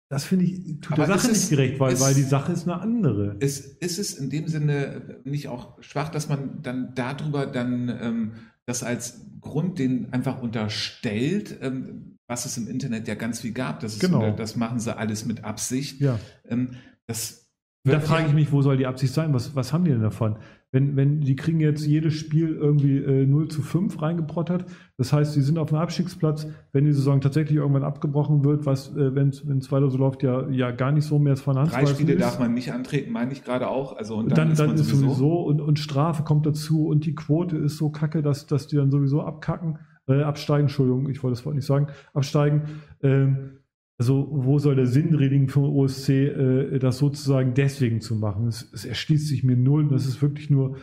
das 0.09 0.25
finde 0.25 0.47
ich, 0.47 0.81
tut 0.81 0.93
Aber 0.99 1.07
der 1.07 1.19
Sache 1.19 1.31
ist 1.31 1.37
es- 1.37 1.51
nicht 1.51 1.59
gerecht, 1.59 1.81
weil, 1.81 1.93
ist- 1.93 2.01
weil 2.01 2.15
die 2.15 2.23
Sache 2.23 2.53
ist 2.53 2.67
eine 2.67 2.81
andere. 2.81 3.37
Ist, 3.41 3.83
ist 3.83 3.99
es 3.99 4.15
in 4.15 4.31
dem 4.31 4.49
Sinne 4.49 5.21
nicht 5.25 5.49
auch 5.49 5.83
schwach, 5.83 6.09
dass 6.09 6.29
man 6.31 6.63
dann 6.63 6.95
darüber 6.95 7.45
dann 7.47 7.89
ähm, 8.01 8.33
das 8.67 8.83
als 8.83 9.27
Grund 9.43 9.79
den 9.79 10.13
einfach 10.15 10.41
unterstellt, 10.43 11.59
ähm, 11.61 12.17
was 12.27 12.47
es 12.47 12.57
im 12.57 12.69
Internet 12.69 13.07
ja 13.09 13.15
ganz 13.17 13.41
viel 13.41 13.53
gab. 13.53 13.81
Das, 13.81 13.95
ist, 13.95 14.01
Genau. 14.01 14.23
äh, 14.25 14.35
das 14.37 14.57
machen 14.57 14.81
sie 14.81 14.97
alles 14.97 15.27
mit 15.27 15.45
Absicht. 15.45 16.01
Ja. 16.01 16.19
Ähm, 16.49 16.71
das 17.13 17.49
Da 17.85 18.01
frage 18.01 18.29
ich 18.29 18.35
mich, 18.35 18.53
wo 18.53 18.63
soll 18.63 18.77
die 18.77 18.87
Absicht 18.87 19.13
sein? 19.13 19.35
Was, 19.35 19.57
was 19.57 19.73
haben 19.73 19.85
die 19.85 19.91
denn 19.91 20.03
davon? 20.03 20.37
Wenn, 20.71 20.97
wenn 20.97 21.21
die 21.21 21.37
kriegen 21.37 21.61
jetzt 21.61 21.85
jedes 21.85 22.15
Spiel 22.15 22.55
irgendwie 22.55 22.97
äh, 22.97 23.27
0 23.27 23.49
zu 23.49 23.61
5 23.61 24.01
reingebrottert, 24.01 24.65
das 24.97 25.13
heißt, 25.13 25.37
die 25.37 25.43
sind 25.43 25.59
auf 25.59 25.71
einem 25.71 25.83
Abstiegsplatz, 25.83 26.47
wenn 26.73 26.87
die 26.87 26.93
Saison 26.93 27.21
tatsächlich 27.21 27.59
irgendwann 27.59 27.83
abgebrochen 27.83 28.43
wird, 28.45 28.65
was, 28.65 28.97
äh, 28.97 29.15
wenn 29.15 29.29
es 29.29 29.73
weiter 29.73 29.91
so 29.91 29.99
läuft, 29.99 30.23
ja, 30.23 30.49
ja 30.49 30.71
gar 30.71 30.93
nicht 30.93 31.05
so 31.05 31.19
mehr 31.19 31.37
von 31.37 31.59
Hand 31.59 31.73
Drei 31.73 31.85
Spiele 31.85 32.15
ist. 32.15 32.23
darf 32.23 32.39
man 32.39 32.55
nicht 32.55 32.73
antreten, 32.73 33.13
meine 33.13 33.33
ich 33.33 33.45
gerade 33.45 33.69
auch. 33.69 33.97
Also 33.97 34.17
und 34.17 34.31
dann, 34.31 34.37
dann, 34.37 34.51
ist 34.53 34.61
dann 34.61 34.75
ist 34.75 34.89
sowieso. 34.89 35.09
sowieso, 35.09 35.43
und, 35.43 35.61
und 35.61 35.79
Strafe 35.79 36.23
kommt 36.23 36.47
dazu 36.47 36.87
und 36.87 37.05
die 37.05 37.15
Quote 37.15 37.59
ist 37.59 37.77
so 37.77 37.91
kacke, 37.91 38.23
dass, 38.23 38.47
dass 38.47 38.67
die 38.69 38.77
dann 38.77 38.91
sowieso 38.91 39.23
abkacken, 39.23 39.79
äh, 40.09 40.23
absteigen, 40.23 40.63
Entschuldigung, 40.63 41.11
ich 41.11 41.23
wollte 41.23 41.37
das 41.37 41.45
Wort 41.45 41.57
nicht 41.57 41.67
sagen, 41.67 41.89
absteigen. 42.15 42.63
Ähm, 43.03 43.59
also 44.03 44.27
wo 44.33 44.59
soll 44.59 44.75
der 44.75 44.89
Sinn 44.89 45.13
drin 45.13 45.31
den 45.47 45.49
OSC, 45.49 46.09
äh, 46.09 46.79
das 46.81 46.99
sozusagen 46.99 47.55
deswegen 47.55 48.01
zu 48.01 48.17
machen? 48.17 48.49
Es, 48.49 48.69
es 48.73 48.85
erschließt 48.85 49.29
sich 49.29 49.45
mir 49.45 49.57
null. 49.57 49.87
Das 49.87 50.07
ist 50.07 50.21
wirklich 50.21 50.51
nur, 50.51 50.77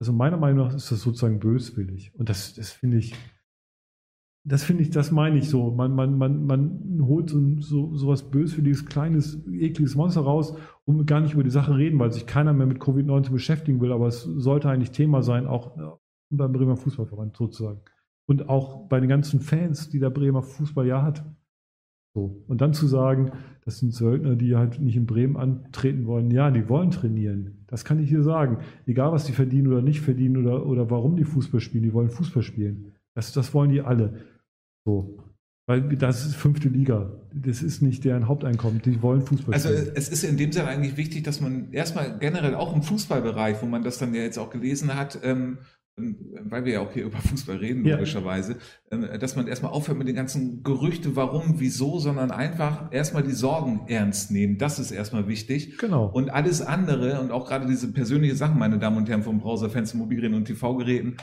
also 0.00 0.14
meiner 0.14 0.38
Meinung 0.38 0.66
nach 0.66 0.74
ist 0.74 0.90
das 0.90 1.02
sozusagen 1.02 1.38
böswillig. 1.38 2.14
Und 2.14 2.30
das, 2.30 2.54
das 2.54 2.72
finde 2.72 2.96
ich, 2.96 3.14
das 4.44 4.64
finde 4.64 4.84
ich, 4.84 4.88
das 4.90 5.10
meine 5.10 5.36
ich 5.36 5.50
so. 5.50 5.70
Man, 5.70 5.94
man, 5.94 6.16
man, 6.16 6.46
man 6.46 6.98
holt 7.02 7.28
so, 7.28 7.60
so, 7.60 7.94
so 7.94 8.08
was 8.08 8.30
böswilliges, 8.30 8.86
kleines, 8.86 9.46
ekliges 9.48 9.94
Monster 9.94 10.22
raus, 10.22 10.56
um 10.86 11.04
gar 11.04 11.20
nicht 11.20 11.34
über 11.34 11.44
die 11.44 11.50
Sache 11.50 11.76
reden, 11.76 11.98
weil 11.98 12.10
sich 12.10 12.24
keiner 12.24 12.54
mehr 12.54 12.66
mit 12.66 12.78
Covid-19 12.78 13.32
beschäftigen 13.32 13.82
will. 13.82 13.92
Aber 13.92 14.06
es 14.06 14.22
sollte 14.22 14.70
eigentlich 14.70 14.92
Thema 14.92 15.22
sein, 15.22 15.46
auch 15.46 15.76
äh, 15.76 15.90
beim 16.30 16.54
Bremer 16.54 16.78
Fußballverband 16.78 17.36
sozusagen. 17.36 17.82
Und 18.24 18.48
auch 18.48 18.88
bei 18.88 18.98
den 18.98 19.10
ganzen 19.10 19.40
Fans, 19.40 19.90
die 19.90 19.98
der 19.98 20.08
Bremer 20.08 20.42
Fußball 20.42 20.86
ja 20.86 21.02
hat. 21.02 21.22
So. 22.14 22.42
Und 22.46 22.60
dann 22.60 22.74
zu 22.74 22.86
sagen, 22.86 23.32
das 23.64 23.78
sind 23.78 23.94
Söldner, 23.94 24.36
die 24.36 24.54
halt 24.56 24.80
nicht 24.80 24.96
in 24.96 25.06
Bremen 25.06 25.36
antreten 25.36 26.06
wollen. 26.06 26.30
Ja, 26.30 26.50
die 26.50 26.68
wollen 26.68 26.90
trainieren. 26.90 27.64
Das 27.68 27.84
kann 27.84 28.00
ich 28.02 28.08
hier 28.10 28.22
sagen. 28.22 28.58
Egal, 28.86 29.12
was 29.12 29.24
die 29.24 29.32
verdienen 29.32 29.68
oder 29.68 29.82
nicht 29.82 30.00
verdienen 30.00 30.36
oder, 30.36 30.66
oder 30.66 30.90
warum 30.90 31.16
die 31.16 31.24
Fußball 31.24 31.60
spielen, 31.60 31.84
die 31.84 31.94
wollen 31.94 32.10
Fußball 32.10 32.42
spielen. 32.42 32.92
Das, 33.14 33.32
das 33.32 33.54
wollen 33.54 33.70
die 33.70 33.80
alle. 33.80 34.20
So. 34.84 35.18
Weil 35.66 35.80
das 35.96 36.26
ist 36.26 36.34
fünfte 36.34 36.68
Liga. 36.68 37.12
Das 37.32 37.62
ist 37.62 37.82
nicht 37.82 38.04
deren 38.04 38.26
Haupteinkommen. 38.26 38.82
Die 38.82 39.00
wollen 39.00 39.22
Fußball 39.22 39.54
Also 39.54 39.68
spielen. 39.68 39.92
es 39.94 40.08
ist 40.08 40.24
in 40.24 40.36
dem 40.36 40.50
Sinne 40.52 40.66
eigentlich 40.68 40.96
wichtig, 40.96 41.22
dass 41.22 41.40
man 41.40 41.72
erstmal 41.72 42.18
generell 42.18 42.56
auch 42.56 42.74
im 42.74 42.82
Fußballbereich, 42.82 43.62
wo 43.62 43.66
man 43.66 43.84
das 43.84 43.98
dann 43.98 44.12
ja 44.12 44.22
jetzt 44.22 44.38
auch 44.38 44.50
gelesen 44.50 44.94
hat, 44.94 45.20
ähm, 45.22 45.58
weil 45.96 46.64
wir 46.64 46.72
ja 46.74 46.80
auch 46.80 46.92
hier 46.92 47.04
über 47.06 47.18
Fußball 47.18 47.56
reden, 47.56 47.84
Ja. 47.84 47.94
logischerweise, 47.96 48.56
ähm, 48.90 49.06
dass 49.20 49.36
man 49.36 49.46
erstmal 49.46 49.72
aufhört 49.72 49.98
mit 49.98 50.08
den 50.08 50.16
ganzen 50.16 50.62
Gerüchte, 50.62 51.16
warum, 51.16 51.54
wieso, 51.60 51.98
sondern 51.98 52.30
einfach 52.30 52.92
erstmal 52.92 53.22
die 53.22 53.32
Sorgen 53.32 53.82
ernst 53.88 54.30
nehmen. 54.30 54.58
Das 54.58 54.78
ist 54.78 54.90
erstmal 54.90 55.28
wichtig. 55.28 55.76
Genau. 55.78 56.06
Und 56.06 56.30
alles 56.30 56.62
andere 56.62 57.20
und 57.20 57.30
auch 57.30 57.46
gerade 57.46 57.66
diese 57.66 57.92
persönliche 57.92 58.36
Sachen, 58.36 58.58
meine 58.58 58.78
Damen 58.78 58.96
und 58.96 59.08
Herren 59.08 59.22
vom 59.22 59.38
Browser, 59.38 59.68
Fans, 59.68 59.92
Mobilgeräten 59.94 60.36
und 60.36 60.46
TV-Geräten, 60.46 61.16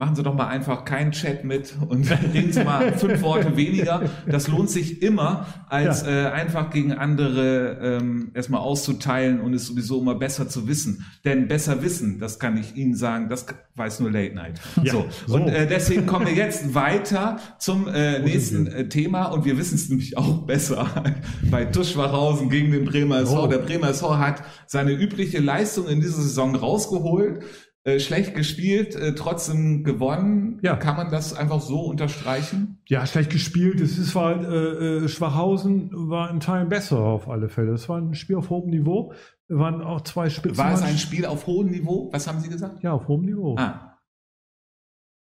machen 0.00 0.16
Sie 0.16 0.22
doch 0.22 0.34
mal 0.34 0.48
einfach 0.48 0.86
keinen 0.86 1.12
Chat 1.12 1.44
mit 1.44 1.74
und 1.86 2.10
reden 2.34 2.52
Sie 2.52 2.64
mal 2.64 2.96
fünf 2.96 3.20
Worte 3.20 3.54
weniger. 3.58 4.02
Das 4.26 4.48
lohnt 4.48 4.70
sich 4.70 5.02
immer, 5.02 5.46
als 5.68 6.02
äh, 6.04 6.26
einfach 6.32 6.70
gegen 6.70 6.92
andere 6.92 7.98
ähm, 8.00 8.30
erstmal 8.32 8.62
auszuteilen 8.62 9.40
und 9.40 9.52
es 9.52 9.66
sowieso 9.66 10.00
immer 10.00 10.14
besser 10.14 10.48
zu 10.48 10.66
wissen. 10.66 11.04
Denn 11.26 11.48
besser 11.48 11.82
wissen, 11.82 12.18
das 12.18 12.38
kann 12.38 12.56
ich 12.56 12.76
Ihnen 12.76 12.94
sagen, 12.94 13.28
das 13.28 13.44
weiß 13.74 14.00
nur 14.00 14.10
Late 14.10 14.34
Night. 14.34 14.58
Ja, 14.82 14.92
so. 14.92 15.06
so. 15.26 15.34
Und 15.34 15.48
äh, 15.48 15.66
deswegen 15.66 16.06
kommen 16.06 16.26
wir 16.26 16.34
jetzt 16.34 16.74
weiter 16.74 17.38
zum 17.58 17.86
äh, 17.86 18.20
nächsten 18.20 18.68
äh, 18.68 18.88
Thema 18.88 19.26
und 19.26 19.44
wir 19.44 19.58
wissen 19.58 19.74
es 19.74 19.90
nämlich 19.90 20.16
auch 20.16 20.46
besser 20.46 20.88
bei 21.50 21.66
Tuschwachhausen 21.66 22.48
gegen 22.48 22.72
den 22.72 22.86
Bremer 22.86 23.20
SV. 23.20 23.44
Oh. 23.44 23.46
Der 23.48 23.58
Bremer 23.58 23.90
SV 23.90 24.16
hat 24.16 24.42
seine 24.66 24.92
übliche 24.92 25.40
Leistung 25.40 25.88
in 25.88 26.00
dieser 26.00 26.22
Saison 26.22 26.56
rausgeholt. 26.56 27.44
Äh, 27.82 27.98
schlecht 27.98 28.34
gespielt, 28.34 28.94
äh, 28.94 29.14
trotzdem 29.14 29.84
gewonnen. 29.84 30.58
Ja. 30.62 30.76
Kann 30.76 30.96
man 30.96 31.10
das 31.10 31.32
einfach 31.32 31.62
so 31.62 31.80
unterstreichen? 31.80 32.78
Ja, 32.86 33.06
schlecht 33.06 33.30
gespielt. 33.30 33.80
Es 33.80 33.96
ist 33.96 34.14
war, 34.14 34.38
äh, 34.38 35.04
äh, 35.04 35.08
Schwachhausen 35.08 35.90
war 35.92 36.30
in 36.30 36.40
Teilen 36.40 36.68
besser 36.68 36.98
auf 36.98 37.26
alle 37.28 37.48
Fälle. 37.48 37.72
Es 37.72 37.88
war 37.88 37.96
ein 37.98 38.14
Spiel 38.14 38.36
auf 38.36 38.50
hohem 38.50 38.68
Niveau. 38.68 39.14
Es 39.48 39.56
waren 39.56 39.80
auch 39.80 40.02
zwei 40.02 40.28
Spitzen. 40.28 40.58
War 40.58 40.74
es 40.74 40.82
ein 40.82 40.98
Spiel 40.98 41.24
auf 41.24 41.46
hohem 41.46 41.70
Niveau? 41.70 42.10
Was 42.12 42.28
haben 42.28 42.40
Sie 42.40 42.50
gesagt? 42.50 42.82
Ja, 42.82 42.92
auf 42.92 43.08
hohem 43.08 43.24
Niveau. 43.24 43.56
Ah, 43.58 43.90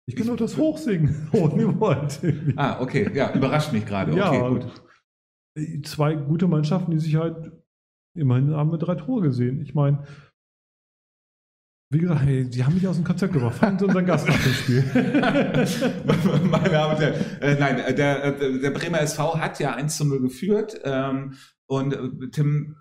ich 0.09 0.15
kann 0.15 0.29
doch 0.29 0.37
das 0.37 0.57
hochsingen. 0.57 1.29
Hohem 1.33 1.57
Niveau 1.57 1.89
halt. 1.89 2.21
ah, 2.55 2.81
okay. 2.81 3.11
Ja, 3.13 3.35
überrascht 3.35 3.73
mich 3.73 3.85
gerade. 3.85 4.13
Okay, 4.13 4.21
ja, 4.21 4.49
gut. 4.49 5.85
zwei 5.85 6.15
gute 6.15 6.47
Mannschaften, 6.47 6.93
die 6.93 7.01
sich 7.01 7.17
halt 7.17 7.51
immerhin 8.15 8.55
haben 8.55 8.71
wir 8.71 8.79
drei 8.79 8.95
Tore 8.95 9.23
gesehen. 9.23 9.61
Ich 9.61 9.75
meine, 9.75 10.05
wie 11.91 11.99
gesagt, 11.99 12.23
hey, 12.23 12.49
die 12.49 12.65
haben 12.65 12.75
mich 12.75 12.87
aus 12.87 12.97
dem 12.97 13.05
Konzept 13.05 13.33
gebracht. 13.33 13.57
Fangen 13.57 13.79
Sie 13.79 13.85
unseren 13.85 14.07
Gast 14.07 14.27
nach 14.27 14.43
dem 14.43 14.53
Spiel. 14.53 14.85
Meine 16.51 16.69
Damen 16.69 16.95
und 16.95 17.01
Herren, 17.01 17.41
äh, 17.41 17.55
nein, 17.55 17.79
äh, 17.79 17.95
der, 17.95 18.25
äh, 18.25 18.59
der 18.59 18.71
Bremer 18.71 19.01
SV 19.01 19.39
hat 19.39 19.61
ja 19.61 19.75
1 19.75 19.97
zu 19.97 20.05
0 20.05 20.21
geführt 20.21 20.81
ähm, 20.83 21.35
und 21.67 21.95
äh, 21.95 22.31
Tim, 22.33 22.77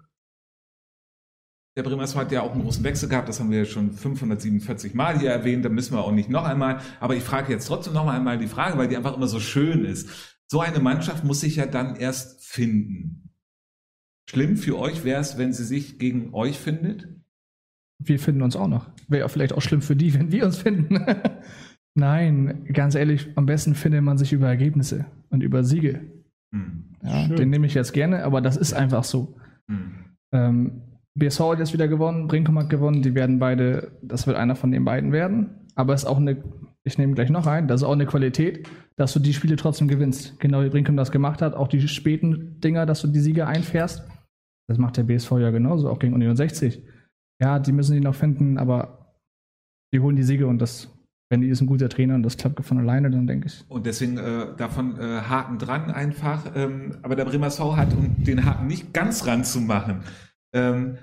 der 1.77 1.83
Bremer 1.83 2.03
SV 2.03 2.19
hat 2.19 2.31
ja 2.31 2.41
auch 2.41 2.53
einen 2.53 2.63
großen 2.63 2.83
Wechsel 2.83 3.07
gehabt, 3.07 3.29
das 3.29 3.39
haben 3.39 3.51
wir 3.51 3.59
ja 3.59 3.65
schon 3.65 3.91
547 3.91 4.95
Mal 4.95 5.19
hier 5.19 5.29
erwähnt, 5.29 5.63
da 5.63 5.69
müssen 5.69 5.93
wir 5.93 6.03
auch 6.03 6.11
nicht 6.11 6.29
noch 6.29 6.45
einmal, 6.45 6.81
aber 6.99 7.15
ich 7.15 7.23
frage 7.23 7.53
jetzt 7.53 7.67
trotzdem 7.67 7.93
noch 7.93 8.05
mal 8.05 8.15
einmal 8.15 8.39
die 8.39 8.47
Frage, 8.47 8.77
weil 8.77 8.87
die 8.87 8.97
einfach 8.97 9.15
immer 9.15 9.27
so 9.27 9.39
schön 9.39 9.85
ist. 9.85 10.09
So 10.47 10.61
eine 10.61 10.79
Mannschaft 10.79 11.23
muss 11.23 11.41
sich 11.41 11.57
ja 11.57 11.67
dann 11.67 11.95
erst 11.95 12.43
finden. 12.43 13.33
Schlimm 14.27 14.57
für 14.57 14.79
euch 14.79 15.03
wäre 15.03 15.21
es, 15.21 15.37
wenn 15.37 15.53
sie 15.53 15.65
sich 15.65 15.99
gegen 15.99 16.33
euch 16.33 16.57
findet? 16.57 17.14
Wir 18.03 18.19
finden 18.19 18.41
uns 18.41 18.55
auch 18.55 18.67
noch. 18.67 18.89
Wäre 19.07 19.29
vielleicht 19.29 19.53
auch 19.53 19.61
schlimm 19.61 19.81
für 19.81 19.95
die, 19.95 20.13
wenn 20.13 20.31
wir 20.31 20.45
uns 20.45 20.57
finden. 20.57 21.05
Nein, 21.97 22.65
ganz 22.73 22.95
ehrlich, 22.95 23.29
am 23.35 23.45
besten 23.45 23.73
findet 23.73 24.03
man 24.03 24.17
sich 24.17 24.33
über 24.33 24.47
Ergebnisse 24.47 25.05
und 25.29 25.41
über 25.41 25.63
Siege. 25.63 26.01
Hm. 26.53 26.83
Ja, 27.03 27.27
den 27.27 27.49
nehme 27.49 27.67
ich 27.67 27.73
jetzt 27.73 27.93
gerne, 27.93 28.23
aber 28.23 28.41
das 28.41 28.57
ist 28.57 28.73
einfach 28.73 29.03
so. 29.03 29.35
Hm. 29.69 29.91
Ähm, 30.33 30.81
BSV 31.17 31.39
hat 31.51 31.59
jetzt 31.59 31.73
wieder 31.73 31.87
gewonnen, 31.87 32.27
Brinkum 32.27 32.59
hat 32.59 32.69
gewonnen, 32.69 33.01
die 33.01 33.15
werden 33.15 33.39
beide, 33.39 33.93
das 34.01 34.27
wird 34.27 34.35
einer 34.35 34.55
von 34.55 34.71
den 34.71 34.83
beiden 34.83 35.13
werden. 35.13 35.49
Aber 35.75 35.93
es 35.93 36.03
ist 36.03 36.09
auch 36.09 36.17
eine, 36.17 36.43
ich 36.83 36.97
nehme 36.97 37.13
gleich 37.13 37.29
noch 37.29 37.47
ein, 37.47 37.69
das 37.69 37.81
ist 37.81 37.87
auch 37.87 37.93
eine 37.93 38.05
Qualität, 38.05 38.67
dass 38.97 39.13
du 39.13 39.19
die 39.19 39.33
Spiele 39.33 39.55
trotzdem 39.55 39.87
gewinnst. 39.87 40.39
Genau 40.39 40.63
wie 40.63 40.69
Brinkum 40.69 40.97
das 40.97 41.11
gemacht 41.11 41.41
hat, 41.41 41.53
auch 41.53 41.69
die 41.69 41.87
späten 41.87 42.59
Dinger, 42.59 42.85
dass 42.85 43.01
du 43.01 43.07
die 43.07 43.19
Siege 43.19 43.47
einfährst. 43.47 44.05
Das 44.67 44.77
macht 44.77 44.97
der 44.97 45.03
BSV 45.03 45.31
ja 45.39 45.51
genauso, 45.51 45.89
auch 45.89 45.99
gegen 45.99 46.13
Union 46.13 46.35
60. 46.35 46.81
Ja, 47.41 47.59
die 47.59 47.71
müssen 47.71 47.93
die 47.93 48.01
noch 48.01 48.15
finden, 48.15 48.57
aber 48.57 49.15
die 49.93 49.99
holen 49.99 50.15
die 50.15 50.23
Siege 50.23 50.47
und 50.47 50.59
das, 50.59 50.89
wenn 51.29 51.41
die 51.41 51.49
ist 51.49 51.61
ein 51.61 51.67
guter 51.67 51.89
Trainer 51.89 52.15
und 52.15 52.23
das 52.23 52.37
klappt 52.37 52.63
von 52.65 52.77
alleine, 52.79 53.09
dann 53.11 53.27
denke 53.27 53.47
ich. 53.47 53.63
Und 53.69 53.85
deswegen 53.85 54.17
äh, 54.17 54.55
davon 54.57 54.99
äh, 54.99 55.21
Haken 55.21 55.57
dran 55.59 55.91
einfach. 55.91 56.51
Ähm, 56.55 56.97
aber 57.01 57.15
der 57.15 57.25
Bremer 57.25 57.47
SV 57.47 57.75
hat, 57.77 57.93
um 57.93 58.23
den 58.23 58.45
Haken 58.45 58.67
nicht 58.67 58.93
ganz 58.93 59.25
ranzumachen, 59.27 60.03
ähm, 60.53 60.97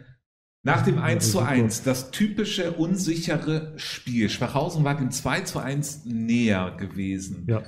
Nach 0.64 0.82
dem 0.82 0.98
Ja, 0.98 1.02
1 1.02 1.32
zu 1.32 1.40
super. 1.40 1.48
1, 1.48 1.82
das 1.82 2.10
typische 2.12 2.72
unsichere 2.72 3.72
Spiel. 3.76 4.28
Schwachhausen 4.30 4.84
war 4.84 4.96
dem 4.96 5.10
2 5.10 5.40
zu 5.42 5.58
1 5.58 6.04
näher 6.06 6.72
gewesen. 6.78 7.44
Ja. 7.48 7.62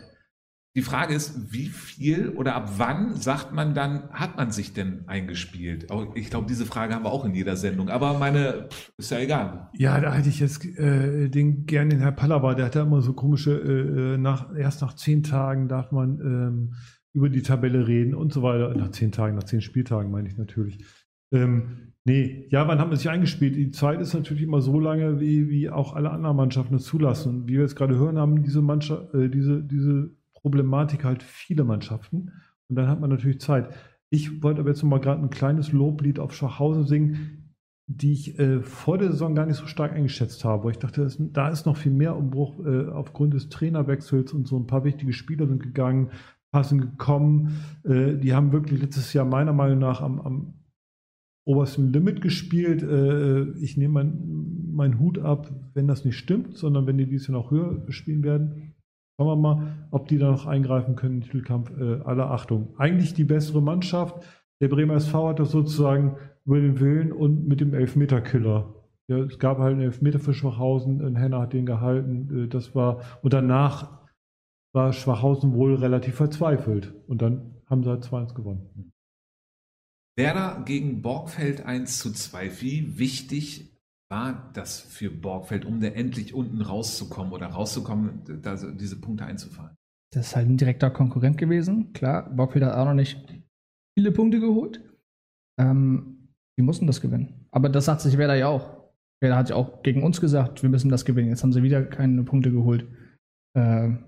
Die 0.76 0.82
Frage 0.82 1.14
ist, 1.14 1.52
wie 1.52 1.66
viel 1.66 2.30
oder 2.30 2.56
ab 2.56 2.72
wann 2.78 3.14
sagt 3.14 3.52
man 3.52 3.74
dann, 3.74 4.10
hat 4.10 4.36
man 4.36 4.50
sich 4.50 4.72
denn 4.72 5.04
eingespielt? 5.06 5.88
Auch- 5.90 6.16
Ich 6.16 6.30
glaube, 6.30 6.46
diese 6.48 6.66
Frage 6.66 6.94
haben 6.94 7.04
wir 7.04 7.12
auch 7.12 7.24
in 7.24 7.32
jeder 7.34 7.54
Sendung. 7.56 7.88
Aber 7.90 8.18
meine, 8.18 8.68
ist 8.98 9.12
ja 9.12 9.20
egal. 9.20 9.68
Ja, 9.74 10.00
da 10.00 10.12
hätte 10.12 10.28
ich 10.28 10.40
jetzt 10.40 10.64
äh, 10.64 11.28
den 11.28 11.66
gern 11.66 11.90
den 11.90 12.00
Herr 12.00 12.10
Pallava, 12.10 12.54
der 12.54 12.66
hat 12.66 12.74
da 12.74 12.82
immer 12.82 13.02
so 13.02 13.12
komische, 13.12 13.52
äh, 13.52 14.18
nach, 14.18 14.52
erst 14.56 14.82
nach 14.82 14.94
zehn 14.94 15.22
Tagen 15.22 15.68
darf 15.68 15.92
man 15.92 16.18
ähm, 16.20 16.72
über 17.12 17.28
die 17.28 17.42
Tabelle 17.42 17.86
reden 17.86 18.12
und 18.12 18.32
so 18.32 18.42
weiter. 18.42 18.74
Nach 18.74 18.90
zehn 18.90 19.12
Tagen, 19.12 19.36
nach 19.36 19.44
zehn 19.44 19.60
Spieltagen 19.60 20.10
meine 20.10 20.26
ich 20.26 20.36
natürlich. 20.36 20.84
Ähm, 21.32 21.92
nee, 22.04 22.48
ja, 22.50 22.66
wann 22.66 22.80
haben 22.80 22.90
wir 22.90 22.96
sich 22.96 23.08
eingespielt? 23.10 23.54
Die 23.54 23.70
Zeit 23.70 24.00
ist 24.00 24.12
natürlich 24.12 24.42
immer 24.42 24.60
so 24.60 24.80
lange, 24.80 25.20
wie, 25.20 25.48
wie 25.48 25.70
auch 25.70 25.94
alle 25.94 26.10
anderen 26.10 26.36
Mannschaften 26.36 26.74
es 26.74 26.82
zulassen. 26.82 27.28
Und 27.42 27.48
wie 27.48 27.52
wir 27.54 27.60
jetzt 27.60 27.76
gerade 27.76 27.96
hören, 27.96 28.18
haben 28.18 28.42
diese 28.42 28.60
Mannschaft, 28.60 29.14
äh, 29.14 29.28
diese, 29.28 29.62
diese 29.62 30.10
Problematik 30.44 31.04
halt 31.04 31.22
viele 31.22 31.64
Mannschaften. 31.64 32.30
Und 32.68 32.76
dann 32.76 32.86
hat 32.86 33.00
man 33.00 33.08
natürlich 33.08 33.40
Zeit. 33.40 33.74
Ich 34.10 34.42
wollte 34.42 34.60
aber 34.60 34.68
jetzt 34.68 34.82
noch 34.82 34.90
mal 34.90 35.00
gerade 35.00 35.22
ein 35.22 35.30
kleines 35.30 35.72
Loblied 35.72 36.18
auf 36.18 36.34
Schwachhausen 36.34 36.84
singen, 36.84 37.54
die 37.86 38.12
ich 38.12 38.38
äh, 38.38 38.60
vor 38.60 38.98
der 38.98 39.10
Saison 39.10 39.34
gar 39.34 39.46
nicht 39.46 39.56
so 39.56 39.66
stark 39.66 39.94
eingeschätzt 39.94 40.44
habe. 40.44 40.64
Wo 40.64 40.70
ich 40.70 40.78
dachte, 40.78 41.02
das, 41.02 41.16
da 41.18 41.48
ist 41.48 41.64
noch 41.64 41.78
viel 41.78 41.92
mehr 41.92 42.14
Umbruch 42.14 42.62
äh, 42.62 42.88
aufgrund 42.88 43.32
des 43.32 43.48
Trainerwechsels 43.48 44.34
und 44.34 44.46
so 44.46 44.58
ein 44.58 44.66
paar 44.66 44.84
wichtige 44.84 45.14
Spieler 45.14 45.46
sind 45.46 45.62
gegangen, 45.62 46.10
sind 46.60 46.82
gekommen. 46.82 47.64
Äh, 47.82 48.16
die 48.16 48.34
haben 48.34 48.52
wirklich 48.52 48.82
letztes 48.82 49.14
Jahr 49.14 49.24
meiner 49.24 49.54
Meinung 49.54 49.78
nach 49.78 50.02
am, 50.02 50.20
am 50.20 50.54
obersten 51.46 51.90
Limit 51.90 52.20
gespielt. 52.20 52.82
Äh, 52.82 53.50
ich 53.60 53.78
nehme 53.78 53.94
meinen 53.94 54.54
mein 54.74 54.98
Hut 54.98 55.18
ab, 55.18 55.50
wenn 55.72 55.88
das 55.88 56.04
nicht 56.04 56.18
stimmt, 56.18 56.58
sondern 56.58 56.86
wenn 56.86 56.98
die 56.98 57.06
dieses 57.06 57.28
Jahr 57.28 57.38
noch 57.38 57.50
höher 57.50 57.82
spielen 57.90 58.22
werden. 58.22 58.73
Schauen 59.16 59.28
wir 59.28 59.36
mal, 59.36 59.88
ob 59.90 60.08
die 60.08 60.18
da 60.18 60.30
noch 60.30 60.46
eingreifen 60.46 60.96
können 60.96 61.16
im 61.16 61.20
Titelkampf. 61.22 61.70
Äh, 61.78 62.00
aller 62.02 62.30
Achtung. 62.30 62.74
Eigentlich 62.78 63.14
die 63.14 63.24
bessere 63.24 63.62
Mannschaft. 63.62 64.24
Der 64.60 64.68
Bremer 64.68 64.94
SV 64.94 65.28
hat 65.28 65.38
das 65.38 65.50
sozusagen 65.50 66.16
über 66.44 66.60
den 66.60 66.80
Willen 66.80 67.12
und 67.12 67.46
mit 67.46 67.60
dem 67.60 67.74
Elfmeterkiller. 67.74 68.74
Ja, 69.06 69.18
es 69.18 69.38
gab 69.38 69.58
halt 69.58 69.72
einen 69.72 69.82
Elfmeter 69.82 70.18
für 70.18 70.34
Schwachhausen, 70.34 71.04
ein 71.04 71.16
Henner 71.16 71.40
hat 71.40 71.52
den 71.52 71.66
gehalten. 71.66 72.44
Äh, 72.44 72.48
das 72.48 72.74
war, 72.74 73.02
und 73.22 73.32
danach 73.32 74.04
war 74.72 74.92
Schwachhausen 74.92 75.54
wohl 75.54 75.76
relativ 75.76 76.16
verzweifelt. 76.16 76.92
Und 77.06 77.22
dann 77.22 77.62
haben 77.66 77.84
sie 77.84 77.90
halt 77.90 78.04
2-1 78.04 78.34
gewonnen. 78.34 78.92
Werder 80.16 80.62
gegen 80.64 81.02
Borgfeld 81.02 81.64
1 81.64 81.98
zu 81.98 82.12
2. 82.12 82.60
Wie 82.60 82.98
wichtig 82.98 83.73
war 84.14 84.50
das 84.52 84.80
für 84.80 85.10
Borgfeld, 85.10 85.64
um 85.64 85.80
da 85.80 85.88
endlich 85.88 86.34
unten 86.34 86.60
rauszukommen 86.60 87.32
oder 87.32 87.46
rauszukommen, 87.46 88.22
da 88.42 88.56
so 88.56 88.70
diese 88.70 89.00
Punkte 89.00 89.24
einzufahren? 89.24 89.76
Das 90.12 90.28
ist 90.28 90.36
halt 90.36 90.48
ein 90.48 90.56
direkter 90.56 90.90
Konkurrent 90.90 91.36
gewesen. 91.36 91.92
Klar, 91.92 92.30
Bockfield 92.30 92.64
hat 92.64 92.74
auch 92.74 92.84
noch 92.84 92.94
nicht 92.94 93.18
viele 93.98 94.12
Punkte 94.12 94.38
geholt. 94.38 94.80
Ähm, 95.60 96.28
die 96.56 96.62
mussten 96.62 96.86
das 96.86 97.00
gewinnen. 97.00 97.46
Aber 97.50 97.68
das 97.68 97.86
sagt 97.86 98.02
sich 98.02 98.16
Werder 98.16 98.36
ja 98.36 98.46
auch. 98.46 98.92
Werder 99.20 99.36
hat 99.36 99.50
ja 99.50 99.56
auch 99.56 99.82
gegen 99.82 100.04
uns 100.04 100.20
gesagt, 100.20 100.62
wir 100.62 100.70
müssen 100.70 100.90
das 100.90 101.04
gewinnen. 101.04 101.30
Jetzt 101.30 101.42
haben 101.42 101.52
sie 101.52 101.64
wieder 101.64 101.84
keine 101.84 102.22
Punkte 102.22 102.52
geholt. 102.52 102.86
Ähm, 103.56 104.04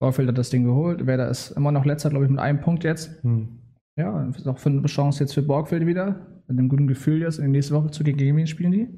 Bockfield 0.00 0.28
hat 0.28 0.38
das 0.38 0.48
Ding 0.48 0.64
geholt. 0.64 1.06
Werder 1.06 1.28
ist 1.28 1.50
immer 1.50 1.72
noch 1.72 1.84
letzter, 1.84 2.08
glaube 2.08 2.24
ich, 2.24 2.30
mit 2.30 2.40
einem 2.40 2.62
Punkt 2.62 2.84
jetzt. 2.84 3.22
Hm. 3.22 3.58
Ja, 3.98 4.24
ist 4.28 4.48
auch 4.48 4.58
für 4.58 4.70
eine 4.70 4.86
Chance 4.86 5.24
jetzt 5.24 5.34
für 5.34 5.42
Borgfeld 5.42 5.84
wieder. 5.84 6.37
Mit 6.48 6.58
einem 6.58 6.68
guten 6.68 6.86
Gefühl 6.86 7.20
jetzt 7.20 7.36
in 7.38 7.44
der 7.44 7.50
nächsten 7.50 7.74
Woche 7.74 7.90
zu 7.90 8.02
gegen 8.02 8.36
wen 8.36 8.46
spielen 8.46 8.72
die? 8.72 8.88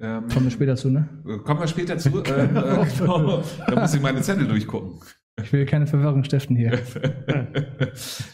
Ähm, 0.00 0.28
Kommen 0.28 0.44
wir 0.46 0.50
später 0.50 0.76
zu, 0.76 0.90
ne? 0.90 1.08
äh, 1.26 1.38
kommen 1.38 1.60
wir 1.60 1.66
später 1.66 1.98
zu. 1.98 2.10
Ähm, 2.26 2.56
äh, 2.56 2.86
genau, 2.98 3.42
da 3.66 3.80
muss 3.80 3.94
ich 3.94 4.00
meine 4.02 4.20
Zettel 4.20 4.46
durchgucken. 4.46 5.00
Ich 5.42 5.52
will 5.52 5.64
keine 5.66 5.86
Verwirrung 5.86 6.22
stiften 6.24 6.56
hier. 6.56 6.72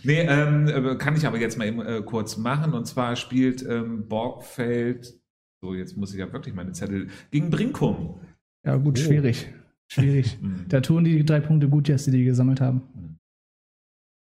nee, 0.03 0.20
ähm, 0.22 0.66
äh, 0.68 0.97
kann 0.97 1.16
ich 1.16 1.26
aber 1.26 1.38
jetzt 1.38 1.57
mal 1.57 1.66
eben 1.68 1.80
äh, 1.80 2.03
kurz 2.05 2.36
machen. 2.36 2.72
Und 2.74 2.86
zwar 2.86 3.14
spielt 3.16 3.64
ähm, 3.66 4.09
Borgfeld, 4.09 5.14
so 5.62 5.74
jetzt 5.74 5.97
muss 5.97 6.12
ich 6.12 6.18
ja 6.20 6.32
wirklich 6.32 6.55
meine 6.55 6.72
Zettel, 6.72 7.09
gegen 7.30 7.51
Brinkum. 7.51 8.20
Ja, 8.64 8.76
gut, 8.76 8.99
Oh. 8.99 9.03
schwierig. 9.03 9.53
Schwierig. 9.86 10.38
Mhm. 10.42 10.64
Da 10.68 10.80
tun 10.80 11.05
die 11.05 11.24
drei 11.24 11.40
Punkte 11.40 11.68
gut 11.68 11.88
jetzt, 11.88 12.07
die 12.07 12.11
die 12.11 12.24
gesammelt 12.24 12.61
haben. 12.61 12.82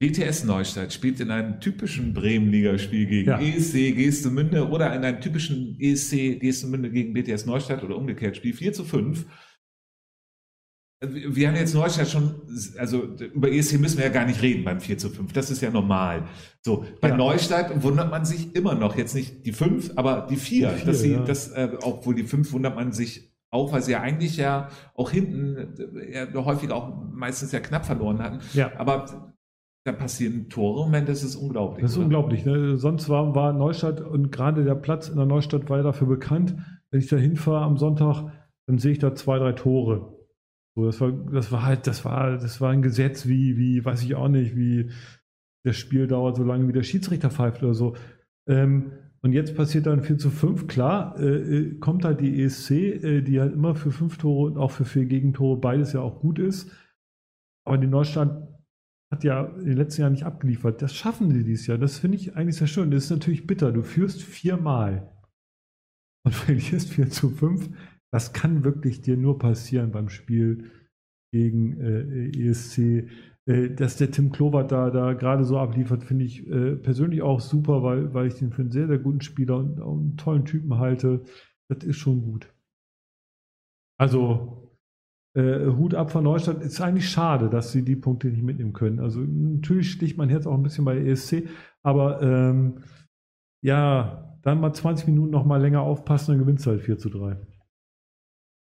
BTS 0.01 0.45
Neustadt 0.45 0.93
spielt 0.93 1.19
in 1.19 1.31
einem 1.31 1.61
typischen 1.61 2.15
Bremen-Ligaspiel 2.15 3.07
gegen 3.07 3.31
Ja. 3.31 3.41
ESC 3.41 3.93
Geestemünde 3.97 4.69
oder 4.69 4.95
in 4.95 5.05
einem 5.05 5.21
typischen 5.21 5.77
ESC 5.81 6.39
Geestemünde 6.39 6.91
gegen 6.91 7.13
BTS 7.13 7.47
Neustadt 7.47 7.83
oder 7.83 7.97
umgekehrt 7.97 8.37
Spiel 8.37 8.55
4 8.55 8.73
zu 8.73 8.85
5. 8.85 9.27
Wir 11.01 11.35
wir 11.37 11.49
haben 11.49 11.57
jetzt 11.57 11.75
Neustadt 11.75 12.09
schon, 12.09 12.43
also 12.77 13.03
über 13.35 13.51
ESC 13.51 13.79
müssen 13.79 13.99
wir 13.99 14.05
ja 14.07 14.13
gar 14.13 14.25
nicht 14.25 14.41
reden 14.43 14.65
beim 14.65 14.81
4 14.81 14.99
zu 14.99 15.11
5. 15.11 15.33
Das 15.33 15.51
ist 15.51 15.63
ja 15.63 15.71
normal. 15.71 16.29
So, 16.65 16.85
bei 17.01 17.09
Ja. 17.09 17.17
Neustadt 17.17 17.83
wundert 17.83 18.11
man 18.11 18.25
sich 18.25 18.55
immer 18.55 18.75
noch, 18.77 18.97
jetzt 18.97 19.15
nicht 19.15 19.47
die 19.47 19.53
5, 19.53 19.93
aber 19.97 20.27
die 20.31 20.37
4. 20.37 20.71
Die 20.71 20.77
vier, 20.77 20.87
dass 20.87 21.01
sie, 21.01 21.13
ja. 21.13 21.25
das, 21.25 21.49
äh, 21.51 21.71
obwohl 21.83 22.15
die 22.15 22.25
5 22.25 22.53
wundert 22.53 22.77
man 22.77 22.93
sich 22.93 23.33
auch, 23.51 23.73
weil 23.73 23.83
sie 23.83 23.93
ja 23.93 24.01
eigentlich 24.01 24.37
ja 24.37 24.69
auch 24.95 25.11
hinten 25.11 25.57
äh, 25.97 26.33
ja, 26.33 26.45
häufig 26.45 26.71
auch 26.71 27.11
meistens 27.13 27.51
ja 27.53 27.61
knapp 27.61 27.87
verloren 27.87 28.21
hatten. 28.21 28.41
Ja. 28.53 28.73
Aber 28.77 29.35
da 29.89 29.93
passieren 29.93 30.49
Tore, 30.49 30.85
Moment, 30.85 31.09
das 31.09 31.25
ist 31.25 31.37
unglaublich. 31.37 31.83
Das 31.83 31.93
ist 31.93 31.97
oder? 31.97 32.05
unglaublich. 32.05 32.45
Ne? 32.45 32.77
Sonst 32.77 33.09
war, 33.09 33.35
war 33.35 33.53
Neustadt 33.53 34.01
und 34.01 34.31
gerade 34.31 34.65
der 34.65 34.75
Platz 34.75 35.09
in 35.09 35.17
der 35.17 35.27
Neustadt 35.27 35.69
war 35.69 35.79
ja 35.79 35.83
dafür 35.83 36.07
bekannt. 36.07 36.55
Wenn 36.91 37.01
ich 37.01 37.09
da 37.09 37.17
hinfahre 37.17 37.65
am 37.65 37.77
Sonntag, 37.77 38.33
dann 38.67 38.79
sehe 38.79 38.93
ich 38.93 38.99
da 38.99 39.15
zwei, 39.15 39.39
drei 39.39 39.53
Tore. 39.53 40.15
So, 40.77 40.87
das 40.87 41.01
war, 41.01 41.11
das 41.11 41.51
war 41.51 41.65
halt, 41.65 41.87
das 41.87 42.05
war, 42.05 42.39
das 42.39 42.61
war 42.61 42.71
ein 42.71 42.83
Gesetz 42.83 43.27
wie, 43.27 43.57
wie, 43.57 43.85
weiß 43.85 44.03
ich 44.05 44.15
auch 44.15 44.29
nicht, 44.29 44.57
wie 44.57 44.91
das 45.65 45.77
Spiel 45.77 46.07
dauert 46.07 46.37
so 46.37 46.45
lange, 46.45 46.69
wie 46.69 46.73
der 46.73 46.83
Schiedsrichter 46.83 47.31
pfeift 47.31 47.63
oder 47.63 47.75
so. 47.75 47.97
Ähm, 48.47 48.93
und 49.21 49.33
jetzt 49.33 49.57
passiert 49.57 49.87
dann 49.87 50.03
4 50.03 50.19
zu 50.19 50.31
5, 50.31 50.69
klar, 50.69 51.19
äh, 51.19 51.25
äh, 51.25 51.79
kommt 51.79 52.05
halt 52.05 52.21
die 52.21 52.43
ESC, 52.43 52.71
äh, 52.71 53.23
die 53.23 53.41
halt 53.41 53.53
immer 53.53 53.75
für 53.75 53.91
fünf 53.91 54.19
Tore 54.19 54.51
und 54.51 54.59
auch 54.59 54.71
für 54.71 54.85
vier 54.85 55.07
Gegentore 55.07 55.59
beides 55.59 55.93
ja 55.93 56.01
auch 56.01 56.21
gut 56.21 56.39
ist. 56.39 56.71
Aber 57.67 57.79
die 57.79 57.89
Neustadt 57.89 58.58
hat 59.11 59.25
ja 59.25 59.45
in 59.45 59.67
den 59.67 59.77
letzten 59.77 60.03
Jahren 60.03 60.13
nicht 60.13 60.27
abgeliefert. 60.27 60.83
Das 60.83 60.95
schaffen 60.95 61.31
sie 61.31 61.45
dieses 61.45 61.67
Jahr. 61.67 61.79
Das 61.79 61.99
finde 61.99 62.19
ich 62.19 62.37
eigentlich 62.37 62.57
sehr 62.57 62.67
schön. 62.67 62.91
Das 62.91 63.05
ist 63.05 63.11
natürlich 63.11 63.47
bitter. 63.47 63.73
Du 63.73 63.83
führst 63.83 64.23
viermal 64.23 65.11
und 66.25 66.35
verlierst 66.35 66.91
4 66.91 67.11
zu 67.11 67.31
5. 67.31 67.71
Das 68.13 68.33
kann 68.33 68.65
wirklich 68.65 69.03
dir 69.03 69.17
nur 69.17 69.39
passieren 69.39 69.93
beim 69.93 70.09
Spiel 70.09 70.71
gegen 71.33 71.81
äh, 71.81 72.49
ESC. 72.49 73.09
Äh, 73.49 73.71
dass 73.71 73.97
der 73.97 74.11
Tim 74.11 74.31
Klobert 74.31 74.71
da, 74.73 74.91
da 74.91 75.15
gerade 75.15 75.45
so 75.45 75.59
abliefert, 75.59 76.05
finde 76.05 76.27
ich 76.27 76.47
äh, 76.47 76.77
persönlich 76.77 77.23
auch 77.23 77.41
super, 77.41 77.83
weil, 77.83 78.13
weil 78.13 78.27
ich 78.27 78.35
den 78.35 78.53
für 78.53 78.63
einen 78.63 78.71
sehr, 78.71 78.87
sehr 78.87 78.99
guten 78.99 79.23
Spieler 79.23 79.57
und 79.57 79.81
auch 79.81 79.97
einen 79.97 80.17
tollen 80.19 80.45
Typen 80.45 80.79
halte. 80.79 81.25
Das 81.69 81.83
ist 81.85 81.97
schon 81.97 82.23
gut. 82.23 82.53
Also, 83.99 84.68
äh, 85.35 85.67
Hut 85.67 85.95
ab 85.95 86.11
von 86.11 86.25
Neustadt. 86.25 86.63
Ist 86.63 86.81
eigentlich 86.81 87.09
schade, 87.09 87.49
dass 87.49 87.73
sie 87.73 87.85
die 87.85 87.97
Punkte 87.97 88.29
nicht 88.29 88.43
mitnehmen 88.43 88.73
können. 88.73 89.01
Also 89.01 89.21
natürlich 89.21 89.91
sticht 89.91 90.17
mein 90.17 90.29
Herz 90.29 90.47
auch 90.47 90.55
ein 90.55 90.63
bisschen 90.63 90.85
bei 90.85 90.99
ESC, 90.99 91.49
aber 91.83 92.23
ähm, 92.23 92.81
ja, 93.63 94.39
dann 94.43 94.61
mal 94.61 94.73
20 94.73 95.07
Minuten 95.07 95.31
noch 95.31 95.45
mal 95.45 95.61
länger 95.61 95.83
aufpassen, 95.83 96.33
dann 96.33 96.41
gewinnst 96.41 96.65
du 96.67 96.71
halt 96.71 96.83
4 96.83 96.99
zu 96.99 97.11
3. 97.11 97.37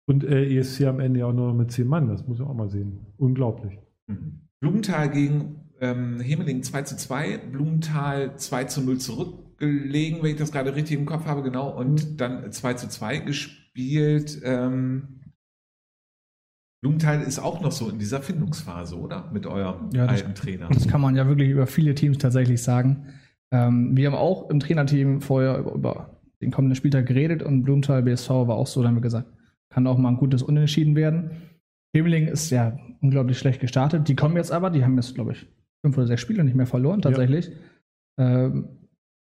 Und 0.06 0.24
äh, 0.24 0.58
ESC 0.58 0.86
am 0.86 1.00
Ende 1.00 1.22
ja 1.22 1.28
auch 1.28 1.34
nur 1.34 1.48
noch 1.48 1.56
mit 1.56 1.72
10 1.72 1.88
Mann, 1.88 2.08
das 2.08 2.28
muss 2.28 2.40
ich 2.40 2.46
auch 2.46 2.54
mal 2.54 2.70
sehen. 2.70 3.06
Unglaublich. 3.18 3.80
Mhm. 4.08 4.42
Blumenthal 4.60 5.10
gegen 5.10 5.70
ähm, 5.80 6.20
Hemeling 6.20 6.64
2 6.64 6.84
zu 6.84 6.98
2, 6.98 7.38
Blumenthal 7.52 8.38
2 8.38 8.64
zu 8.66 8.82
0 8.82 8.98
zurückgelegen, 9.00 10.22
wenn 10.22 10.32
ich 10.32 10.38
das 10.38 10.52
gerade 10.52 10.76
richtig 10.76 10.98
im 10.98 11.06
Kopf 11.06 11.26
habe, 11.26 11.44
genau, 11.44 11.78
und 11.78 12.22
dann 12.22 12.52
2 12.52 12.74
zu 12.76 12.90
2 12.90 13.20
gespielt. 13.20 14.42
Ähm, 14.44 15.23
Blumenthal 16.84 17.22
ist 17.22 17.40
auch 17.40 17.62
noch 17.62 17.72
so 17.72 17.90
in 17.90 17.98
dieser 17.98 18.22
Findungsphase, 18.22 19.00
oder? 19.00 19.30
Mit 19.32 19.46
eurem 19.48 19.90
Ja, 19.94 20.06
das- 20.06 20.22
alten 20.22 20.36
Trainer. 20.36 20.68
Das 20.68 20.86
kann 20.86 21.00
man 21.00 21.16
ja 21.16 21.26
wirklich 21.30 21.50
über 21.50 21.66
viele 21.66 21.96
Teams 21.96 22.18
tatsächlich 22.18 22.62
sagen. 22.62 23.06
Ähm, 23.54 23.96
wir 23.96 24.08
haben 24.08 24.18
auch 24.18 24.50
im 24.50 24.60
Trainerteam 24.60 25.22
vorher 25.22 25.60
über, 25.60 25.72
über 25.74 26.20
den 26.42 26.52
kommenden 26.52 26.76
Spieltag 26.76 27.06
geredet 27.06 27.42
und 27.42 27.64
Blumenthal 27.64 28.04
BSV 28.04 28.30
war 28.30 28.56
auch 28.58 28.68
so, 28.68 28.82
da 28.82 28.90
haben 28.90 28.96
wir 28.96 29.02
gesagt, 29.02 29.32
kann 29.70 29.88
auch 29.88 29.98
mal 29.98 30.10
ein 30.10 30.18
gutes 30.18 30.44
Unentschieden 30.44 30.98
werden. 30.98 31.32
Hemeling 31.96 32.28
ist 32.28 32.50
ja 32.50 32.78
unglaublich 33.02 33.38
schlecht 33.40 33.62
gestartet. 33.62 34.10
Die 34.10 34.16
kommen 34.18 34.36
jetzt 34.36 34.52
aber, 34.52 34.70
die 34.70 34.84
haben 34.84 34.96
jetzt, 34.98 35.16
glaube 35.16 35.32
ich, 35.32 35.48
fünf 35.86 35.98
oder 35.98 36.08
sechs 36.08 36.20
Spiele 36.22 36.44
nicht 36.44 36.56
mehr 36.56 36.68
verloren, 36.68 37.02
tatsächlich. 37.02 37.50
Ähm, 38.20 38.68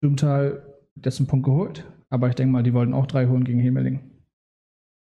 Blumenthal 0.01 0.63
hat 0.97 1.05
jetzt 1.05 1.19
einen 1.21 1.27
Punkt 1.27 1.45
geholt, 1.45 1.85
aber 2.09 2.27
ich 2.27 2.35
denke 2.35 2.51
mal, 2.51 2.63
die 2.63 2.73
wollten 2.73 2.93
auch 2.93 3.05
drei 3.07 3.27
holen 3.27 3.45
gegen 3.45 3.59
Hemeling. 3.61 4.01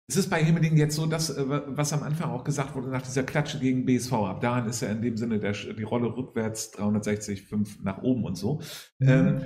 Es 0.07 0.17
ist 0.17 0.29
bei 0.29 0.43
Hemeling 0.43 0.77
jetzt 0.77 0.95
so, 0.95 1.07
dass, 1.07 1.31
äh, 1.31 1.43
was 1.47 1.91
am 1.93 2.03
Anfang 2.03 2.29
auch 2.29 2.43
gesagt 2.43 2.75
wurde, 2.75 2.89
nach 2.89 3.01
dieser 3.01 3.23
Klatsche 3.23 3.59
gegen 3.59 3.85
BSV, 3.85 4.13
ab 4.13 4.41
dahin 4.41 4.69
ist 4.69 4.81
ja 4.81 4.89
in 4.89 5.01
dem 5.01 5.17
Sinne 5.17 5.39
der, 5.39 5.53
die 5.53 5.83
Rolle 5.83 6.15
rückwärts 6.15 6.71
360, 6.71 7.43
5 7.47 7.81
nach 7.83 8.03
oben 8.03 8.23
und 8.23 8.35
so. 8.35 8.61
Ähm, 9.01 9.41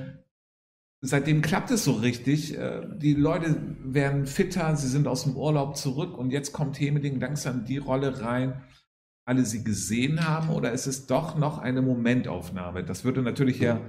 seitdem 1.02 1.42
klappt 1.42 1.72
es 1.72 1.86
so 1.86 1.94
richtig. 1.94 2.58
Äh, 2.58 2.82
Die 2.98 3.14
Leute 3.14 3.56
werden 3.84 4.26
fitter, 4.26 4.76
sie 4.76 4.90
sind 4.90 5.08
aus 5.08 5.24
dem 5.24 5.38
Urlaub 5.38 5.78
zurück 5.78 6.18
und 6.18 6.32
jetzt 6.32 6.52
kommt 6.52 6.80
Hemeling 6.80 7.20
langsam 7.22 7.64
die 7.64 7.78
Rolle 7.78 8.22
rein, 8.22 8.62
alle 9.26 9.46
sie 9.46 9.64
gesehen 9.64 10.28
haben 10.28 10.50
oder 10.50 10.72
ist 10.74 10.88
es 10.88 11.06
doch 11.06 11.38
noch 11.38 11.60
eine 11.60 11.82
Momentaufnahme? 11.82 12.84
Das 12.84 13.06
würde 13.06 13.22
natürlich 13.22 13.62
Herr 13.62 13.82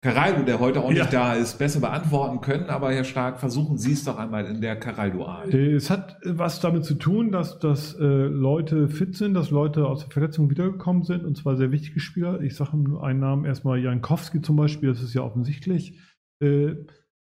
Caraldo, 0.00 0.42
der 0.44 0.60
heute 0.60 0.80
auch 0.80 0.92
Ja. 0.92 1.02
nicht 1.02 1.12
da 1.12 1.34
ist, 1.34 1.58
besser 1.58 1.80
beantworten 1.80 2.40
können, 2.40 2.70
aber 2.70 2.92
Herr 2.92 3.02
Stark, 3.02 3.40
versuchen 3.40 3.78
Sie 3.78 3.92
es 3.92 4.04
doch 4.04 4.16
einmal 4.16 4.44
in 4.46 4.60
der 4.60 4.76
Caraldo-Art. 4.78 5.52
Äh, 5.52 5.74
Es 5.74 5.90
hat 5.90 6.18
was 6.24 6.60
damit 6.60 6.84
zu 6.84 6.94
tun, 6.94 7.32
dass, 7.32 7.58
dass 7.58 7.94
äh, 7.98 8.04
Leute 8.04 8.88
fit 8.88 9.16
sind, 9.16 9.34
dass 9.34 9.50
Leute 9.50 9.86
aus 9.88 10.00
der 10.04 10.10
Verletzung 10.12 10.50
wiedergekommen 10.50 11.02
sind 11.02 11.24
und 11.24 11.36
zwar 11.36 11.56
sehr 11.56 11.72
wichtige 11.72 11.98
Spieler. 11.98 12.40
Ich 12.42 12.54
sage 12.54 12.76
nur 12.76 13.02
einen 13.02 13.18
Namen 13.18 13.44
erstmal 13.44 13.80
Jankowski 13.80 14.40
zum 14.40 14.54
Beispiel, 14.54 14.88
das 14.88 15.02
ist 15.02 15.14
ja 15.14 15.22
offensichtlich, 15.22 15.98
äh, 16.40 16.76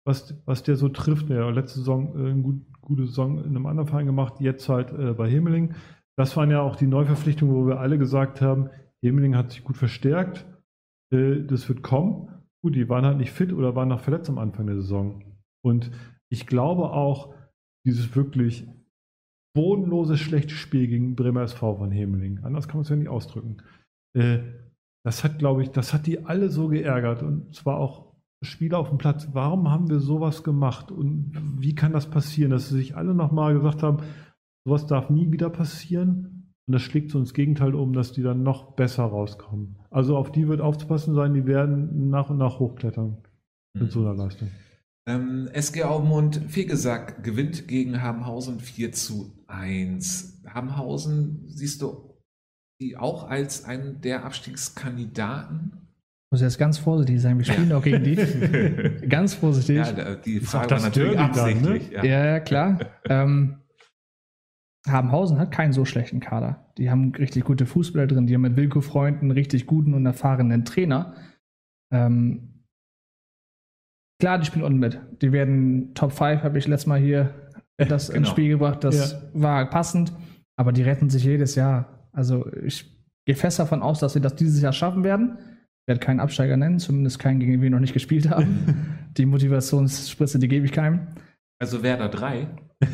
was, 0.06 0.36
was 0.46 0.64
der 0.64 0.76
so 0.76 0.90
trifft. 0.90 1.30
Der 1.30 1.46
hat 1.46 1.56
letzte 1.56 1.80
Saison 1.80 2.16
äh, 2.18 2.32
eine 2.32 2.42
gut, 2.42 2.62
gute 2.82 3.06
Saison 3.08 3.38
in 3.38 3.46
einem 3.56 3.66
anderen 3.66 3.88
Verein 3.88 4.08
gemacht, 4.08 4.42
jetzt 4.42 4.68
halt 4.68 4.92
äh, 4.92 5.14
bei 5.14 5.30
Hemeling. 5.30 5.74
Das 6.18 6.36
waren 6.36 6.52
ja 6.52 6.60
auch 6.60 6.76
die 6.76 6.88
Neuverpflichtungen, 6.88 7.56
wo 7.56 7.66
wir 7.66 7.80
alle 7.80 7.98
gesagt 7.98 8.42
haben, 8.42 8.70
Hemeling 9.02 9.38
hat 9.38 9.52
sich 9.52 9.64
gut 9.64 9.78
verstärkt, 9.78 10.46
äh, 11.14 11.44
das 11.46 11.70
wird 11.70 11.82
kommen. 11.82 12.28
Gut, 12.64 12.76
die 12.76 12.90
waren 12.90 13.06
halt 13.06 13.18
nicht 13.18 13.32
fit 13.32 13.54
oder 13.54 13.76
waren 13.76 13.90
noch 13.90 14.02
verletzt 14.02 14.30
am 14.30 14.40
Anfang 14.40 14.68
der 14.68 14.76
Saison. 14.76 15.24
Und 15.64 15.92
ich 16.30 16.48
glaube 16.48 16.92
auch, 16.92 17.34
dieses 17.86 18.16
wirklich 18.16 18.68
bodenlose, 19.56 20.18
schlechte 20.18 20.54
Spiel 20.54 20.88
gegen 20.88 21.16
Bremer 21.16 21.44
SV 21.44 21.78
von 21.78 21.92
Hemeling, 21.92 22.44
anders 22.44 22.68
kann 22.68 22.78
man 22.78 22.84
es 22.84 22.90
ja 22.90 22.96
nicht 22.96 23.10
ausdrücken, 23.10 23.58
äh, 24.14 24.40
das 25.06 25.24
hat, 25.24 25.40
glaube 25.40 25.64
ich, 25.64 25.70
das 25.70 25.94
hat 25.94 26.06
die 26.06 26.26
alle 26.26 26.50
so 26.50 26.68
geärgert 26.68 27.24
und 27.24 27.56
zwar 27.56 27.78
auch 27.78 28.14
Spieler 28.44 28.78
auf 28.78 28.90
dem 28.90 28.98
Platz. 28.98 29.30
Warum 29.32 29.72
haben 29.72 29.90
wir 29.90 30.00
sowas 30.00 30.44
gemacht 30.44 30.92
und 30.92 31.32
wie 31.60 31.74
kann 31.74 31.94
das 31.94 32.10
passieren, 32.10 32.52
dass 32.52 32.70
sie 32.70 32.76
sich 32.76 32.96
alle 32.96 33.16
nochmal 33.16 33.54
gesagt 33.54 33.84
haben, 33.84 34.04
sowas 34.66 34.86
darf 34.86 35.10
nie 35.10 35.32
wieder 35.32 35.50
passieren 35.50 36.37
und 36.68 36.74
das 36.74 36.82
schlägt 36.82 37.12
so 37.12 37.20
ins 37.20 37.34
Gegenteil 37.34 37.74
um, 37.74 37.94
dass 37.94 38.12
die 38.12 38.22
dann 38.22 38.44
noch 38.44 38.74
besser 38.74 39.04
rauskommen. 39.04 39.78
Also 39.90 40.18
auf 40.18 40.32
die 40.32 40.48
wird 40.48 40.60
aufzupassen 40.60 41.16
sein, 41.16 41.34
die 41.34 41.46
werden 41.46 42.10
nach 42.10 42.30
und 42.30 42.38
nach 42.38 42.60
hochklettern 42.60 43.18
mit 43.74 43.92
so 43.92 44.02
einer 44.02 44.14
Leistung. 44.14 44.50
Ähm, 45.08 45.48
SG 45.54 45.84
Augmund 45.84 46.42
Fegesack 46.50 47.24
gewinnt 47.24 47.70
gegen 47.70 48.02
Hamhausen 48.02 48.60
4 48.60 48.92
zu 48.92 49.34
1. 49.48 50.42
Hamhausen 50.54 51.46
siehst 51.48 51.82
du 51.82 52.14
die 52.82 52.98
auch 52.98 53.30
als 53.30 53.64
einen 53.64 54.02
der 54.02 54.26
Abstiegskandidaten? 54.26 55.72
Muss 56.30 56.42
jetzt 56.42 56.58
ganz 56.58 56.78
vorsichtig 56.78 57.22
sein, 57.22 57.38
wir 57.38 57.46
spielen 57.46 57.72
auch 57.72 57.82
gegen 57.82 58.04
die. 58.04 58.16
ganz 59.08 59.34
vorsichtig. 59.34 59.78
Ja, 59.78 60.16
die 60.16 60.42
Frage 60.42 60.64
war 60.64 60.68
das 60.68 60.84
natürlich 60.84 61.16
Derby 61.16 61.34
dann, 61.34 61.46
ne? 61.46 61.70
absichtlich. 61.70 61.92
Ja. 61.92 62.04
Ja, 62.04 62.26
ja, 62.26 62.40
klar. 62.42 62.80
ähm, 63.10 63.56
Habenhausen 64.92 65.40
hat 65.40 65.52
keinen 65.52 65.74
so 65.74 65.86
schlechten 65.86 66.20
Kader. 66.20 66.72
Die 66.78 66.90
haben 66.90 67.14
richtig 67.16 67.44
gute 67.46 67.66
Fußballer 67.66 68.08
drin. 68.08 68.28
Die 68.28 68.34
haben 68.34 68.42
mit 68.42 68.56
Wilko 68.56 68.82
Freund 68.82 69.22
einen 69.22 69.32
richtig 69.32 69.66
guten 69.66 69.94
und 69.94 70.06
erfahrenen 70.06 70.66
Trainer. 70.66 71.16
Ähm, 71.94 72.64
klar, 74.20 74.40
die 74.40 74.46
spielen 74.46 74.66
unten 74.66 74.80
mit. 74.80 75.00
Die 75.22 75.32
werden 75.32 75.94
Top 75.94 76.12
5, 76.12 76.44
habe 76.44 76.58
ich 76.58 76.68
letztes 76.68 76.88
Mal 76.88 77.00
hier 77.00 77.34
das 77.78 78.10
ins 78.10 78.16
genau. 78.16 78.30
Spiel 78.30 78.50
gebracht. 78.50 78.84
Das 78.84 79.22
war 79.34 79.70
passend. 79.70 80.14
Aber 80.56 80.72
die 80.72 80.84
retten 80.84 81.10
sich 81.10 81.24
jedes 81.24 81.56
Jahr. 81.56 82.10
Also 82.12 82.52
ich 82.64 82.98
gehe 83.26 83.36
fest 83.36 83.60
davon 83.60 83.82
aus, 83.82 84.00
dass 84.00 84.14
sie 84.14 84.22
das 84.22 84.36
dieses 84.36 84.62
Jahr 84.62 84.74
schaffen 84.74 85.04
werden. 85.04 85.38
Ich 85.40 85.88
werde 85.88 86.00
keinen 86.00 86.20
Absteiger 86.20 86.58
nennen, 86.58 86.80
zumindest 86.80 87.20
keinen, 87.20 87.40
gegen 87.40 87.54
den 87.54 87.62
wir 87.62 87.70
noch 87.70 87.80
nicht 87.80 87.94
gespielt 87.94 88.30
haben. 88.30 89.08
die 89.18 89.26
Motivationsspritze, 89.26 90.40
die 90.40 90.48
gebe 90.48 90.66
ich 90.66 90.72
keinem. 90.72 91.08
Also 91.60 91.84
Werder 91.84 92.10
3. 92.10 92.48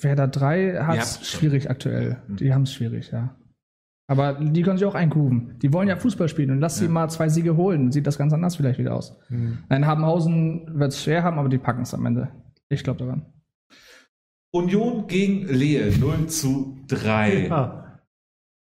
Werder 0.00 0.28
3 0.28 0.74
hat 0.78 0.86
habt's 0.98 1.20
es 1.20 1.28
schon. 1.30 1.40
schwierig 1.40 1.70
aktuell. 1.70 2.18
Mhm. 2.28 2.36
Die 2.36 2.54
haben 2.54 2.62
es 2.62 2.72
schwierig, 2.72 3.10
ja. 3.12 3.34
Aber 4.06 4.34
die 4.34 4.62
können 4.62 4.76
sich 4.76 4.86
auch 4.86 4.94
einkuben. 4.94 5.58
Die 5.62 5.72
wollen 5.72 5.88
ja 5.88 5.96
Fußball 5.96 6.28
spielen 6.28 6.50
und 6.50 6.60
lass 6.60 6.78
sie 6.78 6.84
Ja. 6.84 6.90
mal 6.90 7.08
zwei 7.08 7.28
Siege 7.30 7.56
holen. 7.56 7.90
Sieht 7.90 8.06
das 8.06 8.18
ganz 8.18 8.32
anders 8.34 8.56
vielleicht 8.56 8.78
wieder 8.78 8.94
aus. 8.94 9.16
Nein, 9.30 9.86
Habenhausen 9.86 10.78
wird 10.78 10.92
es 10.92 11.02
schwer 11.02 11.22
haben, 11.22 11.38
aber 11.38 11.48
die 11.48 11.56
packen 11.58 11.82
es 11.82 11.94
am 11.94 12.04
Ende. 12.04 12.28
Ich 12.68 12.84
glaube 12.84 12.98
daran. 12.98 13.24
Union 14.52 15.06
gegen 15.06 15.46
Lehe 15.48 15.90
0 15.98 16.26
zu 16.26 16.78
3. 16.88 17.46
Ja, 17.48 17.98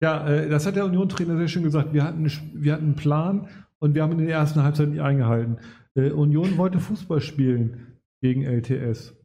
ja 0.02 0.28
äh, 0.28 0.50
das 0.50 0.66
hat 0.66 0.76
der 0.78 0.86
Union-Trainer 0.86 1.38
sehr 1.38 1.48
schön 1.48 1.64
gesagt. 1.64 1.94
Wir 1.94 2.04
hatten, 2.04 2.26
wir 2.54 2.74
hatten 2.74 2.86
einen 2.86 2.96
Plan 2.96 3.48
und 3.80 3.94
wir 3.94 4.04
haben 4.04 4.14
ihn 4.14 4.20
in 4.20 4.28
der 4.28 4.38
ersten 4.38 4.64
Halbzeit 4.64 4.90
nicht 4.90 5.02
eingehalten. 5.02 5.58
Äh, 5.96 6.12
Union 6.12 6.58
wollte 6.58 6.80
Fußball 6.80 7.22
spielen 7.22 8.00
gegen 8.22 8.44
LTS. 8.44 9.16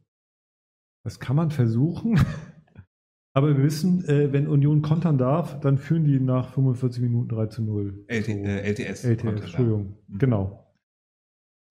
Das 1.03 1.19
kann 1.19 1.35
man 1.35 1.51
versuchen. 1.51 2.19
Aber 3.33 3.55
wir 3.55 3.63
wissen, 3.63 4.03
äh, 4.05 4.33
wenn 4.33 4.47
Union 4.47 4.81
kontern 4.81 5.17
darf, 5.17 5.59
dann 5.61 5.77
führen 5.77 6.03
die 6.03 6.19
nach 6.19 6.49
45 6.49 7.01
Minuten 7.01 7.29
3 7.29 7.45
zu 7.47 7.63
0. 7.63 8.03
LT, 8.07 8.25
So. 8.25 8.31
äh, 8.31 8.59
LTS. 8.69 9.03
LTS. 9.05 9.23
Entschuldigung. 9.25 9.95
Mhm. 10.07 10.17
Genau. 10.17 10.67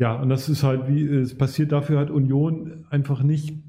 Ja, 0.01 0.19
und 0.21 0.31
das 0.31 0.49
ist 0.49 0.63
halt, 0.63 0.89
wie 0.89 1.07
es 1.07 1.37
passiert, 1.37 1.73
dafür 1.73 1.99
hat 2.01 2.11
Union 2.11 2.87
einfach 2.89 3.23
nicht 3.23 3.63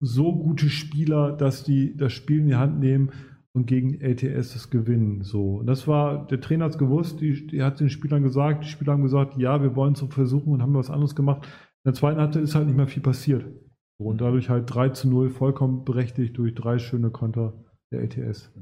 so 0.00 0.34
gute 0.34 0.70
Spieler, 0.70 1.32
dass 1.32 1.62
die 1.64 1.94
das 1.96 2.14
Spiel 2.14 2.40
in 2.40 2.46
die 2.48 2.54
Hand 2.54 2.80
nehmen 2.80 3.10
und 3.52 3.66
gegen 3.66 4.00
LTS 4.00 4.54
das 4.54 4.70
gewinnen. 4.70 5.22
So. 5.22 5.56
Und 5.56 5.66
das 5.66 5.86
war, 5.86 6.26
der 6.26 6.40
Trainer 6.40 6.64
hat 6.64 6.72
es 6.72 6.78
gewusst, 6.78 7.20
die, 7.20 7.46
die 7.46 7.62
hat 7.62 7.78
den 7.78 7.90
Spielern 7.90 8.22
gesagt, 8.22 8.64
die 8.64 8.68
Spieler 8.68 8.92
haben 8.94 9.02
gesagt, 9.02 9.36
ja, 9.36 9.62
wir 9.62 9.76
wollen 9.76 9.92
es 9.92 9.98
so 10.00 10.06
versuchen 10.06 10.52
und 10.54 10.62
haben 10.62 10.74
was 10.74 10.90
anderes 10.90 11.14
gemacht. 11.14 11.44
In 11.84 11.90
der 11.90 11.94
zweiten 11.94 12.18
Halbzeit 12.18 12.42
ist 12.42 12.54
halt 12.54 12.66
nicht 12.66 12.76
mehr 12.76 12.86
viel 12.88 13.02
passiert. 13.02 13.44
Und 13.96 14.20
dadurch 14.20 14.48
halt 14.50 14.72
3 14.72 14.90
zu 14.90 15.08
0 15.08 15.30
vollkommen 15.30 15.84
berechtigt 15.84 16.36
durch 16.36 16.54
drei 16.54 16.78
schöne 16.78 17.10
Konter 17.10 17.64
der 17.92 18.00
LTS. 18.02 18.52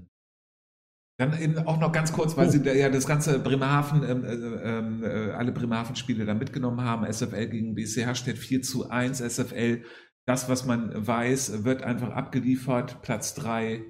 Dann 1.18 1.38
eben 1.40 1.58
auch 1.66 1.78
noch 1.80 1.92
ganz 1.92 2.12
kurz, 2.12 2.36
weil 2.36 2.48
Oh. 2.48 2.50
Sie 2.50 2.62
da 2.62 2.72
ja 2.72 2.88
das 2.90 3.06
ganze 3.06 3.38
Bremerhaven, 3.38 4.02
ähm, 4.02 4.24
äh, 4.24 4.32
ähm, 4.34 5.04
äh, 5.04 5.30
alle 5.32 5.52
Bremerhaven-Spiele 5.52 6.24
da 6.24 6.34
mitgenommen 6.34 6.82
haben. 6.82 7.04
SFL 7.10 7.46
gegen 7.48 7.74
BC 7.74 8.04
Herstedt 8.04 8.38
4 8.38 8.62
zu 8.62 8.90
1. 8.90 9.20
SFL, 9.20 9.82
das, 10.26 10.48
was 10.48 10.66
man 10.66 11.06
weiß, 11.06 11.64
wird 11.64 11.82
einfach 11.82 12.10
abgeliefert. 12.10 13.02
Platz 13.02 13.34
3. 13.34 13.82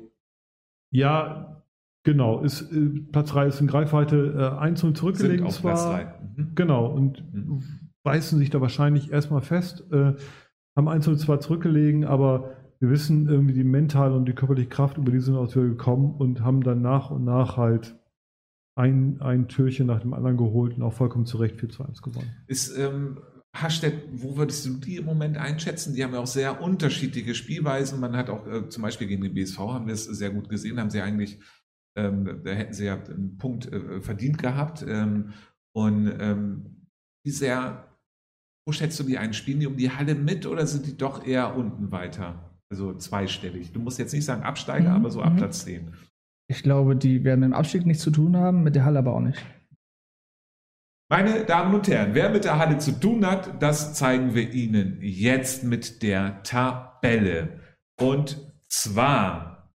Ja, 0.92 1.62
genau. 2.04 2.40
Ist, 2.42 2.70
äh, 2.72 2.88
Platz 3.12 3.30
3 3.30 3.46
ist 3.46 3.60
in 3.60 3.66
Greifweite 3.66 4.52
äh, 4.56 4.58
1 4.60 4.82
0 4.82 4.88
sind 4.90 4.96
zurückgelegen. 4.98 5.46
auf 5.46 5.54
zwar, 5.56 5.72
Platz 5.74 5.84
3. 5.86 6.42
Mhm. 6.42 6.54
Genau, 6.54 6.86
und 6.86 7.24
Mhm. 7.32 7.62
beißen 8.04 8.38
sich 8.38 8.50
da 8.50 8.60
wahrscheinlich 8.60 9.10
erstmal 9.12 9.42
fest, 9.42 9.84
äh, 9.92 10.14
haben 10.76 10.88
1 10.88 11.04
zwar 11.18 11.40
zurückgelegen, 11.40 12.04
aber 12.04 12.56
wir 12.80 12.90
wissen 12.90 13.28
irgendwie 13.28 13.54
die 13.54 13.64
mentale 13.64 14.14
und 14.14 14.24
die 14.26 14.32
körperliche 14.32 14.68
Kraft, 14.68 14.98
über 14.98 15.12
die 15.12 15.20
sind 15.20 15.34
wir 15.34 15.40
aus 15.40 15.54
wieder 15.54 15.68
gekommen 15.68 16.14
und 16.16 16.40
haben 16.40 16.62
dann 16.62 16.82
nach 16.82 17.10
und 17.10 17.24
nach 17.24 17.56
halt 17.56 17.96
ein, 18.74 19.20
ein 19.20 19.48
Türchen 19.48 19.86
nach 19.86 20.00
dem 20.00 20.14
anderen 20.14 20.36
geholt 20.36 20.76
und 20.76 20.82
auch 20.82 20.92
vollkommen 20.92 21.26
zu 21.26 21.36
Recht 21.36 21.60
4 21.60 21.68
zu 21.68 21.84
1 21.84 22.02
gewonnen. 22.02 22.30
Ist 22.46 22.76
ähm, 22.76 23.18
Hastedt, 23.54 24.08
wo 24.12 24.36
würdest 24.36 24.64
du 24.64 24.78
die 24.78 24.96
im 24.96 25.04
Moment 25.04 25.36
einschätzen? 25.36 25.94
Die 25.94 26.02
haben 26.02 26.14
ja 26.14 26.20
auch 26.20 26.26
sehr 26.26 26.62
unterschiedliche 26.62 27.34
Spielweisen. 27.34 28.00
Man 28.00 28.16
hat 28.16 28.30
auch 28.30 28.46
äh, 28.46 28.68
zum 28.68 28.82
Beispiel 28.82 29.06
gegen 29.06 29.22
den 29.22 29.34
BSV 29.34 29.58
haben 29.58 29.86
wir 29.86 29.94
es 29.94 30.04
sehr 30.04 30.30
gut 30.30 30.48
gesehen, 30.48 30.80
haben 30.80 30.90
sie 30.90 31.02
eigentlich, 31.02 31.38
ähm, 31.96 32.40
da 32.44 32.50
hätten 32.50 32.72
sie 32.72 32.86
ja 32.86 32.94
einen 32.94 33.36
Punkt 33.36 33.70
äh, 33.70 34.00
verdient 34.00 34.38
gehabt. 34.38 34.84
Ähm, 34.88 35.34
und 35.74 36.10
ähm, 36.18 36.86
wie 37.24 37.30
sehr, 37.30 37.91
wo 38.66 38.72
schätzt 38.72 38.98
du 39.00 39.04
die 39.04 39.18
ein? 39.18 39.34
Spielen 39.34 39.60
die 39.60 39.66
um 39.66 39.76
die 39.76 39.90
Halle 39.90 40.14
mit 40.14 40.46
oder 40.46 40.66
sind 40.66 40.86
die 40.86 40.96
doch 40.96 41.26
eher 41.26 41.56
unten 41.56 41.90
weiter? 41.90 42.50
Also 42.70 42.94
zweistellig. 42.94 43.72
Du 43.72 43.80
musst 43.80 43.98
jetzt 43.98 44.12
nicht 44.12 44.24
sagen 44.24 44.42
Absteiger, 44.42 44.90
Mhm, 44.90 44.96
aber 44.96 45.10
so 45.10 45.20
ab 45.20 45.34
mhm. 45.34 45.38
Platz 45.38 45.64
10. 45.64 45.94
Ich 46.48 46.62
glaube, 46.62 46.96
die 46.96 47.24
werden 47.24 47.40
mit 47.40 47.50
dem 47.50 47.54
Abstieg 47.54 47.86
nichts 47.86 48.02
zu 48.02 48.10
tun 48.10 48.36
haben, 48.36 48.62
mit 48.62 48.74
der 48.74 48.84
Halle 48.84 48.98
aber 49.00 49.14
auch 49.14 49.20
nicht. 49.20 49.44
Meine 51.10 51.44
Damen 51.44 51.74
und 51.74 51.88
Herren, 51.88 52.14
wer 52.14 52.30
mit 52.30 52.44
der 52.44 52.58
Halle 52.58 52.78
zu 52.78 52.92
tun 52.92 53.26
hat, 53.26 53.62
das 53.62 53.92
zeigen 53.92 54.34
wir 54.34 54.50
Ihnen 54.54 54.96
jetzt 55.02 55.62
mit 55.62 56.02
der 56.02 56.42
Tabelle. 56.42 57.60
Und 58.00 58.50
zwar, 58.68 59.74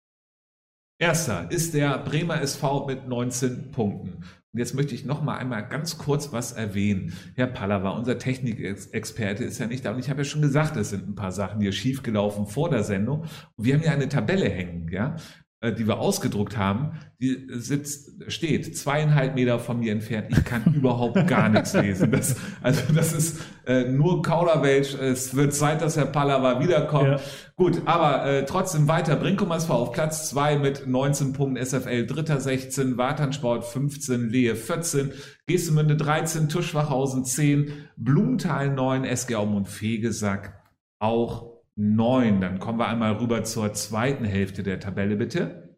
erster 0.98 1.52
ist 1.52 1.74
der 1.74 1.98
Bremer 1.98 2.42
SV 2.42 2.88
mit 2.88 3.08
19 3.08 3.72
Punkten. 3.72 4.24
Und 4.56 4.60
jetzt 4.60 4.74
möchte 4.74 4.96
ich 4.96 5.04
noch 5.04 5.22
mal 5.22 5.36
einmal 5.36 5.68
ganz 5.68 5.98
kurz 5.98 6.32
was 6.32 6.54
erwähnen. 6.54 7.12
Herr 7.36 7.48
Pallava, 7.48 7.90
unser 7.90 8.18
Technikexperte, 8.18 9.44
ist 9.44 9.60
ja 9.60 9.68
nicht 9.68 9.84
da. 9.84 9.92
Und 9.92 10.00
ich 10.00 10.10
habe 10.10 10.22
ja 10.22 10.24
schon 10.24 10.42
gesagt, 10.42 10.78
es 10.78 10.92
sind 10.92 11.10
ein 11.10 11.16
paar 11.16 11.34
Sachen 11.34 11.60
hier 11.60 11.74
schiefgelaufen 11.74 12.48
vor 12.48 12.70
der 12.70 12.86
Sendung. 12.86 13.26
Und 13.58 13.66
wir 13.66 13.74
haben 13.74 13.84
ja 13.84 13.92
eine 13.92 14.08
Tabelle 14.08 14.48
hängen, 14.48 14.88
ja. 14.88 15.18
Äh, 15.66 15.74
die 15.74 15.88
wir 15.88 16.00
ausgedruckt 16.00 16.58
haben, 16.58 17.00
die 17.20 17.48
sitzt, 17.50 18.32
steht 18.32 18.78
zweieinhalb 18.78 19.36
Meter 19.36 19.58
von 19.58 19.80
mir 19.80 19.92
entfernt. 19.92 20.28
Ich 20.30 20.44
kann 20.44 20.64
überhaupt 20.76 21.28
gar 21.28 21.50
nichts 21.50 21.74
lesen. 21.74 22.12
Das, 22.12 22.36
also 22.62 22.82
das 22.94 23.14
ist 23.14 23.42
äh, 23.66 23.86
nur 23.86 24.22
Kauderwelsch. 24.22 24.94
Es 24.94 25.36
wird 25.36 25.54
Zeit, 25.54 25.82
dass 25.82 25.98
Herr 25.98 26.06
Pallava 26.06 26.60
wiederkommt. 26.60 27.08
Ja. 27.08 27.20
Gut, 27.56 27.82
aber 27.86 28.26
äh, 28.26 28.46
trotzdem 28.46 28.88
weiter. 28.88 29.16
Brinkum 29.16 29.52
SV 29.52 29.74
auf 29.74 29.92
Platz 29.92 30.30
zwei 30.30 30.58
mit 30.58 30.88
19 30.88 31.34
Punkten, 31.34 31.64
SFL 31.64 32.06
Dritter 32.06 32.40
16, 32.40 32.98
Wartansport 32.98 33.66
15, 33.66 34.30
Lehe 34.30 34.56
14, 34.56 35.12
Geestemünde 35.48 35.96
13, 35.96 36.50
Tuschwachhausen 36.50 37.26
10, 37.26 37.72
Blumenthal 37.98 38.70
9, 38.70 39.04
SG 39.06 39.36
Aum 39.36 39.56
und 39.56 39.68
Fegesack 39.68 40.62
auch 41.00 41.55
9. 41.76 42.42
Dann 42.42 42.60
kommen 42.60 42.80
wir 42.80 42.88
einmal 42.88 43.14
rüber 43.14 43.44
zur 43.44 43.74
zweiten 43.74 44.26
Hälfte 44.26 44.64
der 44.64 44.80
Tabelle, 44.80 45.16
bitte. 45.16 45.78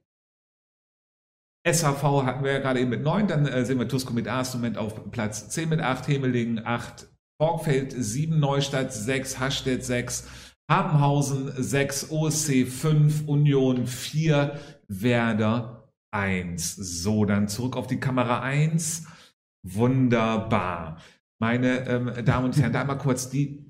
SHV 1.67 2.23
hatten 2.23 2.43
wir 2.43 2.53
ja 2.53 2.59
gerade 2.59 2.79
eben 2.79 2.89
mit 2.89 3.03
9, 3.03 3.27
dann 3.27 3.45
äh, 3.45 3.65
sehen 3.65 3.79
wir 3.79 3.87
Tusko 3.87 4.13
mit 4.13 4.27
A 4.27 4.43
Moment 4.53 4.77
auf 4.77 5.11
Platz 5.11 5.49
10 5.49 5.69
mit 5.69 5.81
8, 5.81 6.07
Hemelingen 6.07 6.65
8, 6.65 7.09
Borgfeld 7.39 7.91
7, 7.91 8.39
Neustadt 8.39 8.93
6, 8.93 9.39
Hastedt 9.39 9.83
6, 9.83 10.29
Habenhausen 10.69 11.51
6, 11.55 12.11
OSC 12.11 12.65
5, 12.67 13.27
Union 13.27 13.85
4, 13.85 14.57
Werder 14.87 15.91
1. 16.11 16.75
So, 16.75 17.25
dann 17.25 17.47
zurück 17.47 17.75
auf 17.75 17.87
die 17.87 17.99
Kamera 17.99 18.41
1. 18.41 19.05
Wunderbar. 19.65 21.01
Meine 21.39 21.87
ähm, 21.87 22.25
Damen 22.25 22.45
und 22.45 22.57
Herren, 22.57 22.73
da 22.73 22.83
mal 22.85 22.95
kurz 22.95 23.29
die 23.29 23.66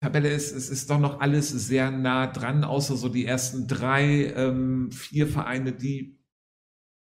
Tabelle 0.00 0.28
ist, 0.28 0.54
es 0.54 0.70
ist 0.70 0.90
doch 0.90 1.00
noch 1.00 1.20
alles 1.20 1.50
sehr 1.50 1.90
nah 1.90 2.28
dran, 2.28 2.62
außer 2.62 2.96
so 2.96 3.08
die 3.08 3.26
ersten 3.26 3.66
drei, 3.66 4.32
ähm, 4.36 4.92
vier 4.92 5.26
Vereine, 5.26 5.72
die 5.72 6.18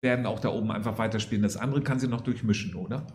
werden 0.03 0.26
auch 0.26 0.40
da 0.40 0.51
oben 0.51 0.70
einfach 0.70 0.99
weiterspielen. 0.99 1.43
Das 1.43 1.57
andere 1.57 1.82
kann 1.82 1.99
sie 1.99 2.09
noch 2.09 2.20
durchmischen, 2.20 2.74
oder? 2.74 3.07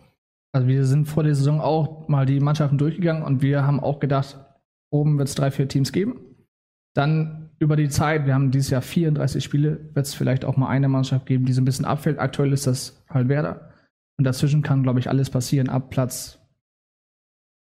Also 0.52 0.66
wir 0.66 0.84
sind 0.84 1.06
vor 1.06 1.22
der 1.22 1.34
Saison 1.34 1.60
auch 1.60 2.08
mal 2.08 2.26
die 2.26 2.40
Mannschaften 2.40 2.78
durchgegangen 2.78 3.22
und 3.22 3.42
wir 3.42 3.64
haben 3.64 3.80
auch 3.80 4.00
gedacht, 4.00 4.38
oben 4.90 5.18
wird 5.18 5.28
es 5.28 5.34
drei, 5.34 5.50
vier 5.50 5.68
Teams 5.68 5.92
geben. 5.92 6.20
Dann 6.94 7.50
über 7.60 7.76
die 7.76 7.88
Zeit, 7.88 8.26
wir 8.26 8.34
haben 8.34 8.50
dieses 8.50 8.70
Jahr 8.70 8.82
34 8.82 9.44
Spiele, 9.44 9.90
wird 9.94 10.06
es 10.06 10.14
vielleicht 10.14 10.44
auch 10.44 10.56
mal 10.56 10.68
eine 10.68 10.88
Mannschaft 10.88 11.26
geben, 11.26 11.44
die 11.44 11.52
so 11.52 11.60
ein 11.60 11.64
bisschen 11.64 11.84
abfällt. 11.84 12.18
Aktuell 12.18 12.52
ist 12.52 12.66
das 12.66 13.04
halt 13.08 13.28
Werder. 13.28 13.72
Und 14.16 14.24
dazwischen 14.24 14.62
kann, 14.62 14.82
glaube 14.82 14.98
ich, 14.98 15.08
alles 15.08 15.30
passieren 15.30 15.68
ab 15.68 15.90
Platz 15.90 16.40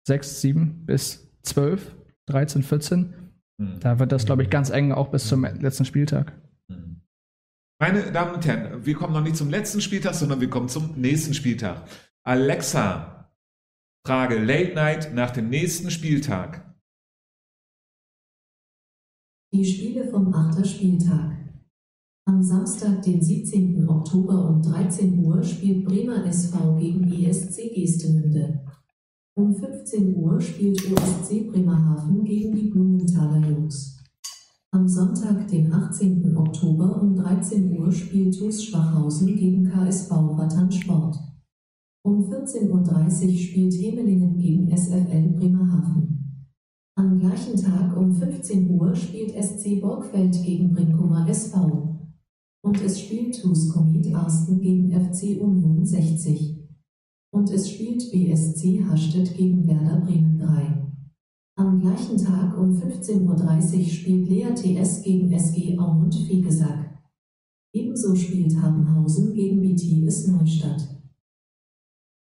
6, 0.06 0.40
7 0.42 0.86
bis 0.86 1.25
12, 1.46 1.94
13, 2.26 2.62
14. 2.62 3.14
Hm. 3.60 3.80
Da 3.80 3.98
wird 3.98 4.12
das, 4.12 4.26
glaube 4.26 4.42
ich, 4.42 4.50
ganz 4.50 4.70
eng 4.70 4.92
auch 4.92 5.08
bis 5.08 5.28
zum 5.28 5.44
letzten 5.44 5.84
Spieltag. 5.84 6.32
Hm. 6.70 7.00
Meine 7.80 8.12
Damen 8.12 8.34
und 8.34 8.46
Herren, 8.46 8.84
wir 8.84 8.94
kommen 8.94 9.14
noch 9.14 9.22
nicht 9.22 9.36
zum 9.36 9.50
letzten 9.50 9.80
Spieltag, 9.80 10.14
sondern 10.14 10.40
wir 10.40 10.50
kommen 10.50 10.68
zum 10.68 11.00
nächsten 11.00 11.34
Spieltag. 11.34 11.88
Alexa, 12.24 13.30
Frage 14.06 14.38
Late 14.38 14.74
Night 14.74 15.14
nach 15.14 15.30
dem 15.30 15.48
nächsten 15.48 15.90
Spieltag. 15.90 16.74
Die 19.52 19.64
Spiele 19.64 20.08
vom 20.10 20.34
8. 20.34 20.66
Spieltag. 20.66 21.36
Am 22.28 22.42
Samstag, 22.42 23.02
den 23.02 23.22
17. 23.22 23.88
Oktober 23.88 24.48
um 24.48 24.60
13 24.60 25.24
Uhr 25.24 25.42
spielt 25.44 25.84
Bremer 25.84 26.26
SV 26.26 26.76
gegen 26.76 27.12
ESC 27.12 27.72
Geestemünde. 27.72 28.64
Um 29.38 29.54
15 29.54 30.16
Uhr 30.16 30.40
spielt 30.40 30.80
OSC 30.90 31.46
Bremerhaven 31.52 32.24
gegen 32.24 32.54
die 32.54 32.70
Blumenthaler 32.70 33.46
Jungs. 33.46 34.02
Am 34.70 34.88
Sonntag, 34.88 35.46
den 35.48 35.70
18. 35.70 36.34
Oktober 36.34 37.02
um 37.02 37.14
13 37.14 37.78
Uhr 37.78 37.92
spielt 37.92 38.34
TuS 38.34 38.64
Schwachhausen 38.64 39.36
gegen 39.36 39.68
KS 39.68 40.08
Bauwattern 40.08 40.72
Sport. 40.72 41.18
Um 42.02 42.24
14.30 42.30 42.70
Uhr 42.70 43.36
spielt 43.36 43.74
Hemelingen 43.74 44.38
gegen 44.38 44.74
SFL 44.74 45.28
Bremerhaven. 45.34 46.46
Am 46.94 47.18
gleichen 47.18 47.60
Tag 47.60 47.94
um 47.94 48.14
15 48.14 48.70
Uhr 48.70 48.96
spielt 48.96 49.32
SC 49.32 49.82
Borgfeld 49.82 50.42
gegen 50.44 50.72
Brinkumer 50.72 51.28
SV. 51.28 52.08
Und 52.62 52.82
es 52.82 53.02
spielt 53.02 53.38
TuS 53.38 53.68
Komet 53.68 54.14
Arsten 54.14 54.62
gegen 54.62 54.90
FC 54.92 55.38
Union 55.38 55.84
60. 55.84 56.55
Und 57.36 57.50
es 57.50 57.70
spielt 57.70 58.10
BSC 58.10 58.82
Hastedt 58.88 59.36
gegen 59.36 59.68
Werder 59.68 60.00
Bremen 60.00 60.38
3. 60.38 60.90
Am 61.58 61.78
gleichen 61.78 62.16
Tag 62.16 62.56
um 62.56 62.80
15.30 62.80 63.78
Uhr 63.78 63.84
spielt 63.84 64.28
Lea 64.30 64.54
TS 64.54 65.02
gegen 65.02 65.30
SG 65.30 65.78
Aumund 65.78 66.14
Fegesack. 66.14 66.98
Ebenso 67.74 68.14
spielt 68.14 68.56
Habenhausen 68.56 69.34
gegen 69.34 69.60
BTS 69.60 70.28
Neustadt. 70.28 70.88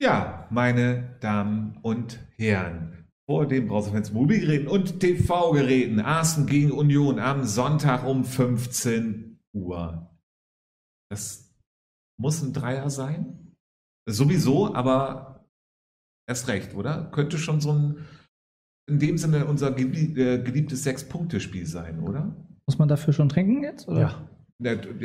Ja, 0.00 0.46
meine 0.53 1.16
Damen 1.20 1.80
und 1.82 2.20
Herren, 2.36 3.05
vor 3.28 3.48
dem 3.48 3.66
Browserfans 3.66 4.12
Mobilgeräten 4.12 4.68
und 4.68 5.00
TV-Geräten, 5.00 5.98
Arsen 5.98 6.46
gegen 6.46 6.70
Union 6.70 7.18
am 7.18 7.42
Sonntag 7.42 8.07
um 8.07 8.24
15 8.24 9.40
Uhr. 9.53 10.16
Das 11.11 11.53
muss 12.20 12.40
ein 12.40 12.53
Dreier 12.53 12.88
sein? 12.88 13.41
Sowieso, 14.09 14.74
aber 14.74 15.46
erst 16.28 16.48
recht, 16.48 16.74
oder? 16.74 17.09
Könnte 17.12 17.38
schon 17.38 17.61
so 17.61 17.72
ein, 17.72 17.96
in 18.88 18.98
dem 18.98 19.18
Sinne 19.18 19.46
unser 19.46 19.76
äh, 19.78 19.84
geliebtes 19.84 20.82
Sechs-Punkte-Spiel 20.84 21.66
sein, 21.66 22.00
oder? 22.00 22.34
Muss 22.66 22.78
man 22.78 22.88
dafür 22.88 23.12
schon 23.12 23.28
trinken 23.28 23.62
jetzt? 23.62 23.88
Oder? 23.88 24.00
Ja. 24.00 24.28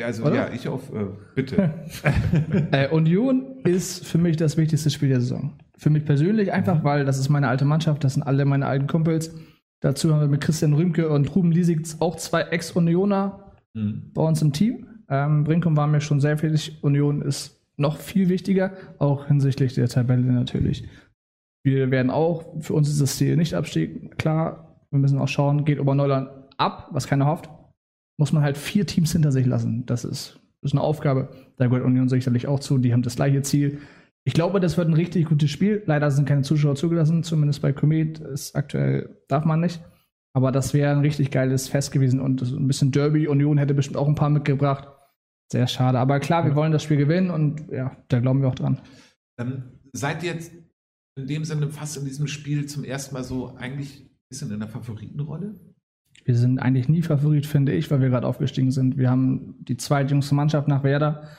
Also, 0.05 0.23
Oder? 0.23 0.35
ja, 0.35 0.49
ich 0.53 0.67
auf, 0.67 0.93
äh, 0.93 1.07
bitte. 1.33 1.73
Äh, 2.71 2.89
Union 2.89 3.63
ist 3.63 4.05
für 4.05 4.19
mich 4.19 4.37
das 4.37 4.55
wichtigste 4.55 4.91
Spiel 4.91 5.09
der 5.09 5.19
Saison. 5.19 5.57
Für 5.77 5.89
mich 5.89 6.05
persönlich 6.05 6.51
einfach, 6.53 6.83
weil 6.83 7.05
das 7.05 7.17
ist 7.17 7.29
meine 7.29 7.47
alte 7.47 7.65
Mannschaft, 7.65 8.03
das 8.03 8.13
sind 8.13 8.21
alle 8.21 8.45
meine 8.45 8.67
alten 8.67 8.85
Kumpels. 8.85 9.33
Dazu 9.79 10.13
haben 10.13 10.21
wir 10.21 10.27
mit 10.27 10.41
Christian 10.41 10.73
Rümke 10.73 11.09
und 11.09 11.35
Ruben 11.35 11.51
Liesig 11.51 11.87
auch 11.99 12.17
zwei 12.17 12.41
Ex-Unioner 12.41 13.47
Hm. 13.77 14.11
bei 14.13 14.23
uns 14.23 14.41
im 14.41 14.53
Team. 14.53 14.87
Ähm, 15.09 15.43
Brinkum 15.43 15.77
war 15.77 15.87
mir 15.87 16.01
schon 16.01 16.19
sehr 16.19 16.41
wichtig. 16.41 16.83
Union 16.83 17.21
ist 17.21 17.56
noch 17.77 17.97
viel 17.97 18.29
wichtiger, 18.29 18.73
auch 18.99 19.27
hinsichtlich 19.27 19.75
der 19.75 19.87
Tabelle 19.87 20.23
natürlich. 20.23 20.87
Wir 21.63 21.91
werden 21.91 22.11
auch, 22.11 22.61
für 22.61 22.73
uns 22.73 22.89
ist 22.89 23.01
das 23.01 23.17
Ziel 23.17 23.37
nicht 23.37 23.53
Abstieg. 23.53 24.17
Klar, 24.17 24.81
wir 24.89 24.99
müssen 24.99 25.19
auch 25.19 25.27
schauen, 25.27 25.65
geht 25.65 25.79
Oberneuland 25.79 26.29
ab, 26.57 26.89
was 26.91 27.07
keiner 27.07 27.25
hofft, 27.25 27.49
muss 28.17 28.33
man 28.33 28.43
halt 28.43 28.57
vier 28.57 28.85
Teams 28.85 29.11
hinter 29.11 29.31
sich 29.31 29.45
lassen. 29.45 29.85
Das 29.85 30.03
ist, 30.03 30.39
das 30.61 30.71
ist 30.71 30.73
eine 30.73 30.81
Aufgabe. 30.81 31.29
Da 31.57 31.67
gehört 31.67 31.85
Union 31.85 32.09
sicherlich 32.09 32.47
auch 32.47 32.59
zu. 32.59 32.77
Die 32.77 32.93
haben 32.93 33.03
das 33.03 33.15
gleiche 33.15 33.41
Ziel. 33.43 33.79
Ich 34.23 34.33
glaube, 34.33 34.59
das 34.59 34.77
wird 34.77 34.89
ein 34.89 34.93
richtig 34.93 35.27
gutes 35.27 35.51
Spiel. 35.51 35.83
Leider 35.85 36.11
sind 36.11 36.27
keine 36.27 36.41
Zuschauer 36.41 36.75
zugelassen, 36.75 37.23
zumindest 37.23 37.61
bei 37.61 37.71
Komet. 37.73 38.19
Ist 38.19 38.55
aktuell 38.55 39.21
darf 39.27 39.45
man 39.45 39.59
nicht. 39.59 39.81
Aber 40.33 40.51
das 40.51 40.73
wäre 40.73 40.91
ein 40.91 41.01
richtig 41.01 41.31
geiles 41.31 41.67
Fest 41.67 41.91
gewesen 41.91 42.19
und 42.19 42.41
ein 42.41 42.67
bisschen 42.67 42.91
Derby. 42.91 43.27
Union 43.27 43.57
hätte 43.57 43.73
bestimmt 43.73 43.97
auch 43.97 44.07
ein 44.07 44.15
paar 44.15 44.29
mitgebracht. 44.29 44.87
Sehr 45.51 45.67
schade. 45.67 45.99
Aber 45.99 46.19
klar, 46.19 46.45
wir 46.45 46.55
wollen 46.55 46.71
das 46.71 46.83
Spiel 46.83 46.97
gewinnen 46.97 47.29
und 47.29 47.71
ja, 47.71 47.95
da 48.09 48.19
glauben 48.19 48.41
wir 48.41 48.49
auch 48.49 48.55
dran. 48.55 48.81
Ähm, 49.39 49.63
seid 49.93 50.23
ihr 50.23 50.33
jetzt 50.33 50.51
in 51.17 51.27
dem 51.27 51.45
Sinne 51.45 51.69
fast 51.69 51.97
in 51.97 52.05
diesem 52.05 52.27
Spiel 52.27 52.65
zum 52.65 52.83
ersten 52.83 53.13
Mal 53.13 53.23
so 53.23 53.55
eigentlich 53.55 54.01
ein 54.01 54.09
bisschen 54.29 54.51
in 54.51 54.59
der 54.59 54.69
Favoritenrolle? 54.69 55.55
Wir 56.25 56.35
sind 56.35 56.59
eigentlich 56.59 56.89
nie 56.89 57.01
Favorit, 57.01 57.45
finde 57.45 57.71
ich, 57.73 57.89
weil 57.89 58.01
wir 58.01 58.09
gerade 58.09 58.27
aufgestiegen 58.27 58.71
sind. 58.71 58.97
Wir 58.97 59.09
haben 59.09 59.55
die 59.59 59.77
zweitjüngste 59.77 60.35
Mannschaft 60.35 60.67
nach 60.67 60.83
Werder. 60.83 61.29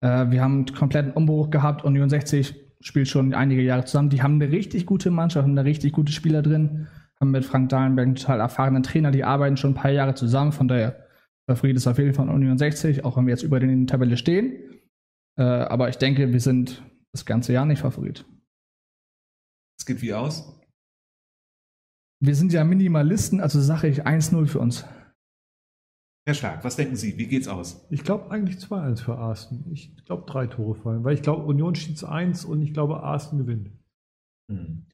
Äh, 0.00 0.30
wir 0.30 0.42
haben 0.42 0.66
einen 0.66 0.74
kompletten 0.74 1.12
Umbruch 1.12 1.50
gehabt. 1.50 1.84
Union 1.84 2.08
60 2.08 2.54
spielt 2.80 3.08
schon 3.08 3.34
einige 3.34 3.62
Jahre 3.62 3.84
zusammen. 3.84 4.10
Die 4.10 4.22
haben 4.22 4.40
eine 4.40 4.52
richtig 4.52 4.86
gute 4.86 5.10
Mannschaft, 5.10 5.44
haben 5.44 5.56
da 5.56 5.62
richtig 5.62 5.92
gute 5.92 6.12
Spieler 6.12 6.42
drin. 6.42 6.86
Haben 7.20 7.30
mit 7.30 7.44
Frank 7.44 7.70
Dahlenberg 7.70 8.06
einen 8.06 8.16
total 8.16 8.40
erfahrenen 8.40 8.82
Trainer. 8.82 9.10
Die 9.10 9.24
arbeiten 9.24 9.56
schon 9.56 9.72
ein 9.72 9.74
paar 9.74 9.90
Jahre 9.90 10.14
zusammen. 10.14 10.52
Von 10.52 10.68
daher, 10.68 11.05
Favorit 11.48 11.76
ist 11.76 11.86
auf 11.86 11.98
jeden 11.98 12.14
Fall 12.14 12.28
Union 12.28 12.58
60, 12.58 13.04
auch 13.04 13.16
wenn 13.16 13.26
wir 13.26 13.32
jetzt 13.32 13.44
über 13.44 13.60
den 13.60 13.86
Tabelle 13.86 14.16
stehen. 14.16 14.80
Äh, 15.38 15.42
aber 15.42 15.88
ich 15.88 15.96
denke, 15.96 16.32
wir 16.32 16.40
sind 16.40 16.82
das 17.12 17.24
ganze 17.24 17.52
Jahr 17.52 17.66
nicht 17.66 17.80
Favorit. 17.80 18.24
Es 19.78 19.86
geht 19.86 20.02
wie 20.02 20.14
aus? 20.14 20.60
Wir 22.20 22.34
sind 22.34 22.52
ja 22.52 22.64
Minimalisten, 22.64 23.40
also 23.40 23.60
sage 23.60 23.88
ich 23.88 24.06
1-0 24.06 24.46
für 24.46 24.58
uns. 24.58 24.84
Herr 26.26 26.34
Stark, 26.34 26.64
was 26.64 26.74
denken 26.74 26.96
Sie? 26.96 27.16
Wie 27.18 27.28
geht's 27.28 27.46
aus? 27.46 27.86
Ich 27.90 28.02
glaube 28.02 28.30
eigentlich 28.32 28.56
2-1 28.56 29.02
für 29.02 29.16
Arsten. 29.16 29.70
Ich 29.70 29.94
glaube 30.04 30.24
drei 30.26 30.48
Tore 30.48 30.74
fallen, 30.74 31.04
weil 31.04 31.14
ich 31.14 31.22
glaube 31.22 31.44
Union 31.44 31.76
steht 31.76 32.02
1 32.02 32.44
und 32.44 32.62
ich 32.62 32.72
glaube 32.72 33.02
Arsten 33.02 33.38
gewinnt. 33.38 33.70
Hm. 34.50 34.86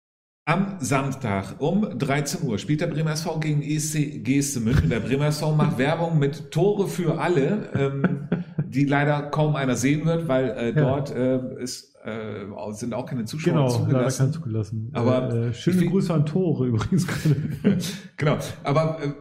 Am 0.45 0.79
Samstag 0.81 1.61
um 1.61 1.83
13 1.99 2.43
Uhr 2.49 2.59
spielt 2.59 2.81
der 2.81 2.89
Bremer 2.89 3.13
SV 3.13 3.39
gegen 3.39 3.63
ESC 3.63 4.25
Geestemünde. 4.25 4.89
Der 4.89 4.99
Bremer 4.99 5.27
SV 5.29 5.55
macht 5.55 5.79
Werbung 5.79 6.19
mit 6.19 6.51
Tore 6.51 6.89
für 6.89 7.21
alle, 7.21 7.71
ähm, 7.75 8.29
die 8.67 8.85
leider 8.85 9.23
kaum 9.31 9.55
einer 9.55 9.77
sehen 9.77 10.05
wird, 10.05 10.27
weil 10.27 10.51
äh, 10.51 10.67
Ja. 10.71 10.73
dort 10.73 11.15
äh, 11.15 11.63
ist, 11.63 11.95
äh, 12.05 12.45
sind 12.73 12.93
auch 12.93 13.07
keine 13.07 13.25
Zuschauer 13.25 13.53
Genau, 13.55 13.87
leider 13.87 14.11
kein 14.11 14.11
zugelassen. 14.11 14.33
zugelassen. 14.33 14.91
Aber 14.95 15.33
äh, 15.33 15.49
äh, 15.51 15.55
schöne 15.55 15.87
Grüße 15.87 16.13
an 16.13 16.27
Tore 16.27 16.67
übrigens 16.67 17.07
gerade. 17.07 17.37
genau, 18.17 18.39
aber 18.65 18.99
äh, 19.01 19.13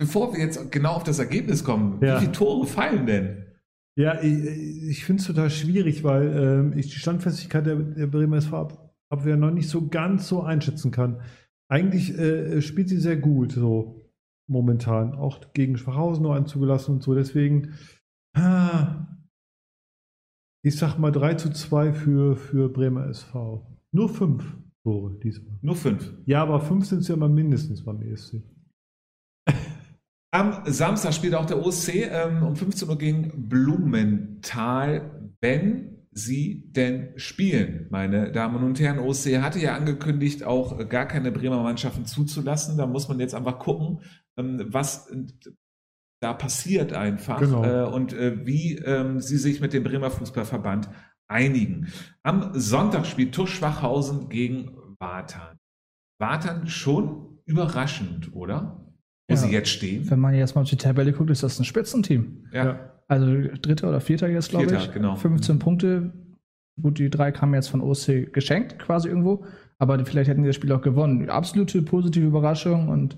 bevor 0.00 0.32
wir 0.32 0.38
jetzt 0.40 0.70
genau 0.70 0.92
auf 0.92 1.02
das 1.02 1.18
Ergebnis 1.18 1.64
kommen, 1.64 1.98
Ja. 2.00 2.14
wie 2.14 2.20
viele 2.20 2.32
Tore 2.32 2.64
fallen 2.68 3.06
denn? 3.06 3.44
Ja, 3.98 4.22
ich, 4.22 4.86
ich 4.88 5.04
finde 5.04 5.20
es 5.20 5.26
total 5.26 5.50
schwierig, 5.50 6.04
weil 6.04 6.28
ähm, 6.72 6.78
ich 6.78 6.86
die 6.90 7.00
Standfestigkeit 7.00 7.66
der, 7.66 7.74
der 7.74 8.06
Bremer 8.06 8.40
SV-Abwehr 9.08 9.36
noch 9.36 9.50
nicht 9.50 9.68
so 9.68 9.88
ganz 9.88 10.28
so 10.28 10.42
einschätzen 10.42 10.90
kann. 10.90 11.20
Eigentlich 11.70 12.16
äh, 12.18 12.62
spielt 12.62 12.88
sie 12.88 12.98
sehr 12.98 13.16
gut, 13.16 13.52
so 13.52 14.10
momentan. 14.48 15.14
Auch 15.14 15.52
gegen 15.52 15.76
Schwachhausen 15.76 16.22
nur 16.22 16.34
einen 16.34 16.46
zugelassen 16.46 16.92
und 16.92 17.02
so. 17.02 17.14
Deswegen, 17.14 17.74
ah, 18.34 19.06
ich 20.64 20.76
sag 20.76 20.98
mal 20.98 21.12
3 21.12 21.34
zu 21.34 21.50
2 21.50 21.92
für, 21.92 22.36
für 22.36 22.68
Bremer 22.68 23.06
SV. 23.06 23.66
Nur 23.92 24.08
fünf 24.08 24.56
Tore 24.82 25.18
diesmal. 25.18 25.58
Nur 25.62 25.76
fünf. 25.76 26.14
Ja, 26.24 26.42
aber 26.42 26.60
fünf 26.60 26.86
sind 26.86 27.00
es 27.00 27.08
ja 27.08 27.14
immer 27.14 27.28
mindestens 27.28 27.84
beim 27.84 28.00
ESC. 28.02 28.42
Am 30.30 30.62
Samstag 30.66 31.14
spielt 31.14 31.34
auch 31.34 31.46
der 31.46 31.64
OSC 31.64 32.06
ähm, 32.10 32.42
um 32.42 32.54
15 32.54 32.88
Uhr 32.88 32.98
gegen 32.98 33.48
Blumenthal, 33.48 35.32
wenn 35.40 35.97
sie 36.18 36.64
denn 36.66 37.12
spielen, 37.16 37.86
meine 37.90 38.30
Damen 38.32 38.62
und 38.64 38.78
Herren. 38.80 38.98
OSC 38.98 39.40
hatte 39.40 39.58
ja 39.60 39.74
angekündigt, 39.76 40.44
auch 40.44 40.88
gar 40.88 41.06
keine 41.06 41.32
Bremer 41.32 41.62
Mannschaften 41.62 42.04
zuzulassen. 42.04 42.76
Da 42.76 42.86
muss 42.86 43.08
man 43.08 43.20
jetzt 43.20 43.34
einfach 43.34 43.58
gucken, 43.58 44.00
ähm, 44.36 44.62
was 44.68 45.10
da 46.20 46.32
passiert 46.34 46.92
einfach 46.92 47.38
Genau. 47.40 47.64
äh, 47.64 47.88
und 47.88 48.12
äh, 48.12 48.44
wie 48.46 48.76
ähm, 48.78 49.20
sie 49.20 49.36
sich 49.38 49.60
mit 49.60 49.72
dem 49.72 49.84
Bremer 49.84 50.10
Fußballverband 50.10 50.88
einigen. 51.30 51.88
Am 52.22 52.50
Sonntag 52.54 53.06
spielt 53.06 53.34
Tusch 53.34 53.54
Schwachhausen 53.54 54.28
gegen 54.28 54.70
Watern. 54.98 55.58
Watern 56.20 56.66
schon 56.66 57.38
überraschend, 57.44 58.34
oder? 58.34 58.84
Wo 59.28 59.34
Ja. 59.34 59.36
sie 59.36 59.50
jetzt 59.50 59.68
stehen. 59.68 60.10
Wenn 60.10 60.18
man 60.20 60.34
jetzt 60.34 60.54
mal 60.54 60.62
auf 60.62 60.68
die 60.70 60.76
Tabelle 60.76 61.12
guckt, 61.12 61.30
ist 61.30 61.42
das 61.42 61.58
ein 61.60 61.64
Spitzenteam. 61.64 62.46
Ja. 62.52 62.97
Also 63.08 63.26
dritter 63.62 63.88
oder 63.88 64.00
vierter 64.00 64.28
jetzt, 64.28 64.50
glaube 64.50 64.74
ich. 64.74 64.92
genau. 64.92 65.16
15 65.16 65.58
Punkte. 65.58 66.12
Gut, 66.80 66.98
die 66.98 67.10
drei 67.10 67.32
kamen 67.32 67.54
jetzt 67.54 67.68
von 67.68 67.80
OC 67.80 68.32
geschenkt, 68.32 68.78
quasi 68.78 69.08
irgendwo. 69.08 69.44
Aber 69.78 70.04
vielleicht 70.04 70.28
hätten 70.28 70.42
die 70.42 70.48
das 70.48 70.56
Spiel 70.56 70.72
auch 70.72 70.82
gewonnen. 70.82 71.28
Absolute 71.30 71.82
positive 71.82 72.26
Überraschung 72.26 72.88
und 72.88 73.16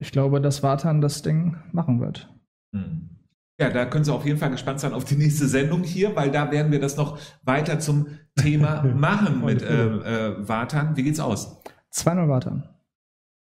ich 0.00 0.10
glaube, 0.10 0.40
dass 0.40 0.62
Watan 0.62 1.00
das 1.00 1.22
Ding 1.22 1.56
machen 1.72 2.00
wird. 2.00 2.32
Hm. 2.74 3.10
Ja, 3.60 3.70
da 3.70 3.84
können 3.84 4.04
Sie 4.04 4.12
auf 4.12 4.26
jeden 4.26 4.38
Fall 4.38 4.50
gespannt 4.50 4.80
sein 4.80 4.92
auf 4.92 5.04
die 5.04 5.14
nächste 5.14 5.46
Sendung 5.46 5.84
hier, 5.84 6.16
weil 6.16 6.30
da 6.30 6.50
werden 6.50 6.72
wir 6.72 6.80
das 6.80 6.96
noch 6.96 7.18
weiter 7.44 7.78
zum 7.78 8.08
Thema 8.34 8.82
machen 8.96 9.44
mit 9.44 9.62
äh, 9.62 9.86
äh, 9.86 10.48
Watan. 10.48 10.96
Wie 10.96 11.04
geht's 11.04 11.20
aus? 11.20 11.62
2-0 11.92 12.28
Watan. 12.28 12.68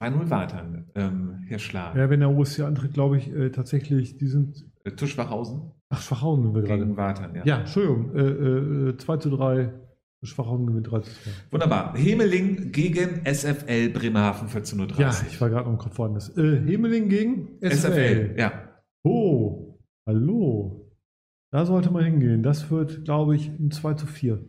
2-0 0.01 0.30
Watan, 0.30 0.86
ähm, 0.95 1.43
Herr 1.47 1.60
Schlag. 1.60 1.95
Ja, 1.95 2.10
wenn 2.10 2.22
der 2.22 2.30
OSC 2.30 2.62
antritt, 2.62 2.93
glaube 2.93 3.18
ich 3.18 3.34
äh, 3.34 3.49
tatsächlich, 3.49 4.18
die 4.18 4.28
sind. 4.28 4.66
Äh, 4.88 4.95
Tuschwachhausen 4.95 5.71
Ach, 5.89 6.01
Schwachhausen 6.01 6.43
sind 6.43 6.55
wir 6.55 6.61
gerade. 6.63 6.83
gegen 6.83 6.97
Watan, 6.97 7.35
ja. 7.35 7.45
Ja, 7.45 7.59
Entschuldigung. 7.59 8.15
Äh, 8.15 8.89
äh, 8.89 8.97
2 8.97 9.17
zu 9.17 9.29
3. 9.29 9.73
Schwachhausen 10.23 10.67
gewinnt 10.67 10.91
3 10.91 10.99
zu 10.99 11.11
2. 11.11 11.31
Wunderbar. 11.51 11.95
Hemeling 11.95 12.71
gegen 12.71 13.23
SFL 13.25 13.89
Bremerhaven 13.89 14.49
14.30 14.49 14.79
Uhr. 14.79 14.99
Ja, 14.99 15.11
ich 15.27 15.39
war 15.39 15.49
gerade 15.49 15.67
am 15.67 15.77
Kopf 15.77 15.97
woanders. 15.97 16.35
Äh, 16.38 16.61
Hemeling 16.65 17.07
gegen 17.07 17.57
SFL. 17.61 17.75
SFL, 17.75 18.35
ja. 18.38 18.51
Oh, 19.03 19.79
hallo. 20.05 20.91
Da 21.51 21.65
sollte 21.65 21.91
man 21.91 22.03
hingehen. 22.03 22.43
Das 22.43 22.69
wird, 22.69 23.05
glaube 23.05 23.35
ich, 23.35 23.47
ein 23.47 23.71
2 23.71 23.93
zu 23.93 24.07
4. 24.07 24.43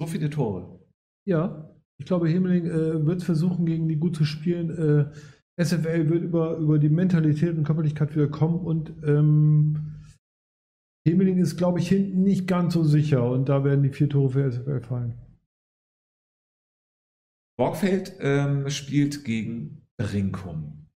So 0.00 0.06
viele 0.06 0.30
Tore. 0.30 0.78
Ja, 1.26 1.74
ich 1.98 2.06
glaube, 2.06 2.28
Hemeling 2.28 2.66
äh, 2.66 3.06
wird 3.06 3.22
versuchen, 3.22 3.66
gegen 3.66 3.88
die 3.88 3.96
gut 3.96 4.16
zu 4.16 4.24
spielen. 4.24 4.70
Äh, 4.70 5.10
SFL 5.60 6.08
wird 6.08 6.22
über, 6.22 6.56
über 6.56 6.78
die 6.78 6.88
Mentalität 6.88 7.56
und 7.56 7.64
Körperlichkeit 7.64 8.14
wieder 8.14 8.28
kommen 8.28 8.60
und 8.60 8.94
ähm, 9.04 9.92
Hemeling 11.06 11.38
ist, 11.38 11.56
glaube 11.56 11.80
ich, 11.80 11.88
hinten 11.88 12.22
nicht 12.22 12.46
ganz 12.46 12.74
so 12.74 12.84
sicher 12.84 13.28
und 13.28 13.48
da 13.48 13.64
werden 13.64 13.82
die 13.82 13.90
vier 13.90 14.08
Tore 14.08 14.30
für 14.30 14.50
SFL 14.50 14.80
fallen. 14.80 15.14
Borgfeld 17.58 18.16
ähm, 18.20 18.68
spielt 18.70 19.24
gegen 19.24 19.82
Brinkum. 19.98 20.88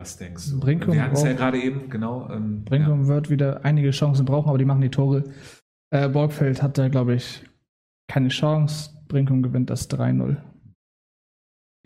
Was 0.00 0.16
denkst 0.16 0.50
du? 0.50 0.60
Brinkum 0.60 0.94
Wir 0.94 1.02
hatten 1.02 1.14
es 1.14 1.22
ja 1.22 1.32
gerade 1.32 1.60
eben, 1.60 1.90
genau. 1.90 2.30
Ähm, 2.30 2.64
Brinkum 2.64 3.06
wird 3.06 3.30
wieder 3.30 3.64
einige 3.64 3.90
Chancen 3.90 4.26
brauchen, 4.26 4.48
aber 4.48 4.58
die 4.58 4.64
machen 4.64 4.80
die 4.80 4.90
Tore. 4.90 5.24
Äh, 5.90 6.08
Borgfeld 6.08 6.62
hat 6.62 6.78
da, 6.78 6.88
glaube 6.88 7.14
ich, 7.14 7.44
keine 8.08 8.28
Chance. 8.28 8.90
Brinkum 9.08 9.42
gewinnt 9.42 9.70
das 9.70 9.90
3-0. 9.90 10.36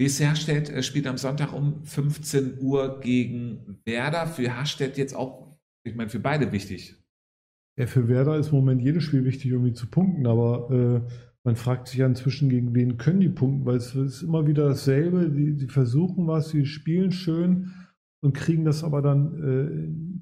WSC 0.00 0.26
Hastedt 0.26 0.70
äh, 0.70 0.82
spielt 0.82 1.06
am 1.06 1.18
Sonntag 1.18 1.52
um 1.52 1.84
15 1.84 2.58
Uhr 2.60 3.00
gegen 3.00 3.80
Werder. 3.84 4.26
Für 4.26 4.56
Hastedt 4.56 4.96
jetzt 4.96 5.14
auch, 5.14 5.58
ich 5.84 5.94
meine, 5.94 6.08
für 6.08 6.20
beide 6.20 6.50
wichtig. 6.52 6.96
Ja, 7.78 7.86
für 7.86 8.08
Werder 8.08 8.36
ist 8.36 8.48
im 8.48 8.56
Moment 8.56 8.82
jedes 8.82 9.04
Spiel 9.04 9.24
wichtig, 9.24 9.50
irgendwie 9.50 9.74
zu 9.74 9.86
punkten, 9.88 10.26
aber 10.26 10.70
äh, 10.70 11.12
man 11.44 11.56
fragt 11.56 11.88
sich 11.88 11.98
ja 11.98 12.06
inzwischen, 12.06 12.48
gegen 12.48 12.74
wen 12.74 12.96
können 12.96 13.20
die 13.20 13.28
punkten, 13.28 13.66
weil 13.66 13.76
es 13.76 13.94
ist 13.94 14.22
immer 14.22 14.46
wieder 14.46 14.68
dasselbe. 14.68 15.30
Die, 15.30 15.56
die 15.56 15.68
versuchen 15.68 16.26
was, 16.26 16.48
sie 16.48 16.66
spielen 16.66 17.12
schön 17.12 17.72
und 18.22 18.34
kriegen 18.34 18.64
das 18.64 18.84
aber 18.84 19.02
dann 19.02 19.34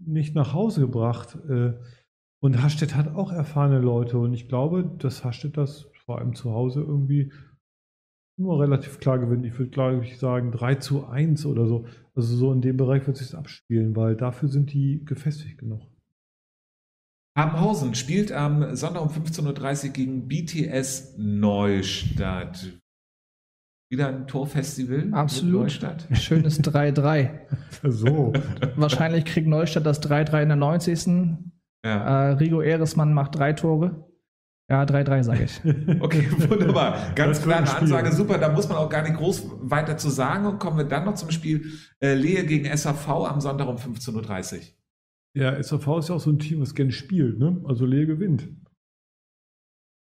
äh, 0.06 0.10
nicht 0.10 0.34
nach 0.34 0.52
Hause 0.54 0.82
gebracht. 0.82 1.38
Äh, 1.48 1.72
und 2.40 2.62
Hastedt 2.62 2.94
hat 2.94 3.14
auch 3.14 3.32
erfahrene 3.32 3.80
Leute 3.80 4.18
und 4.18 4.32
ich 4.32 4.48
glaube, 4.48 4.88
dass 4.98 5.24
Hastedt 5.24 5.56
das 5.56 5.88
vor 6.04 6.18
allem 6.18 6.34
zu 6.34 6.52
Hause 6.52 6.80
irgendwie 6.80 7.32
immer 8.38 8.58
relativ 8.60 9.00
klar 9.00 9.18
gewinnt. 9.18 9.44
Ich 9.44 9.58
würde, 9.58 9.70
glaube 9.70 10.04
ich, 10.04 10.18
sagen 10.18 10.52
3 10.52 10.76
zu 10.76 11.06
1 11.06 11.46
oder 11.46 11.66
so. 11.66 11.86
Also 12.14 12.36
so 12.36 12.52
in 12.52 12.60
dem 12.60 12.76
Bereich 12.76 13.06
wird 13.06 13.20
es 13.20 13.28
sich 13.28 13.38
abspielen, 13.38 13.96
weil 13.96 14.16
dafür 14.16 14.48
sind 14.48 14.72
die 14.72 15.04
gefestigt 15.04 15.58
genug. 15.58 15.82
Habenhausen 17.36 17.94
spielt 17.94 18.32
am 18.32 18.74
Sonntag 18.74 19.02
um 19.02 19.08
15.30 19.08 19.86
Uhr 19.86 19.92
gegen 19.92 20.28
BTS 20.28 21.14
Neustadt. 21.18 22.80
Wieder 23.90 24.08
ein 24.08 24.26
Torfestival 24.26 25.08
Absolut. 25.12 25.62
Neustadt. 25.62 26.06
Schönes 26.12 26.60
3-3. 26.60 27.30
So. 27.84 28.32
Wahrscheinlich 28.74 29.24
kriegt 29.24 29.46
Neustadt 29.46 29.86
das 29.86 30.02
3-3 30.02 30.42
in 30.42 30.48
der 30.48 30.56
90. 30.56 31.06
Ja. 31.84 32.30
Äh, 32.30 32.32
Rigo 32.32 32.60
Eresmann 32.60 33.14
macht 33.14 33.36
drei 33.36 33.52
Tore. 33.52 34.07
Ja, 34.70 34.82
3-3 34.82 35.22
sage 35.22 35.44
ich. 35.44 35.60
Okay, 36.00 36.28
wunderbar. 36.48 37.12
Ganz 37.14 37.40
klare 37.42 37.66
Spiel. 37.66 37.84
Ansage, 37.84 38.12
super. 38.12 38.36
Da 38.36 38.50
muss 38.52 38.68
man 38.68 38.76
auch 38.76 38.90
gar 38.90 39.02
nicht 39.02 39.16
groß 39.16 39.46
weiter 39.62 39.96
zu 39.96 40.10
sagen. 40.10 40.46
Und 40.46 40.58
kommen 40.58 40.76
wir 40.76 40.84
dann 40.84 41.04
noch 41.06 41.14
zum 41.14 41.30
Spiel 41.30 41.72
äh, 42.00 42.14
Lehe 42.14 42.44
gegen 42.44 42.76
SAV 42.76 43.08
am 43.08 43.40
Sonntag 43.40 43.66
um 43.66 43.76
15.30 43.76 44.56
Uhr. 44.56 44.60
Ja, 45.34 45.62
SAV 45.62 45.98
ist 45.98 46.08
ja 46.10 46.16
auch 46.16 46.20
so 46.20 46.30
ein 46.30 46.38
Team, 46.38 46.60
was 46.60 46.74
gerne 46.74 46.92
spielt, 46.92 47.38
ne? 47.38 47.62
Also 47.66 47.86
Lehe 47.86 48.06
gewinnt. 48.06 48.48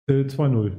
Äh, 0.08 0.24
2-0. 0.26 0.78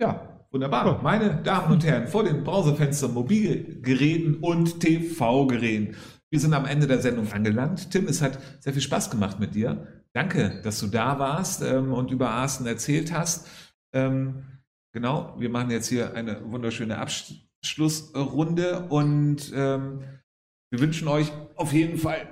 Ja, 0.00 0.46
wunderbar. 0.50 0.86
Ja. 0.86 1.02
Meine 1.02 1.42
Damen 1.42 1.72
und 1.72 1.84
Herren, 1.84 2.06
vor 2.06 2.24
den 2.24 2.44
Browserfenstern, 2.44 3.12
Mobilgeräten 3.12 4.36
und 4.36 4.80
TV-Geräten. 4.80 5.96
Wir 6.30 6.40
sind 6.40 6.54
am 6.54 6.64
Ende 6.64 6.86
der 6.86 7.00
Sendung 7.00 7.30
angelangt. 7.32 7.90
Tim, 7.90 8.06
es 8.06 8.22
hat 8.22 8.38
sehr 8.60 8.72
viel 8.72 8.82
Spaß 8.82 9.10
gemacht 9.10 9.40
mit 9.40 9.54
dir. 9.54 9.99
Danke, 10.14 10.60
dass 10.62 10.80
du 10.80 10.88
da 10.88 11.18
warst 11.18 11.62
ähm, 11.62 11.92
und 11.92 12.10
über 12.10 12.30
Arsten 12.30 12.66
erzählt 12.66 13.12
hast. 13.12 13.46
Ähm, 13.92 14.44
genau, 14.92 15.34
wir 15.38 15.50
machen 15.50 15.70
jetzt 15.70 15.88
hier 15.88 16.14
eine 16.14 16.50
wunderschöne 16.50 16.98
Abschlussrunde 16.98 18.88
und 18.88 19.52
ähm, 19.54 20.02
wir 20.70 20.80
wünschen 20.80 21.08
euch 21.08 21.32
auf 21.56 21.72
jeden 21.72 21.96
Fall 21.96 22.26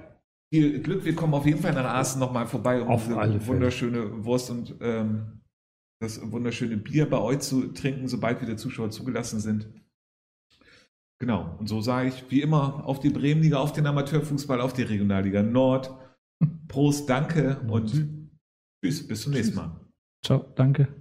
viel 0.53 0.81
Glück. 0.81 1.05
Wir 1.05 1.15
kommen 1.15 1.35
auf 1.35 1.47
jeden 1.47 1.61
Fall 1.61 1.73
nach 1.73 1.85
Arsten 1.85 2.21
nochmal 2.21 2.47
vorbei, 2.47 2.81
um 2.81 2.89
Auf 2.89 3.07
diese 3.07 3.47
wunderschöne 3.47 4.25
Wurst 4.25 4.51
und 4.51 4.75
ähm, 4.81 5.41
das 6.01 6.21
wunderschöne 6.31 6.77
Bier 6.77 7.09
bei 7.09 7.19
euch 7.19 7.41
zu 7.41 7.69
trinken, 7.73 8.09
sobald 8.09 8.41
wieder 8.41 8.57
Zuschauer 8.57 8.91
zugelassen 8.91 9.41
sind. 9.41 9.69
Genau, 11.21 11.57
und 11.59 11.69
so 11.69 11.81
sage 11.81 12.09
ich 12.09 12.31
wie 12.31 12.43
immer 12.43 12.87
auf 12.87 13.01
die 13.01 13.11
Bremenliga, 13.11 13.59
auf 13.59 13.73
den 13.73 13.87
Amateurfußball, 13.87 14.61
auf 14.61 14.73
die 14.73 14.83
Regionalliga 14.83 15.43
Nord. 15.43 15.93
Prost, 16.69 17.09
danke 17.09 17.61
und 17.69 17.91
tschüss, 18.83 19.07
bis 19.07 19.23
zum 19.23 19.33
nächsten 19.33 19.57
Mal. 19.57 19.81
Ciao, 20.25 20.53
danke. 20.55 20.98